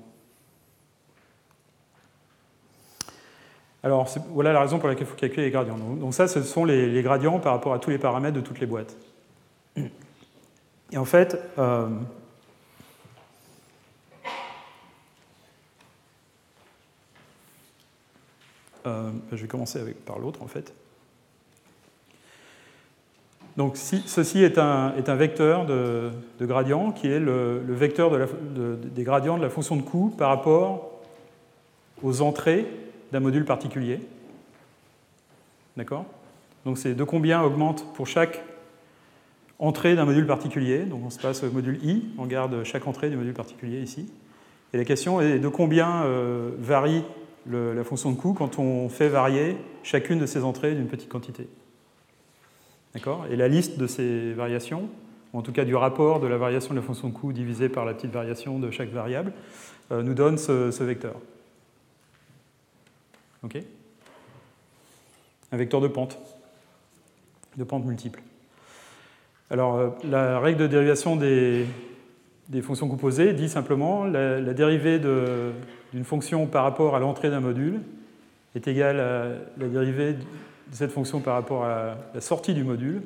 [3.88, 5.78] Alors voilà la raison pour laquelle il faut calculer les gradients.
[5.78, 8.66] Donc, ça, ce sont les, gradients par rapport à tous les paramètres de toutes les
[8.66, 8.98] boîtes.
[10.92, 11.88] Et en fait, euh,
[18.86, 20.74] euh, ben, je vais commencer par l'autre en fait.
[23.56, 26.12] Donc ceci est un, vecteur de,
[26.42, 30.92] gradient qui est le, vecteur des gradients de la fonction de coût par rapport
[32.04, 32.68] aux entrées
[33.12, 34.00] d'un module particulier.
[35.76, 36.06] D'accord?
[36.66, 38.44] Donc c'est de combien augmente pour chaque
[39.60, 40.80] entrée d'un module particulier?
[40.84, 44.12] Donc on se passe au module i, on garde chaque entrée du module particulier ici.
[44.74, 47.04] Et la question est de combien euh, varie
[47.50, 51.48] la fonction de coût quand on fait varier chacune de ces entrées d'une petite quantité.
[53.30, 54.90] Et la liste de ces variations,
[55.32, 57.70] ou en tout cas du rapport de la variation de la fonction de coût divisé
[57.70, 59.32] par la petite variation de chaque variable,
[59.92, 61.16] euh, nous donne ce vecteur.
[65.52, 66.18] Un vecteur de pente,
[67.56, 68.22] de pente multiple.
[69.50, 71.66] Alors, euh, la règle de dérivation des,
[72.62, 77.82] fonctions composées dit simplement la, dérivée d'une fonction par rapport à l'entrée d'un module
[78.56, 80.20] est égale à la dérivée de
[80.72, 83.04] cette fonction par rapport à la sortie du module,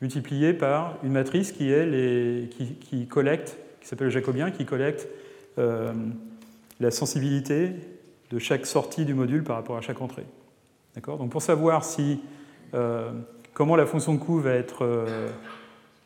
[0.00, 4.64] multipliée par une matrice qui, est les, qui, qui collecte, qui s'appelle le jacobien, qui
[4.64, 5.08] collecte
[5.58, 5.92] euh,
[6.80, 7.72] la sensibilité
[8.32, 10.24] de chaque sortie du module par rapport à chaque entrée.
[11.06, 12.20] Donc pour savoir si,
[12.74, 13.12] euh,
[13.54, 15.28] comment la fonction de coût va être, euh,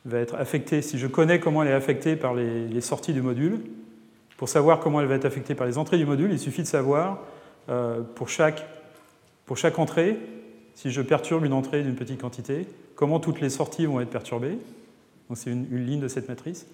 [0.05, 3.61] va être affectée, si je connais comment elle est affectée par les, sorties du module,
[4.37, 6.67] pour savoir comment elle va être affectée par les entrées du module, il suffit de
[6.67, 7.21] savoir
[7.69, 8.63] euh, pour, chaque,
[9.79, 10.19] entrée
[10.75, 12.67] si je perturbe une entrée d'une petite quantité,
[12.97, 14.59] comment toutes les sorties vont être perturbées.
[15.29, 16.67] Donc c'est une, ligne de cette matrice.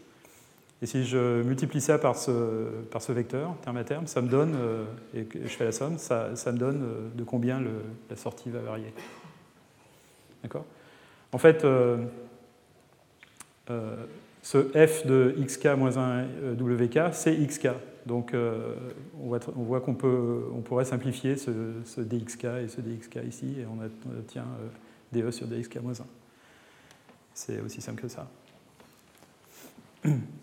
[0.82, 4.28] Et si je multiplie ça par ce, par ce vecteur, terme à terme, ça me
[4.28, 4.84] donne, euh,
[5.14, 7.62] et je fais la somme, ça, me donne euh, de combien
[8.10, 8.92] la sortie va varier.
[10.42, 10.64] D'accord?
[11.30, 12.04] En fait, euh,
[14.42, 16.26] ce f de xk moins 1
[16.60, 17.68] wk, c'est xk.
[18.04, 21.50] Donc on, voit qu'on peut, on pourrait simplifier ce,
[22.00, 23.78] dxk et ce dxk ici, et on
[24.18, 24.46] obtient
[25.12, 26.04] de sur dxk moins 1.
[27.34, 28.28] C'est aussi simple que ça.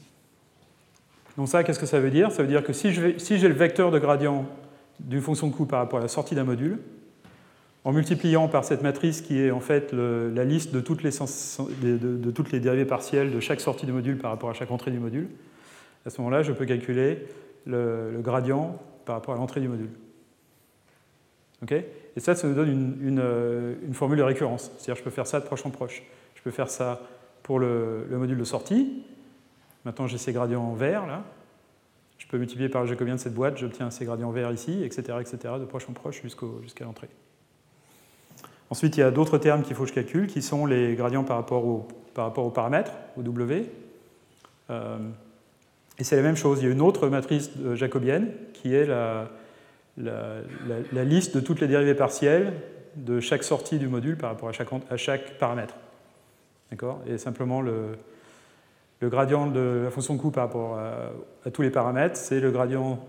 [1.39, 2.33] Donc ça, qu'est-ce que ça veut dire?
[2.33, 4.45] Ça veut dire que si j'ai le vecteur de gradient
[4.99, 6.79] d'une fonction de coût par rapport à la sortie d'un module,
[7.85, 12.83] en multipliant par cette matrice qui est en fait la liste de toutes, les dérivées
[12.83, 15.29] partielles de chaque sortie du module par rapport à chaque entrée du module,
[16.05, 17.25] à ce moment-là, je peux calculer
[17.65, 19.91] le, gradient par rapport à l'entrée du module.
[21.71, 21.85] Et
[22.17, 24.73] ça, ça nous donne une, une, formule de récurrence.
[24.77, 26.03] C'est-à-dire je peux faire ça de proche en proche.
[26.35, 27.01] Je peux faire ça
[27.43, 29.05] pour le module de sortie.
[29.85, 31.23] Maintenant, j'ai ces gradients en vert, là.
[32.17, 35.17] Je peux multiplier par le jacobien de cette boîte, j'obtiens ces gradients verts ici, etc.,
[35.21, 37.09] etc., de proche en proche jusqu'à jusqu l'entrée.
[38.69, 41.23] Ensuite, il y a d'autres termes qu'il faut que je calcule, qui sont les gradients
[41.23, 43.65] par rapport au, par rapport au W.
[44.69, 44.97] Euh,
[45.97, 46.59] et c'est la même chose.
[46.61, 49.29] Il y a une autre matrice jacobienne qui est la,
[51.03, 52.53] liste de toutes les dérivées partielles
[52.95, 55.75] de chaque sortie du module par rapport à chaque, à chaque paramètre.
[56.69, 57.01] D'accord?
[57.07, 57.97] Et simplement le,
[58.99, 62.99] le, gradient de la fonction coût par rapport à, tous les paramètres, c'est le gradient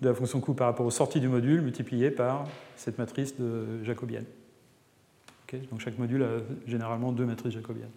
[0.00, 2.44] de la fonction coût par rapport aux sorties du module multiplié par
[2.76, 4.26] cette matrice de jacobienne.
[5.70, 7.90] Donc chaque module a généralement deux matrices jacobiennes.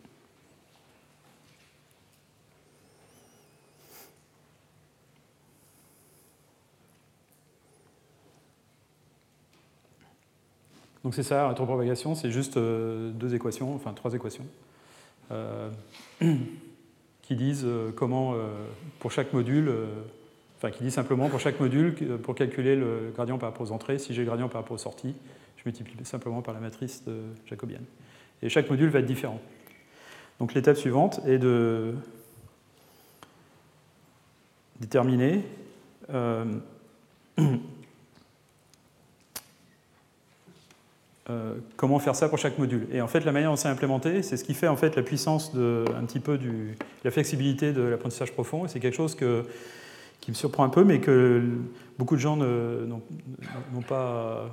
[11.04, 14.46] Donc c'est ça, rétropropagation, c'est juste euh, deux équations, enfin trois équations,
[15.32, 15.72] euh,
[17.28, 18.36] qui disent euh, comment,
[19.00, 19.72] pour chaque module,
[20.58, 21.94] enfin qui disent simplement pour chaque module,
[22.24, 24.80] pour calculer le gradient par rapport aux entrées, si j'ai le gradient par rapport aux
[24.80, 25.16] sorties,
[25.58, 27.04] je multiplie simplement par la matrice
[27.46, 27.84] jacobienne.
[28.42, 29.42] Et chaque module va être différent.
[30.40, 31.96] Donc l'étape suivante est de
[34.80, 35.44] déterminer
[36.12, 36.46] euh,
[41.30, 42.88] euh, comment faire ça pour chaque module.
[42.92, 45.04] Et en fait, la manière dont c'est implémenté, c'est ce qui fait en fait la
[45.04, 46.40] puissance de, un petit peu
[47.04, 48.68] la flexibilité de l'apprentissage profond.
[48.68, 51.44] C'est quelque chose qui me surprend un peu, mais que
[51.98, 53.02] beaucoup de gens n'ont
[53.88, 54.50] pas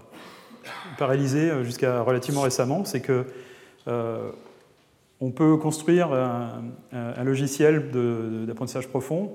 [0.98, 3.26] pas réalisé jusqu'à relativement récemment, c'est que
[3.88, 4.30] euh,
[5.20, 7.90] on peut construire un, logiciel
[8.46, 9.32] d'apprentissage profond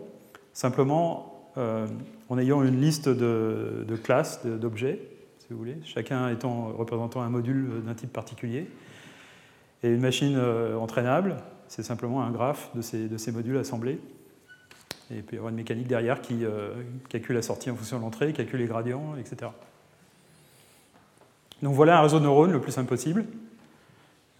[0.53, 1.87] simplement euh,
[2.29, 4.99] en ayant une liste de classes, d'objets,
[5.53, 8.67] vous voulez, chacun étant représentant un module d'un type particulier.
[9.83, 13.99] Et une machine euh, entraînable, c'est simplement un graphe de ces, modules assemblés.
[15.11, 16.73] Et puis il y aura une mécanique derrière qui euh,
[17.07, 19.51] calcule la sortie en fonction de l'entrée, calcule les gradients, etc.
[21.61, 23.25] Donc voilà un réseau de neurones le plus simple possible.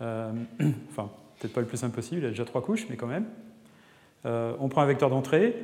[0.02, 0.32] Euh,
[0.90, 1.10] enfin,
[1.40, 3.26] peut-être pas le plus simple possible, il y a déjà trois couches, mais quand même.
[4.26, 5.56] Euh, on prend un vecteur d'entrée,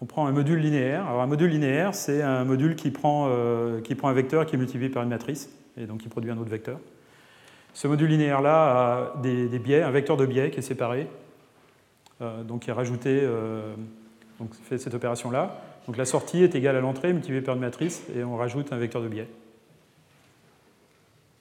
[0.00, 1.08] on prend un module linéaire.
[1.08, 3.30] Un module linéaire, c'est un module qui prend,
[3.84, 6.38] qui prend un vecteur qui est multiplié par une matrice, et donc qui produit un
[6.38, 6.78] autre vecteur.
[7.74, 11.06] Ce module linéaire-là a des, biais, un vecteur de biais qui est séparé,
[12.44, 13.28] donc qui est rajouté,
[14.38, 15.60] donc fait cette opération-là.
[15.86, 18.78] Donc la sortie est égale à l'entrée multipliée par une matrice, et on rajoute un
[18.78, 19.28] vecteur de biais.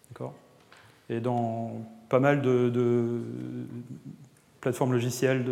[0.10, 0.34] D'accord?
[1.10, 3.22] Et dans pas mal de,
[4.62, 5.46] plateformes logicielles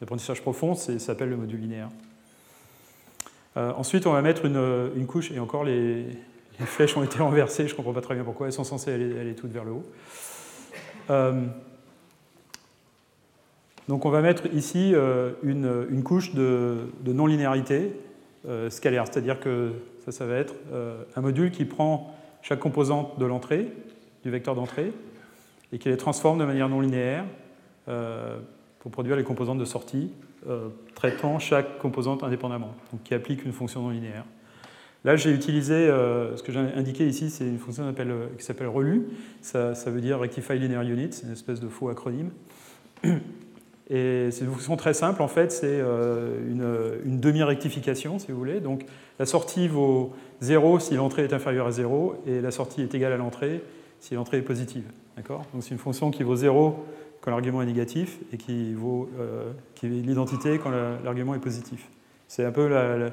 [0.00, 1.88] d'apprentissage profond, ça s'appelle le module linéaire.
[3.56, 6.06] Euh, ensuite, on va mettre une, couche, et encore les,
[6.60, 9.34] flèches ont été renversées, je ne comprends pas très bien pourquoi, elles sont censées aller,
[9.34, 9.84] toutes vers le haut.
[11.10, 11.42] Euh,
[13.88, 17.92] donc on va mettre ici euh, une, couche de, non-linéarité
[18.68, 19.72] scalaire, c'est-à-dire que
[20.04, 20.54] ça, ça va être
[21.16, 23.72] un module qui prend chaque composante de l'entrée,
[24.22, 24.92] du vecteur d'entrée,
[25.72, 27.24] et qui les transforme de manière non linéaire
[27.86, 30.12] pour produire les composantes de sortie
[30.48, 34.24] euh, traitant chaque composante indépendamment, donc qui applique une fonction non linéaire.
[35.04, 37.92] Là, j'ai utilisé, euh, ce que j'ai indiqué ici, c'est une fonction
[38.36, 39.06] qui s'appelle relu.
[39.40, 42.30] Ça, veut dire Rectify Linear Unit, c'est une espèce de faux acronyme.
[43.88, 48.38] Et c'est une fonction très simple, en fait, c'est euh, une, une demi-rectification, si vous
[48.38, 48.58] voulez.
[48.58, 48.84] Donc
[49.20, 53.12] la sortie vaut 0 si l'entrée est inférieure à 0, et la sortie est égale
[53.12, 53.62] à l'entrée
[54.00, 54.84] si l'entrée est positive.
[55.16, 56.84] Donc c'est une fonction qui vaut 0
[57.26, 59.50] quand l'argument est négatif et qui vaut euh,
[59.82, 60.70] l'identité quand
[61.02, 61.88] l'argument est positif.
[62.28, 63.10] C'est un peu la,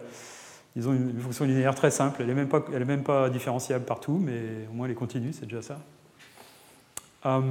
[0.75, 2.17] disons une fonction linéaire très simple.
[2.21, 5.47] Elle n'est même, pas, même pas différenciable partout, mais au moins elle est continue, c'est
[5.47, 5.79] déjà ça.
[7.25, 7.41] Euh,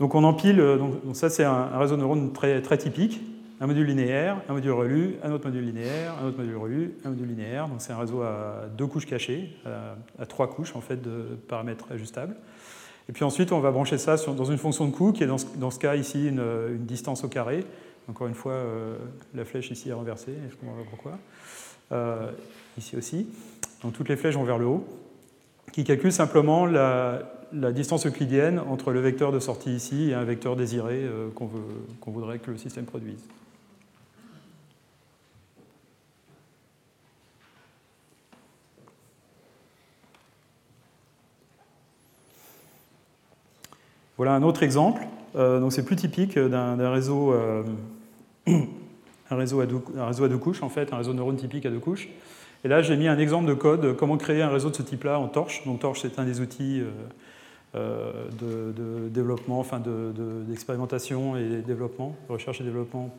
[0.00, 3.20] donc on empile, euh, donc, ça c'est un, réseau de neurones très, très typique.
[3.60, 7.10] Un module linéaire, un module relu, un autre module linéaire, un autre module relu, un
[7.10, 7.68] module linéaire.
[7.68, 11.38] Donc c'est un réseau à deux couches cachées, à, à, trois couches en fait de
[11.46, 12.34] paramètres ajustables.
[13.08, 15.70] Et puis ensuite, on va brancher ça dans une fonction de coût qui est dans
[15.70, 17.64] ce, cas ici une, distance au carré.
[18.08, 18.96] Encore une fois, euh,
[19.34, 21.18] la flèche ici est renversée, je comprends pas pourquoi?
[21.92, 22.30] Euh,
[22.78, 23.28] ici aussi.
[23.82, 24.86] Donc toutes les flèches vont vers le haut,
[25.72, 27.32] qui calcule simplement la,
[27.72, 32.38] distance euclidienne entre le vecteur de sortie ici et un vecteur désiré euh, qu'on voudrait
[32.38, 33.24] que le système produise.
[44.16, 45.02] Voilà un autre exemple.
[45.36, 47.62] Euh, donc c'est plus typique d'un réseau, euh,
[48.46, 52.08] un, réseau à deux, couches, en fait, un réseau de neurones typique à deux couches.
[52.64, 55.20] Et là, j'ai mis un exemple de code, comment créer un réseau de ce type-là
[55.20, 55.64] en Torch.
[55.66, 56.82] Donc Torch, c'est un des outils
[57.74, 59.80] euh, de, développement, enfin
[60.48, 63.14] d'expérimentation et développement, de recherche et développement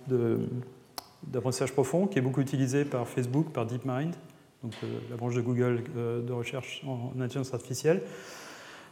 [1.28, 4.15] d'apprentissage profond, qui est beaucoup utilisé par Facebook, par DeepMind,
[4.64, 4.74] donc
[5.10, 8.02] la branche de Google de recherche en intelligence artificielle.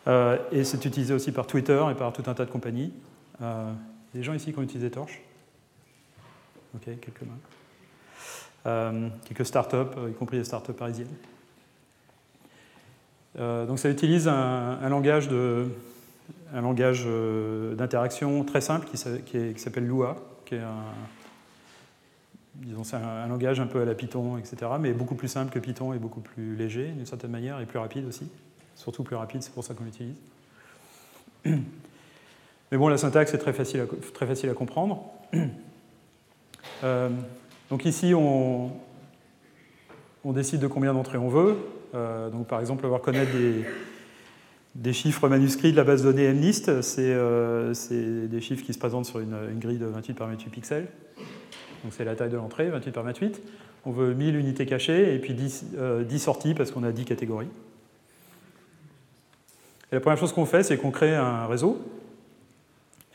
[0.08, 2.94] Euh, et c'est utilisé aussi par Twitter et par tout un tas de compagnies.
[3.42, 3.72] Euh,
[4.14, 5.22] des gens ici qui ont utilisé Torch?
[6.76, 7.40] Ok, quelques mains.
[8.68, 11.08] Euh, quelques startups, y compris des startups parisiennes.
[13.38, 15.28] donc ça utilise un, langage
[17.78, 20.16] d'interaction très simple qui, s'appelle Lua,
[20.46, 20.86] qui est un,
[23.28, 26.22] langage un peu à la Python, etc., mais beaucoup plus simple que Python et beaucoup
[26.22, 28.30] plus léger d'une certaine manière et plus rapide aussi
[28.76, 30.16] surtout plus rapide, c'est pour ça qu'on l'utilise.
[31.46, 33.82] Mais bon, la syntaxe est très facile
[34.50, 35.04] à, comprendre.
[36.84, 37.10] Euh,
[37.70, 38.72] donc ici, on,
[40.26, 41.58] décide de combien d'entrées on veut.
[41.94, 43.64] Euh, donc par exemple, on va reconnaître des,
[44.74, 46.70] des, chiffres manuscrits de la base de données MNIST.
[46.70, 50.88] Euh, c'est des chiffres qui se présentent sur une, grille de 28 par 28 pixels.
[51.84, 53.42] Donc c'est la taille de l'entrée, 28 par 28.
[53.86, 55.66] On veut 1000 unités cachées et puis 10,
[56.04, 57.50] 10 sorties parce qu'on a 10 catégories
[59.92, 61.82] la première chose qu'on fait, c'est qu'on crée un réseau.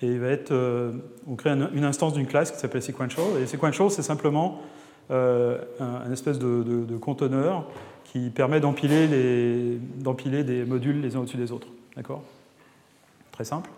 [0.02, 0.18] Et
[0.50, 0.92] euh,
[1.26, 3.26] on crée une instance d'une classe qui s'appelle Sequential.
[3.42, 4.62] Et Sequential, c'est simplement
[5.10, 7.66] euh, un, espèce de, conteneur
[8.04, 11.68] qui permet d'empiler des modules les uns au-dessus des autres.
[11.96, 12.22] D'accord?
[13.30, 13.68] Très simple.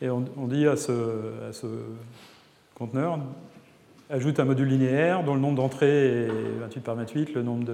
[0.00, 0.92] Et on, dit à ce,
[1.48, 1.66] à ce,
[2.74, 3.18] conteneur,
[4.10, 6.28] ajoute un module linéaire dont le nombre d'entrées est
[6.60, 7.64] 28 par 28, le nombre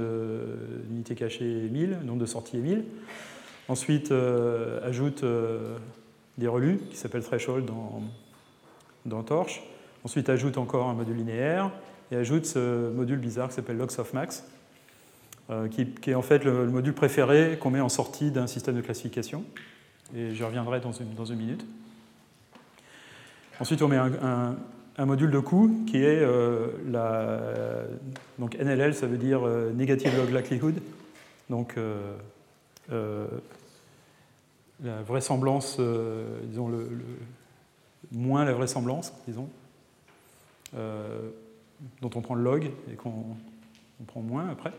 [0.89, 2.85] d'unités cachées est 1000, le nombre de sorties est 1000.
[3.71, 5.77] Ensuite, euh, ajoute euh,
[6.39, 8.03] des relus qui s'appellent threshold dans,
[9.07, 9.63] dans Torch.
[10.03, 11.71] Ensuite, ajoute encore un module linéaire
[12.11, 14.45] et ajoute ce module bizarre qui s'appelle logsoftmax,
[15.51, 18.81] euh, qui, est en fait le, module préféré qu'on met en sortie d'un système de
[18.81, 19.45] classification.
[20.17, 21.65] Et j'y reviendrai dans une, dans une, minute.
[23.61, 24.57] Ensuite, on met un,
[24.99, 26.27] un, module de coût qui est
[26.91, 27.41] la.
[28.41, 29.43] Donc NLL, ça veut dire
[29.77, 30.81] Negative Log Likelihood.
[31.49, 31.77] Donc
[34.83, 36.89] la vraisemblance, euh, disons, le,
[38.13, 39.49] moins la vraisemblance, disons.
[40.77, 41.31] Euh,
[42.03, 43.25] dont on prend le log et qu'on
[44.07, 44.73] prend moins après.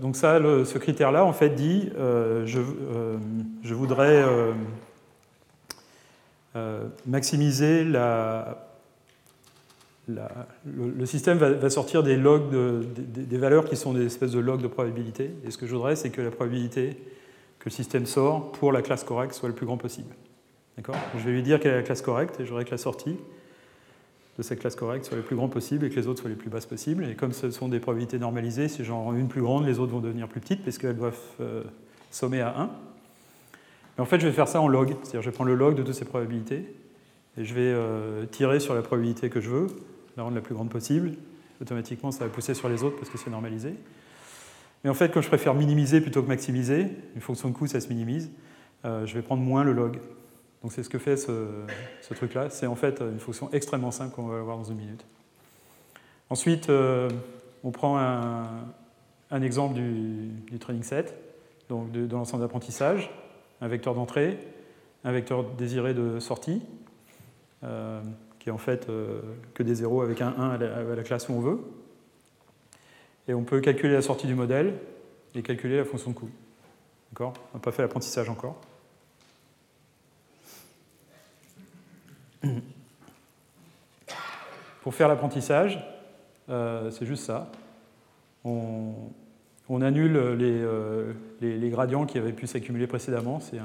[0.00, 2.60] donc ça, ce critère-là, en fait, dit je,
[3.62, 4.22] je, voudrais
[7.06, 8.66] maximiser la,
[10.08, 12.50] le, système va, sortir des logs,
[12.94, 15.30] des, valeurs qui sont des espèces de logs de probabilité.
[15.44, 16.96] Et ce que je voudrais, c'est que la probabilité
[17.66, 20.14] que le système sort pour la classe correcte soit le plus grand possible.
[20.78, 23.16] Je vais lui dire quelle est la classe correcte et je voudrais que la sortie
[24.38, 26.36] de cette classe correcte soit le plus grand possible et que les autres soient les
[26.36, 27.04] plus basses possibles.
[27.08, 29.90] Et comme ce sont des probabilités normalisées, si j'en rends une plus grande, les autres
[29.90, 31.64] vont devenir plus petites parce qu'elles doivent euh,
[32.12, 32.70] sommer à 1.
[33.96, 34.94] Mais en fait, je vais faire ça en log.
[35.02, 36.72] C'est-à-dire, je vais prendre le log de toutes ces probabilités
[37.36, 39.66] et je vais euh, tirer sur la probabilité que je veux
[40.16, 41.14] la rendre la plus grande possible.
[41.60, 43.74] Automatiquement, ça va pousser sur les autres parce que c'est normalisé.
[44.86, 46.86] Mais en fait, comme je préfère minimiser plutôt que maximiser,
[47.16, 48.30] une fonction de coût, ça se minimise,
[48.84, 49.98] euh, je vais prendre moins le log.
[50.62, 51.34] Donc c'est ce que fait ce,
[52.14, 52.50] truc-là.
[52.50, 55.04] C'est en fait une fonction extrêmement simple qu'on va voir dans une minute.
[56.30, 57.10] Ensuite, euh,
[57.64, 61.16] on prend un, exemple du, training set,
[61.68, 63.10] donc de, l'ensemble d'apprentissage,
[63.60, 64.38] un vecteur d'entrée,
[65.02, 66.62] un vecteur désiré de sortie.
[67.64, 68.00] Euh,
[68.38, 68.86] qui est en fait
[69.54, 70.58] que des zéros avec un 1 à
[70.94, 71.58] la, classe où on veut.
[73.28, 74.74] Et on peut calculer la sortie du modèle
[75.34, 76.30] et calculer la fonction de coût.
[77.12, 77.34] D'accord?
[77.52, 78.60] On n'a pas fait l'apprentissage encore.
[84.82, 85.84] Pour faire l'apprentissage,
[86.48, 87.50] euh, c'est juste ça.
[88.44, 89.10] On,
[89.82, 93.40] annule euh, les, gradients qui avaient pu s'accumuler précédemment.
[93.40, 93.58] C'est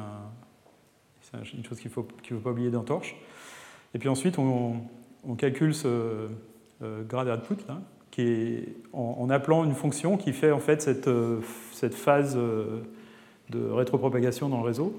[1.54, 2.04] une chose qu'il ne faut,
[2.40, 3.16] pas oublier dans Torch.
[3.94, 4.82] Et puis ensuite, on,
[5.38, 6.30] calcule ce
[6.82, 7.64] euh, grade output,
[8.12, 11.40] qui est en, appelant une fonction qui fait en fait cette, euh,
[11.92, 12.82] phase euh,
[13.50, 14.94] de rétropropagation dans le réseau.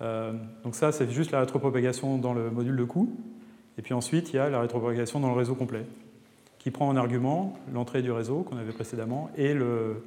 [0.00, 3.10] donc ça, c'est juste la rétropropagation dans le module de coût.
[3.78, 5.84] Et puis ensuite, il y a la rétropropagation dans le réseau complet,
[6.58, 10.02] qui prend en argument l'entrée du réseau qu'on avait précédemment et le,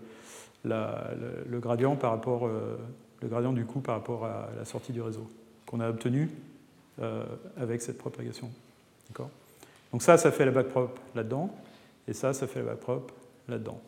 [1.50, 5.28] gradient par rapport, le gradient du coût par rapport à la sortie du réseau
[5.72, 6.30] qu'on a obtenu
[7.02, 7.24] euh,
[7.58, 8.52] avec cette propagation.
[9.92, 11.54] Donc ça, ça fait la backprop là-dedans,
[12.08, 13.12] et ça, ça fait la backprop
[13.48, 13.82] là-dedans.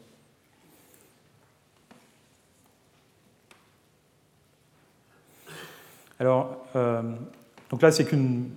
[6.19, 7.01] Alors, euh,
[7.69, 8.49] donc là, c'est qu'une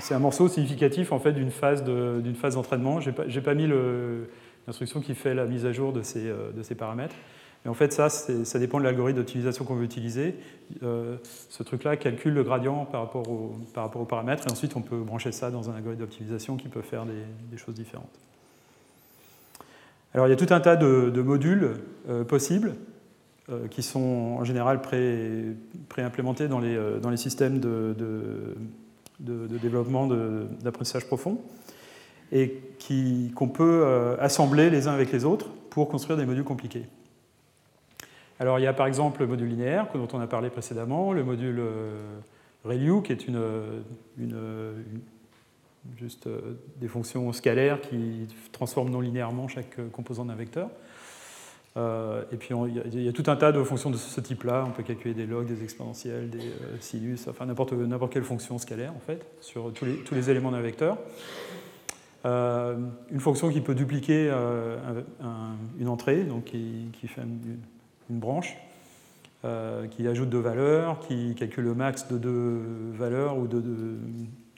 [0.00, 3.00] c'est un morceau significatif en fait d'une phase d'entraînement.
[3.00, 3.68] J'ai pas, pas mis
[4.66, 7.14] l'instruction qui fait la mise à jour de ces, euh, de ces paramètres.
[7.68, 10.34] Et en fait, ça, ça dépend de l'algorithme d'optimisation qu'on veut utiliser.
[10.82, 11.18] Euh,
[11.50, 15.50] ce truc-là calcule le gradient par rapport, aux paramètres, et ensuite on peut brancher ça
[15.50, 18.08] dans un algorithme d'optimisation qui peut faire des, choses différentes.
[20.14, 21.74] Alors il y a tout un tas de, modules
[22.08, 22.74] euh, possibles
[23.50, 28.56] euh, qui sont en général pré-implémentés dans, les, systèmes de
[29.20, 31.38] développement d'apprentissage profond
[32.32, 32.62] et
[33.34, 36.86] qu'on peut assembler les uns avec les autres pour construire des modules compliqués.
[38.40, 41.24] Alors il y a par exemple le module linéaire dont on a parlé précédemment, le
[41.24, 42.18] module euh,
[42.64, 43.42] ReLU qui est une,
[45.96, 50.70] juste euh, des fonctions scalaires qui transforment non linéairement chaque euh, composant d'un vecteur.
[51.76, 52.54] et puis
[52.94, 54.64] il y, a tout un tas de fonctions de ce type-là.
[54.66, 57.74] On peut calculer des logs, des exponentiels, des sinus, enfin n'importe
[58.10, 60.98] quelle fonction scalaire en fait sur tous les, tous éléments d'un vecteur.
[62.24, 64.28] une fonction qui peut dupliquer
[65.78, 67.60] une entrée, donc qui, qui fait une
[68.10, 68.56] branche
[69.44, 72.60] euh, qui ajoute deux valeurs, qui calcule le max de deux
[72.92, 73.62] valeurs ou de,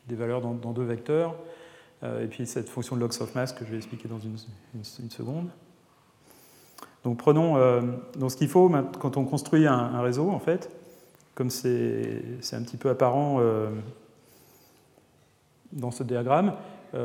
[0.08, 1.36] des valeurs dans, deux vecteurs,
[2.02, 5.10] euh, et puis cette fonction de logs of mass que je vais expliquer dans une,
[5.10, 5.48] seconde.
[7.04, 7.82] Donc prenons euh,
[8.16, 10.70] donc ce qu'il faut quand on construit un, réseau, en fait,
[11.34, 12.22] comme c'est
[12.52, 13.40] un petit peu apparent
[15.72, 16.54] dans ce diagramme,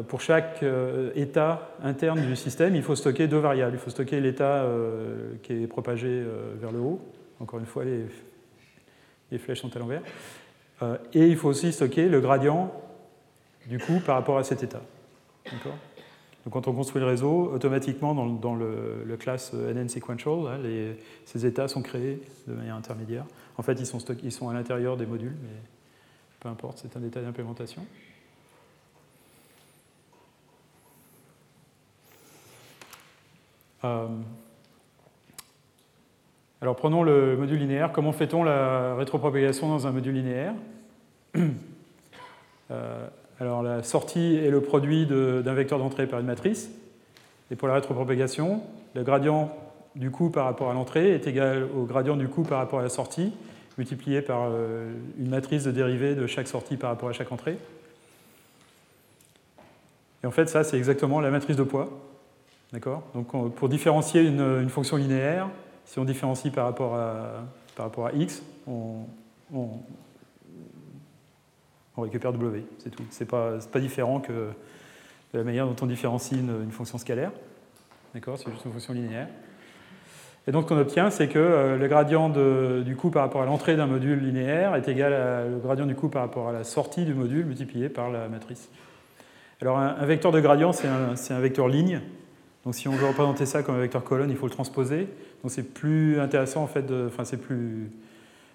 [0.08, 3.76] pour chaque euh, état interne du système, il faut stocker deux variables.
[3.76, 6.24] Il faut stocker l'état euh, qui est propagé
[6.60, 7.00] vers le haut.
[7.40, 10.02] Encore une fois, les, flèches sont à l'envers.
[11.14, 12.72] Et il faut aussi stocker le gradient
[13.68, 14.82] du coup par rapport à cet état.
[15.52, 20.60] Donc quand on construit le réseau, automatiquement dans, le, classe NN sequential, hein,
[21.26, 23.26] ces états sont créés de manière intermédiaire.
[23.58, 25.60] En fait, ils sont, ils sont à l'intérieur des modules, mais
[26.40, 27.86] peu importe, c'est un état d'implémentation.
[36.66, 37.92] Alors prenons le module linéaire.
[37.92, 40.54] Comment fait-on la rétropropagation dans un module linéaire
[42.72, 43.08] euh,
[43.40, 46.72] Alors la sortie est le produit d'un vecteur d'entrée par une matrice.
[47.52, 48.62] Et pour la rétropropagation,
[48.96, 49.56] le gradient
[49.96, 52.84] du coût par rapport à l'entrée est égal au gradient du coût par rapport à
[52.84, 53.32] la sortie,
[53.78, 57.60] multiplié par euh, une matrice de dérivée de chaque sortie par rapport à chaque entrée.
[60.24, 61.90] Et en fait, ça, c'est exactement la matrice de poids.
[62.74, 65.50] D'accord Donc, pour différencier une, fonction linéaire,
[65.86, 69.06] si on différencie par rapport à, par rapport à x, on,
[71.98, 73.04] récupère W, c'est tout.
[73.10, 74.50] C'est pas, pas différent que
[75.34, 77.32] de la manière dont on différencie une, fonction scalaire.
[78.14, 79.28] D'accord C'est juste une fonction linéaire.
[80.48, 83.46] Et donc, ce qu'on obtient, c'est que euh, le gradient du coût par rapport à
[83.46, 85.14] l'entrée d'un module linéaire est égal
[85.56, 88.70] au gradient du coût par rapport à la sortie du module multiplié par la matrice.
[89.62, 92.02] Alors, un, vecteur de gradient, c'est un, vecteur ligne.
[92.66, 95.08] Donc, si on veut représenter ça comme un vecteur colonne, il faut le transposer.
[95.44, 97.92] Donc, c'est plus intéressant, en fait, enfin, c'est plus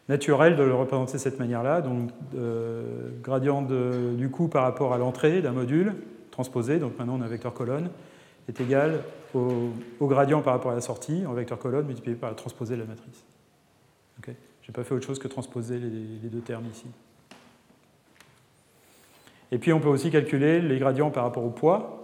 [0.08, 1.80] naturel de le représenter de cette manière-là.
[1.80, 2.82] Donc, euh,
[3.22, 5.94] gradient du coût par rapport à l'entrée d'un module
[6.30, 7.90] transposé, donc maintenant on a un vecteur colonne,
[8.48, 9.02] est égal
[9.34, 12.80] au, gradient par rapport à la sortie en vecteur colonne multiplié par la transposée de
[12.80, 13.24] la matrice.
[14.26, 16.86] Je n'ai pas fait autre chose que transposer les, deux termes ici.
[19.50, 21.99] Et puis on peut aussi calculer les gradients par rapport au poids.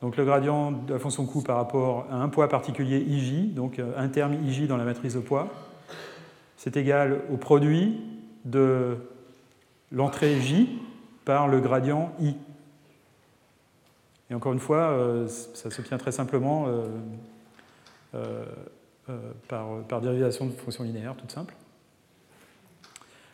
[0.00, 3.78] Donc le gradient de la fonction coût par rapport à un poids particulier ij, donc
[3.78, 5.48] euh, un terme ij dans la matrice de poids,
[6.56, 8.00] c'est égal au produit
[8.44, 8.96] de
[9.92, 10.68] l'entrée j
[11.24, 12.34] par le gradient i.
[14.30, 16.66] Et encore une fois, euh, ça s'obtient très simplement
[18.14, 18.44] euh,
[19.48, 21.54] par, dérivation de fonction linéaire toute simple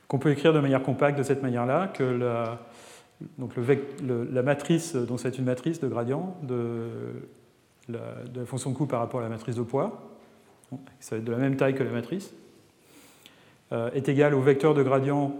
[0.09, 2.61] qu'on peut écrire de manière compacte de cette manière-là, que la,
[3.39, 6.89] donc la matrice, donc c'est une matrice de gradient de
[7.89, 10.19] la, fonction de coût par rapport à la matrice de poids,
[11.01, 12.35] ça va être de la même taille que la matrice,
[13.73, 15.35] euh, est égale au vecteur de gradient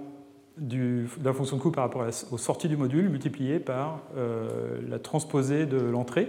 [0.57, 4.99] de la fonction de coût par rapport aux sorties du module multiplié par euh, la
[4.99, 6.29] transposée de l'entrée.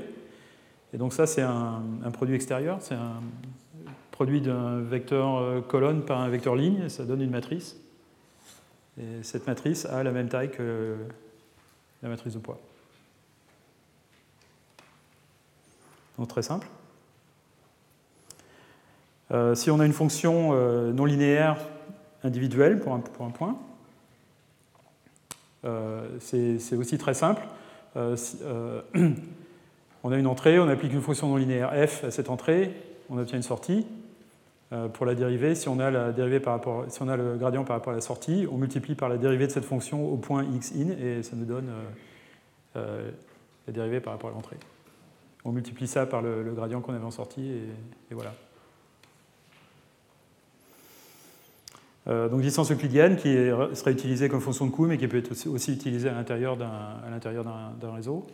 [0.93, 3.21] Et donc ça, c'est un, produit extérieur, c'est un
[4.11, 7.79] produit d'un vecteur euh, colonne par un vecteur ligne, ça donne une matrice.
[8.99, 10.95] Et cette matrice a la même taille que
[12.03, 12.59] la matrice de poids.
[16.17, 16.67] Donc très simple.
[19.31, 21.57] Euh, si on a une fonction euh, non linéaire
[22.23, 23.57] individuelle pour un, point,
[25.65, 27.43] euh, c'est aussi très simple.
[27.95, 28.15] on
[30.11, 32.73] a une entrée, on applique une fonction non linéaire f à cette entrée,
[33.09, 33.87] on obtient une sortie.
[34.93, 37.63] Pour la dérivée, si on, a la dérivée par rapport, si on a le gradient
[37.63, 40.43] par rapport à la sortie, on multiplie par la dérivée de cette fonction au point
[40.43, 41.69] x in et ça nous donne
[42.75, 43.09] euh,
[43.65, 44.57] la dérivée par rapport à l'entrée.
[45.45, 48.33] On multiplie ça par le, gradient qu'on avait en sortie et, voilà.
[52.07, 53.33] Euh, donc distance euclidienne qui
[53.73, 57.93] serait utilisée comme fonction de coût mais qui peut être aussi, utilisée à l'intérieur d'un
[57.93, 58.27] réseau.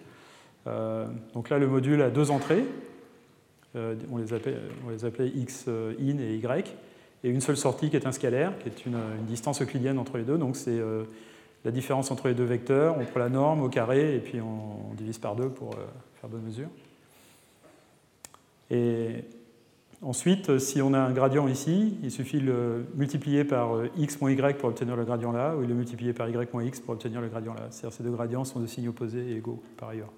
[0.67, 2.65] Euh, donc là, le module a deux entrées.
[3.75, 6.75] On, les appelait, on, les appelait, x in et y.
[7.23, 10.23] Et une seule sortie qui est un scalaire, qui est une, distance euclidienne entre les
[10.23, 10.37] deux.
[10.37, 10.79] Donc c'est
[11.65, 14.93] la différence entre les deux vecteurs, on prend la norme au carré et puis on,
[14.95, 15.85] divise par deux pour euh,
[16.19, 16.67] faire bonne mesure.
[18.69, 19.23] Et
[20.01, 24.19] ensuite, si on a un gradient ici, il suffit de le multiplier par euh, x
[24.19, 26.79] moins y pour obtenir le gradient là, ou de le multiplier par y moins x
[26.79, 27.67] pour obtenir le gradient là.
[27.69, 30.11] C'est-à-dire ces deux gradients sont de signes opposés et égaux par ailleurs.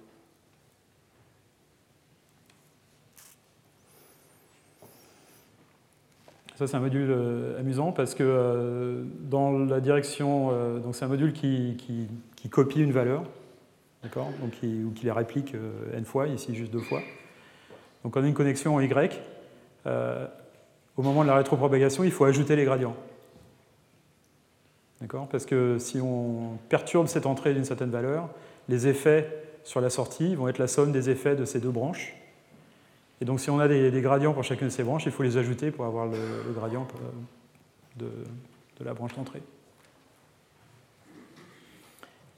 [6.56, 11.04] Ça, c'est un module euh, amusant parce que euh, dans la direction, euh, donc c'est
[11.04, 12.08] un module qui,
[12.50, 13.24] copie une valeur,
[14.02, 15.54] d'accord, ou qui la réplique
[15.92, 17.02] n fois, ici juste deux fois.
[18.04, 19.20] Donc on a une connexion en y.
[20.96, 22.96] au moment de la rétropropagation, il faut ajouter les gradients.
[25.02, 28.30] D'accord Parce que si on perturbe cette entrée d'une certaine valeur,
[28.70, 29.28] les effets
[29.64, 32.14] sur la sortie vont être la somme des effets de ces deux branches.
[33.20, 35.36] Et donc si on a des, gradients pour chacune de ces branches, il faut les
[35.36, 36.86] ajouter pour avoir le, gradient
[37.96, 38.06] de,
[38.84, 39.42] la branche d'entrée.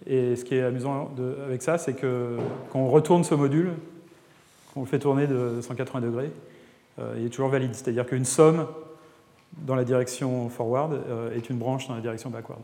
[0.07, 1.13] Et ce qui est amusant
[1.45, 2.39] avec ça, c'est que
[2.71, 3.73] quand on retourne ce module,
[4.73, 6.31] quand on le fait tourner de 180 degrés,
[6.99, 7.75] euh, il est toujours valide.
[7.75, 8.67] C'est-à-dire qu'une somme
[9.57, 12.61] dans la direction forward euh, est une branche dans la direction backward.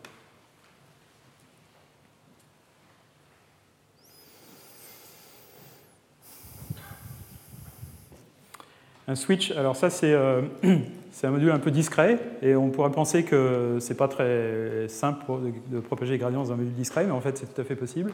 [9.07, 10.43] Un switch, alors ça euh,
[11.13, 15.25] c'est un module un peu discret et on pourrait penser que c'est pas très simple
[15.71, 17.77] de, propager les gradients dans un module discret, mais en fait c'est tout à fait
[17.77, 18.13] possible.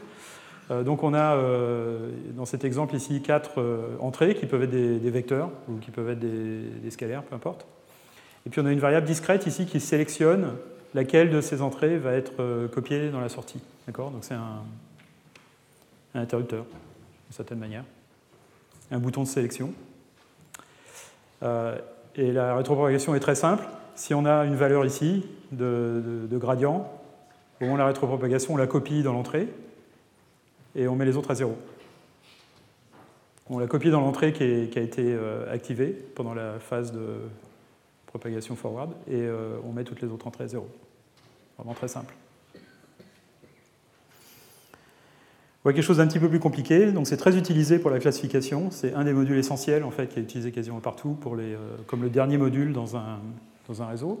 [0.69, 3.63] Euh, donc on a euh, dans cet exemple ici quatre
[4.01, 7.65] entrées qui peuvent être des, vecteurs ou qui peuvent être des, scalaires, peu importe.
[8.45, 10.55] Et puis on a une variable discrète ici qui sélectionne
[10.93, 13.61] laquelle de ces entrées va être copiée dans la sortie.
[13.87, 14.11] D'accord?
[14.11, 14.63] Donc c'est un,
[16.15, 17.85] un interrupteur, d'une certaine manière.
[18.91, 19.73] Un bouton de sélection.
[21.43, 21.77] Euh,
[22.15, 23.63] et la rétropropagation est très simple.
[23.95, 26.91] Si on a une valeur ici de, gradient,
[27.59, 29.47] au moment de la rétropropagation, on la copie dans l'entrée
[30.75, 31.57] et on met les autres à zéro.
[33.49, 35.17] on l'a copié dans l'entrée qui, a été
[35.51, 37.17] activée pendant la phase de
[38.07, 39.27] propagation forward, et
[39.65, 40.67] on met toutes les autres entrées à zéro.
[41.57, 42.13] Vraiment très simple.
[42.55, 42.59] On
[45.63, 46.91] voit quelque chose d'un petit peu plus compliqué.
[46.91, 48.71] Donc c'est très utilisé pour la classification.
[48.71, 51.55] C'est un des modules essentiels en fait qui est utilisé quasiment partout pour les,
[51.87, 53.19] comme le dernier module dans un,
[53.67, 54.19] dans un réseau.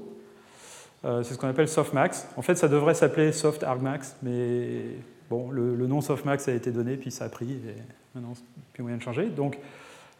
[1.03, 2.27] Euh, c'est ce qu'on appelle softmax.
[2.37, 4.83] En fait, ça devrait s'appeler soft argmax, mais
[5.29, 7.75] bon, le, nom softmax a été donné, puis ça a pris, et
[8.13, 8.33] maintenant,
[8.73, 9.25] plus moyen de changer.
[9.25, 9.57] Donc,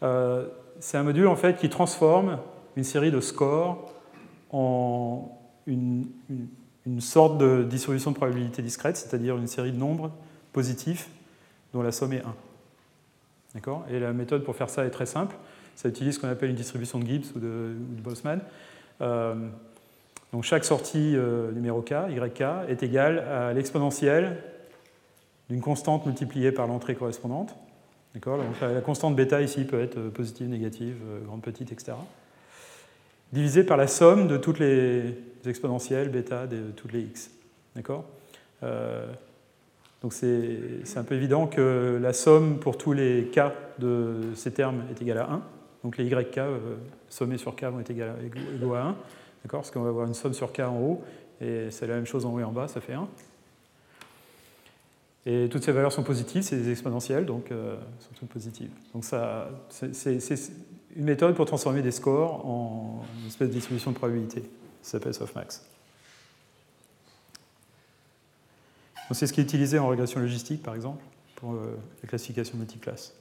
[0.01, 0.47] euh,
[0.79, 2.39] c'est un module en fait qui transforme
[2.75, 3.91] une série de scores
[4.51, 5.37] en
[5.67, 6.07] une,
[6.99, 10.11] sorte de distribution de probabilité discrète, c'est-à-dire une série de nombres
[10.53, 11.09] positifs
[11.73, 12.35] dont la somme est 1.
[13.55, 13.85] D'accord?
[13.89, 15.35] Et la méthode pour faire ça est très simple.
[15.75, 17.73] Ça utilise ce qu'on appelle une distribution de Gibbs ou de,
[18.03, 18.41] Boltzmann.
[19.01, 19.35] Euh,
[20.31, 24.37] donc chaque sortie euh, numéro k, yk, est égale à l'exponentielle
[25.49, 27.55] d'une constante multipliée par l'entrée correspondante.
[28.13, 28.25] Donc
[28.61, 31.93] la constante bêta ici peut être euh, positive, négative, grande, petite, etc.
[33.33, 37.31] Divisée par la somme de toutes les exponentielles bêta de toutes les x.
[37.75, 38.05] D'accord?
[40.01, 43.41] Donc c'est un peu évident que la somme pour tous les k
[43.79, 45.41] de ces termes est égale à 1.
[45.83, 46.39] Donc les yk
[47.09, 48.95] sommés sur k vont être égaux à 1.
[49.49, 51.01] Parce qu'on va avoir une somme sur k en haut,
[51.39, 53.07] et c'est la même chose en haut et en bas, ça fait 1.
[55.25, 58.71] Et toutes ces valeurs sont positives, c'est des exponentielles, donc euh, sont toutes positives.
[58.93, 59.03] Donc
[59.69, 60.51] c'est
[60.95, 64.41] une méthode pour transformer des scores en une espèce de distribution de probabilité.
[64.81, 65.70] Ça s'appelle softmax.
[69.13, 71.03] C'est ce qui est utilisé en régression logistique, par exemple,
[71.35, 73.13] pour euh, la classification multiclasse.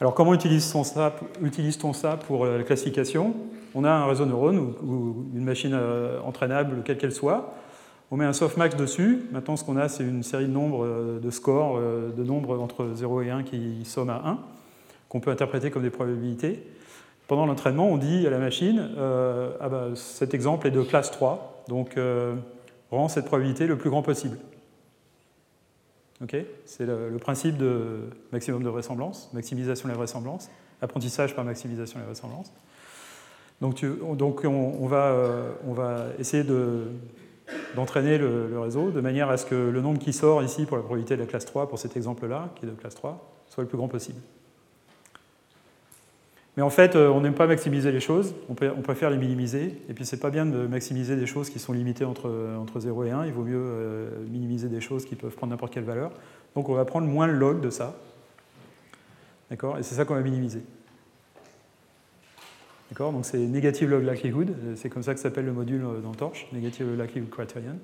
[0.00, 0.84] Alors comment utilise-t-on
[1.92, 3.34] ça, pour euh, la classification?
[3.74, 7.54] On a un réseau de neurones ou, une machine euh, entraînable, quelle qu'elle soit.
[8.10, 9.26] On met un softmax dessus.
[9.32, 13.20] Maintenant, ce qu'on a, c'est une série de nombres de scores, de nombres entre 0
[13.20, 14.38] et 1 qui somment à 1,
[15.10, 16.62] qu'on peut interpréter comme des probabilités.
[17.26, 21.64] Pendant l'entraînement, on dit à la machine ah bah, cet exemple est de classe 3,
[21.68, 21.98] donc
[22.90, 24.38] rend cette probabilité le plus grand possible
[26.64, 28.00] c'est le, principe de
[28.32, 30.50] maximum de vraisemblance, maximisation de la vraisemblance,
[30.82, 32.52] apprentissage par maximisation de la vraisemblance.
[33.60, 33.84] Donc,
[34.16, 36.44] donc on, va, euh, on, va, essayer
[37.74, 40.82] d'entraîner le, réseau de manière à ce que le nombre qui sort ici pour la
[40.82, 43.68] probabilité de la classe 3, pour cet exemple-là, qui est de classe 3, soit le
[43.68, 44.20] plus grand possible.
[46.58, 49.80] Mais en fait, euh, on n'aime pas maximiser les choses, on, préfère les minimiser.
[49.88, 53.04] Et puis, c'est pas bien de maximiser des choses qui sont limitées entre, entre 0
[53.04, 53.26] et 1.
[53.26, 56.10] Il vaut mieux euh, minimiser des choses qui peuvent prendre n'importe quelle valeur.
[56.56, 57.94] Donc, on va prendre moins le log de ça.
[59.50, 59.78] D'accord?
[59.78, 60.64] Et c'est ça qu'on va minimiser.
[62.90, 63.12] D'accord?
[63.12, 64.52] Donc, c'est negative log likelihood.
[64.74, 67.78] C'est comme ça que s'appelle le module euh, dans Torch, negative log likelihood criterion.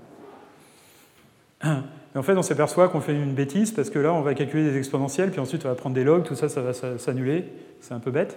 [1.64, 4.64] Et en fait, on s'aperçoit qu'on fait une bêtise parce que là, on va calculer
[4.64, 7.44] des exponentielles, puis ensuite, on va prendre des logs, tout ça, ça va s'annuler.
[7.80, 8.36] C'est un peu bête.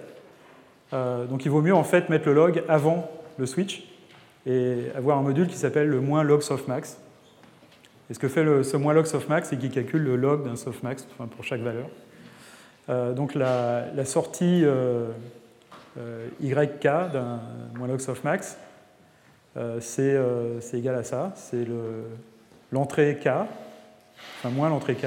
[0.92, 3.84] Euh, donc il vaut mieux en fait mettre le log avant le switch
[4.46, 6.98] et avoir un module qui s'appelle le moins log softmax.
[8.10, 11.06] Et ce que fait ce moins log softmax, c'est qu'il calcule le log d'un softmax
[11.36, 11.88] pour chaque valeur.
[12.88, 15.10] Euh, donc la, sortie euh,
[16.40, 17.40] YK d'un
[17.76, 18.56] moins log softmax,
[19.80, 20.16] c'est
[20.72, 21.32] égal à ça.
[21.34, 21.66] C'est
[22.72, 23.28] l'entrée K,
[24.38, 25.06] enfin moins l'entrée K,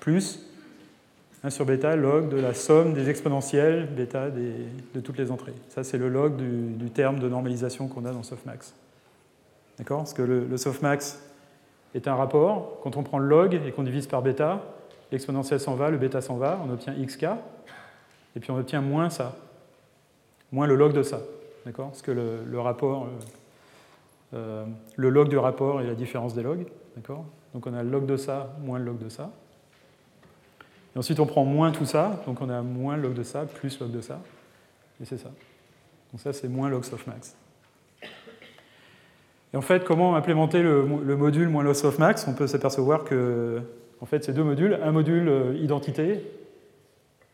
[0.00, 0.51] plus
[1.44, 5.54] 1 sur bêta, log de la somme des exponentielles bêta de toutes les entrées.
[5.68, 8.74] Ça, c'est le log du, terme de normalisation qu'on a dans softmax.
[9.78, 9.98] D'accord?
[9.98, 11.20] Parce que le, softmax
[11.94, 12.78] est un rapport.
[12.82, 14.62] Quand on prend le log et qu'on divise par bêta,
[15.10, 17.24] l'exponentielle s'en va, le bêta s'en va, on obtient xk,
[18.36, 19.36] et puis on obtient moins ça,
[20.52, 21.20] moins le log de ça.
[21.66, 21.88] D'accord?
[21.88, 23.08] Parce que le, rapport, euh,
[24.34, 24.64] euh,
[24.94, 26.66] le log du rapport est la différence des logs.
[26.94, 27.24] D'accord?
[27.52, 29.32] Donc on a le log de ça moins le log de ça.
[30.94, 33.80] Et ensuite, on prend moins tout ça, donc on a moins log de ça, plus
[33.80, 34.20] log de ça,
[35.00, 35.30] et c'est ça.
[36.12, 37.34] Donc ça, c'est moins log softmax.
[39.54, 43.60] Et en fait, comment implémenter le, module moins log softmax On peut s'apercevoir que,
[44.00, 44.78] en fait, c'est deux modules.
[44.82, 46.24] Un module euh, identité,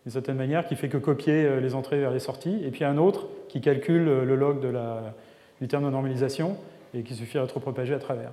[0.04, 2.84] d'une certaine manière, qui fait que copier euh, les entrées vers les sorties, et puis
[2.84, 5.14] un autre qui calcule euh, le log de la,
[5.60, 6.56] du terme de normalisation
[6.94, 8.30] et qui suffit à propager à travers.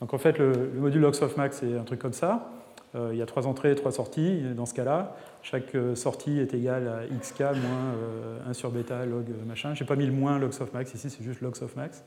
[0.00, 2.50] Donc en fait, le, le module log softmax, c'est un truc comme ça.
[2.94, 4.42] Euh, il y a trois entrées et trois sorties.
[4.56, 9.04] Dans ce cas-là, chaque euh, sortie est égale à xk moins 1 euh, sur bêta
[9.04, 9.74] log machin.
[9.74, 12.02] Je n'ai pas mis le moins log softmax ici, c'est juste log softmax.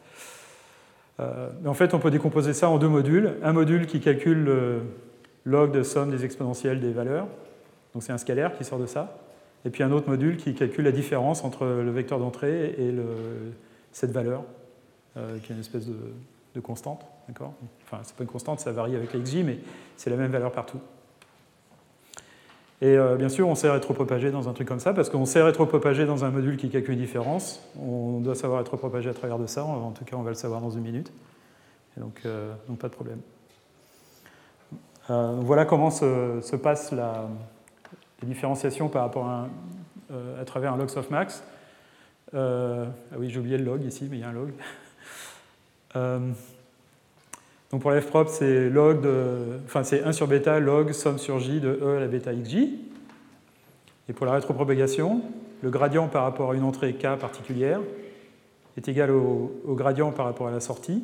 [1.19, 3.35] mais en fait, on peut décomposer ça en deux modules.
[3.43, 4.81] Un module qui calcule le
[5.45, 7.27] log de somme des exponentielles des valeurs.
[7.93, 9.17] Donc c'est un scalaire qui sort de ça.
[9.65, 12.91] Et puis un autre module qui calcule la différence entre le vecteur d'entrée et
[13.91, 14.43] cette valeur,
[15.13, 17.05] qui est une espèce de constante.
[17.31, 17.53] D'accord
[17.85, 19.59] Enfin, c'est pas une constante, ça varie avec la xj, mais
[19.95, 20.79] c'est la même valeur partout.
[22.81, 25.41] Et euh, bien sûr, on sait rétropropager dans un truc comme ça, parce qu'on sait
[25.41, 27.65] rétropropager dans un module qui calcule une différence.
[27.79, 30.59] On doit savoir rétropropager à travers de ça, en tout cas on va le savoir
[30.59, 31.13] dans une minute.
[31.95, 33.21] Donc, euh, donc pas de problème.
[35.09, 37.29] Euh, voilà comment se, se passe la,
[38.23, 39.47] différenciation par rapport à,
[40.39, 41.43] à travers un log softmax.
[42.33, 42.85] ah
[43.17, 44.51] oui, j'ai oublié le log ici, mais il y a un log.
[47.71, 51.17] Donc pour la f propre, c'est log de, enfin c'est 1 sur bêta log somme
[51.17, 52.67] sur j de e à la bêta xj.
[54.09, 55.21] Et pour la rétropropagation,
[55.61, 57.79] le gradient par rapport à une entrée k particulière
[58.77, 61.03] est égal au, gradient par rapport à la sortie,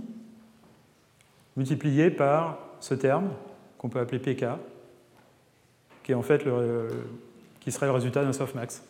[1.56, 3.30] multiplié par ce terme
[3.78, 4.46] qu'on peut appeler pk,
[6.04, 6.90] qui est en fait le,
[7.62, 8.84] qui serait le résultat d'un softmax.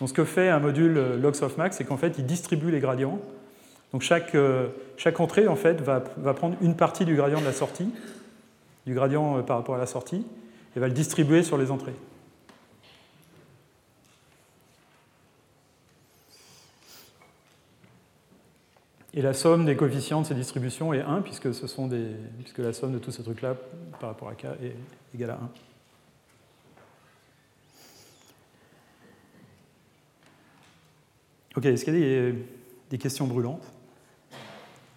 [0.00, 3.20] Donc ce que fait un module log softmax, c'est qu'en fait il distribue les gradients
[3.92, 7.44] donc chaque, euh, chaque entrée en fait, va, va, prendre une partie du gradient de
[7.44, 7.92] la sortie,
[8.86, 10.24] du gradient euh, par rapport à la sortie,
[10.76, 11.94] et va le distribuer sur les entrées.
[19.12, 22.58] Et la somme des coefficients de ces distributions est 1, puisque, ce sont des, puisque
[22.58, 23.56] la somme de tous ces trucs-là
[23.98, 24.76] par rapport à k est
[25.12, 25.50] égale à 1.
[31.56, 32.34] Ok, est-ce qu'il y a des,
[32.90, 33.79] des questions brûlantes?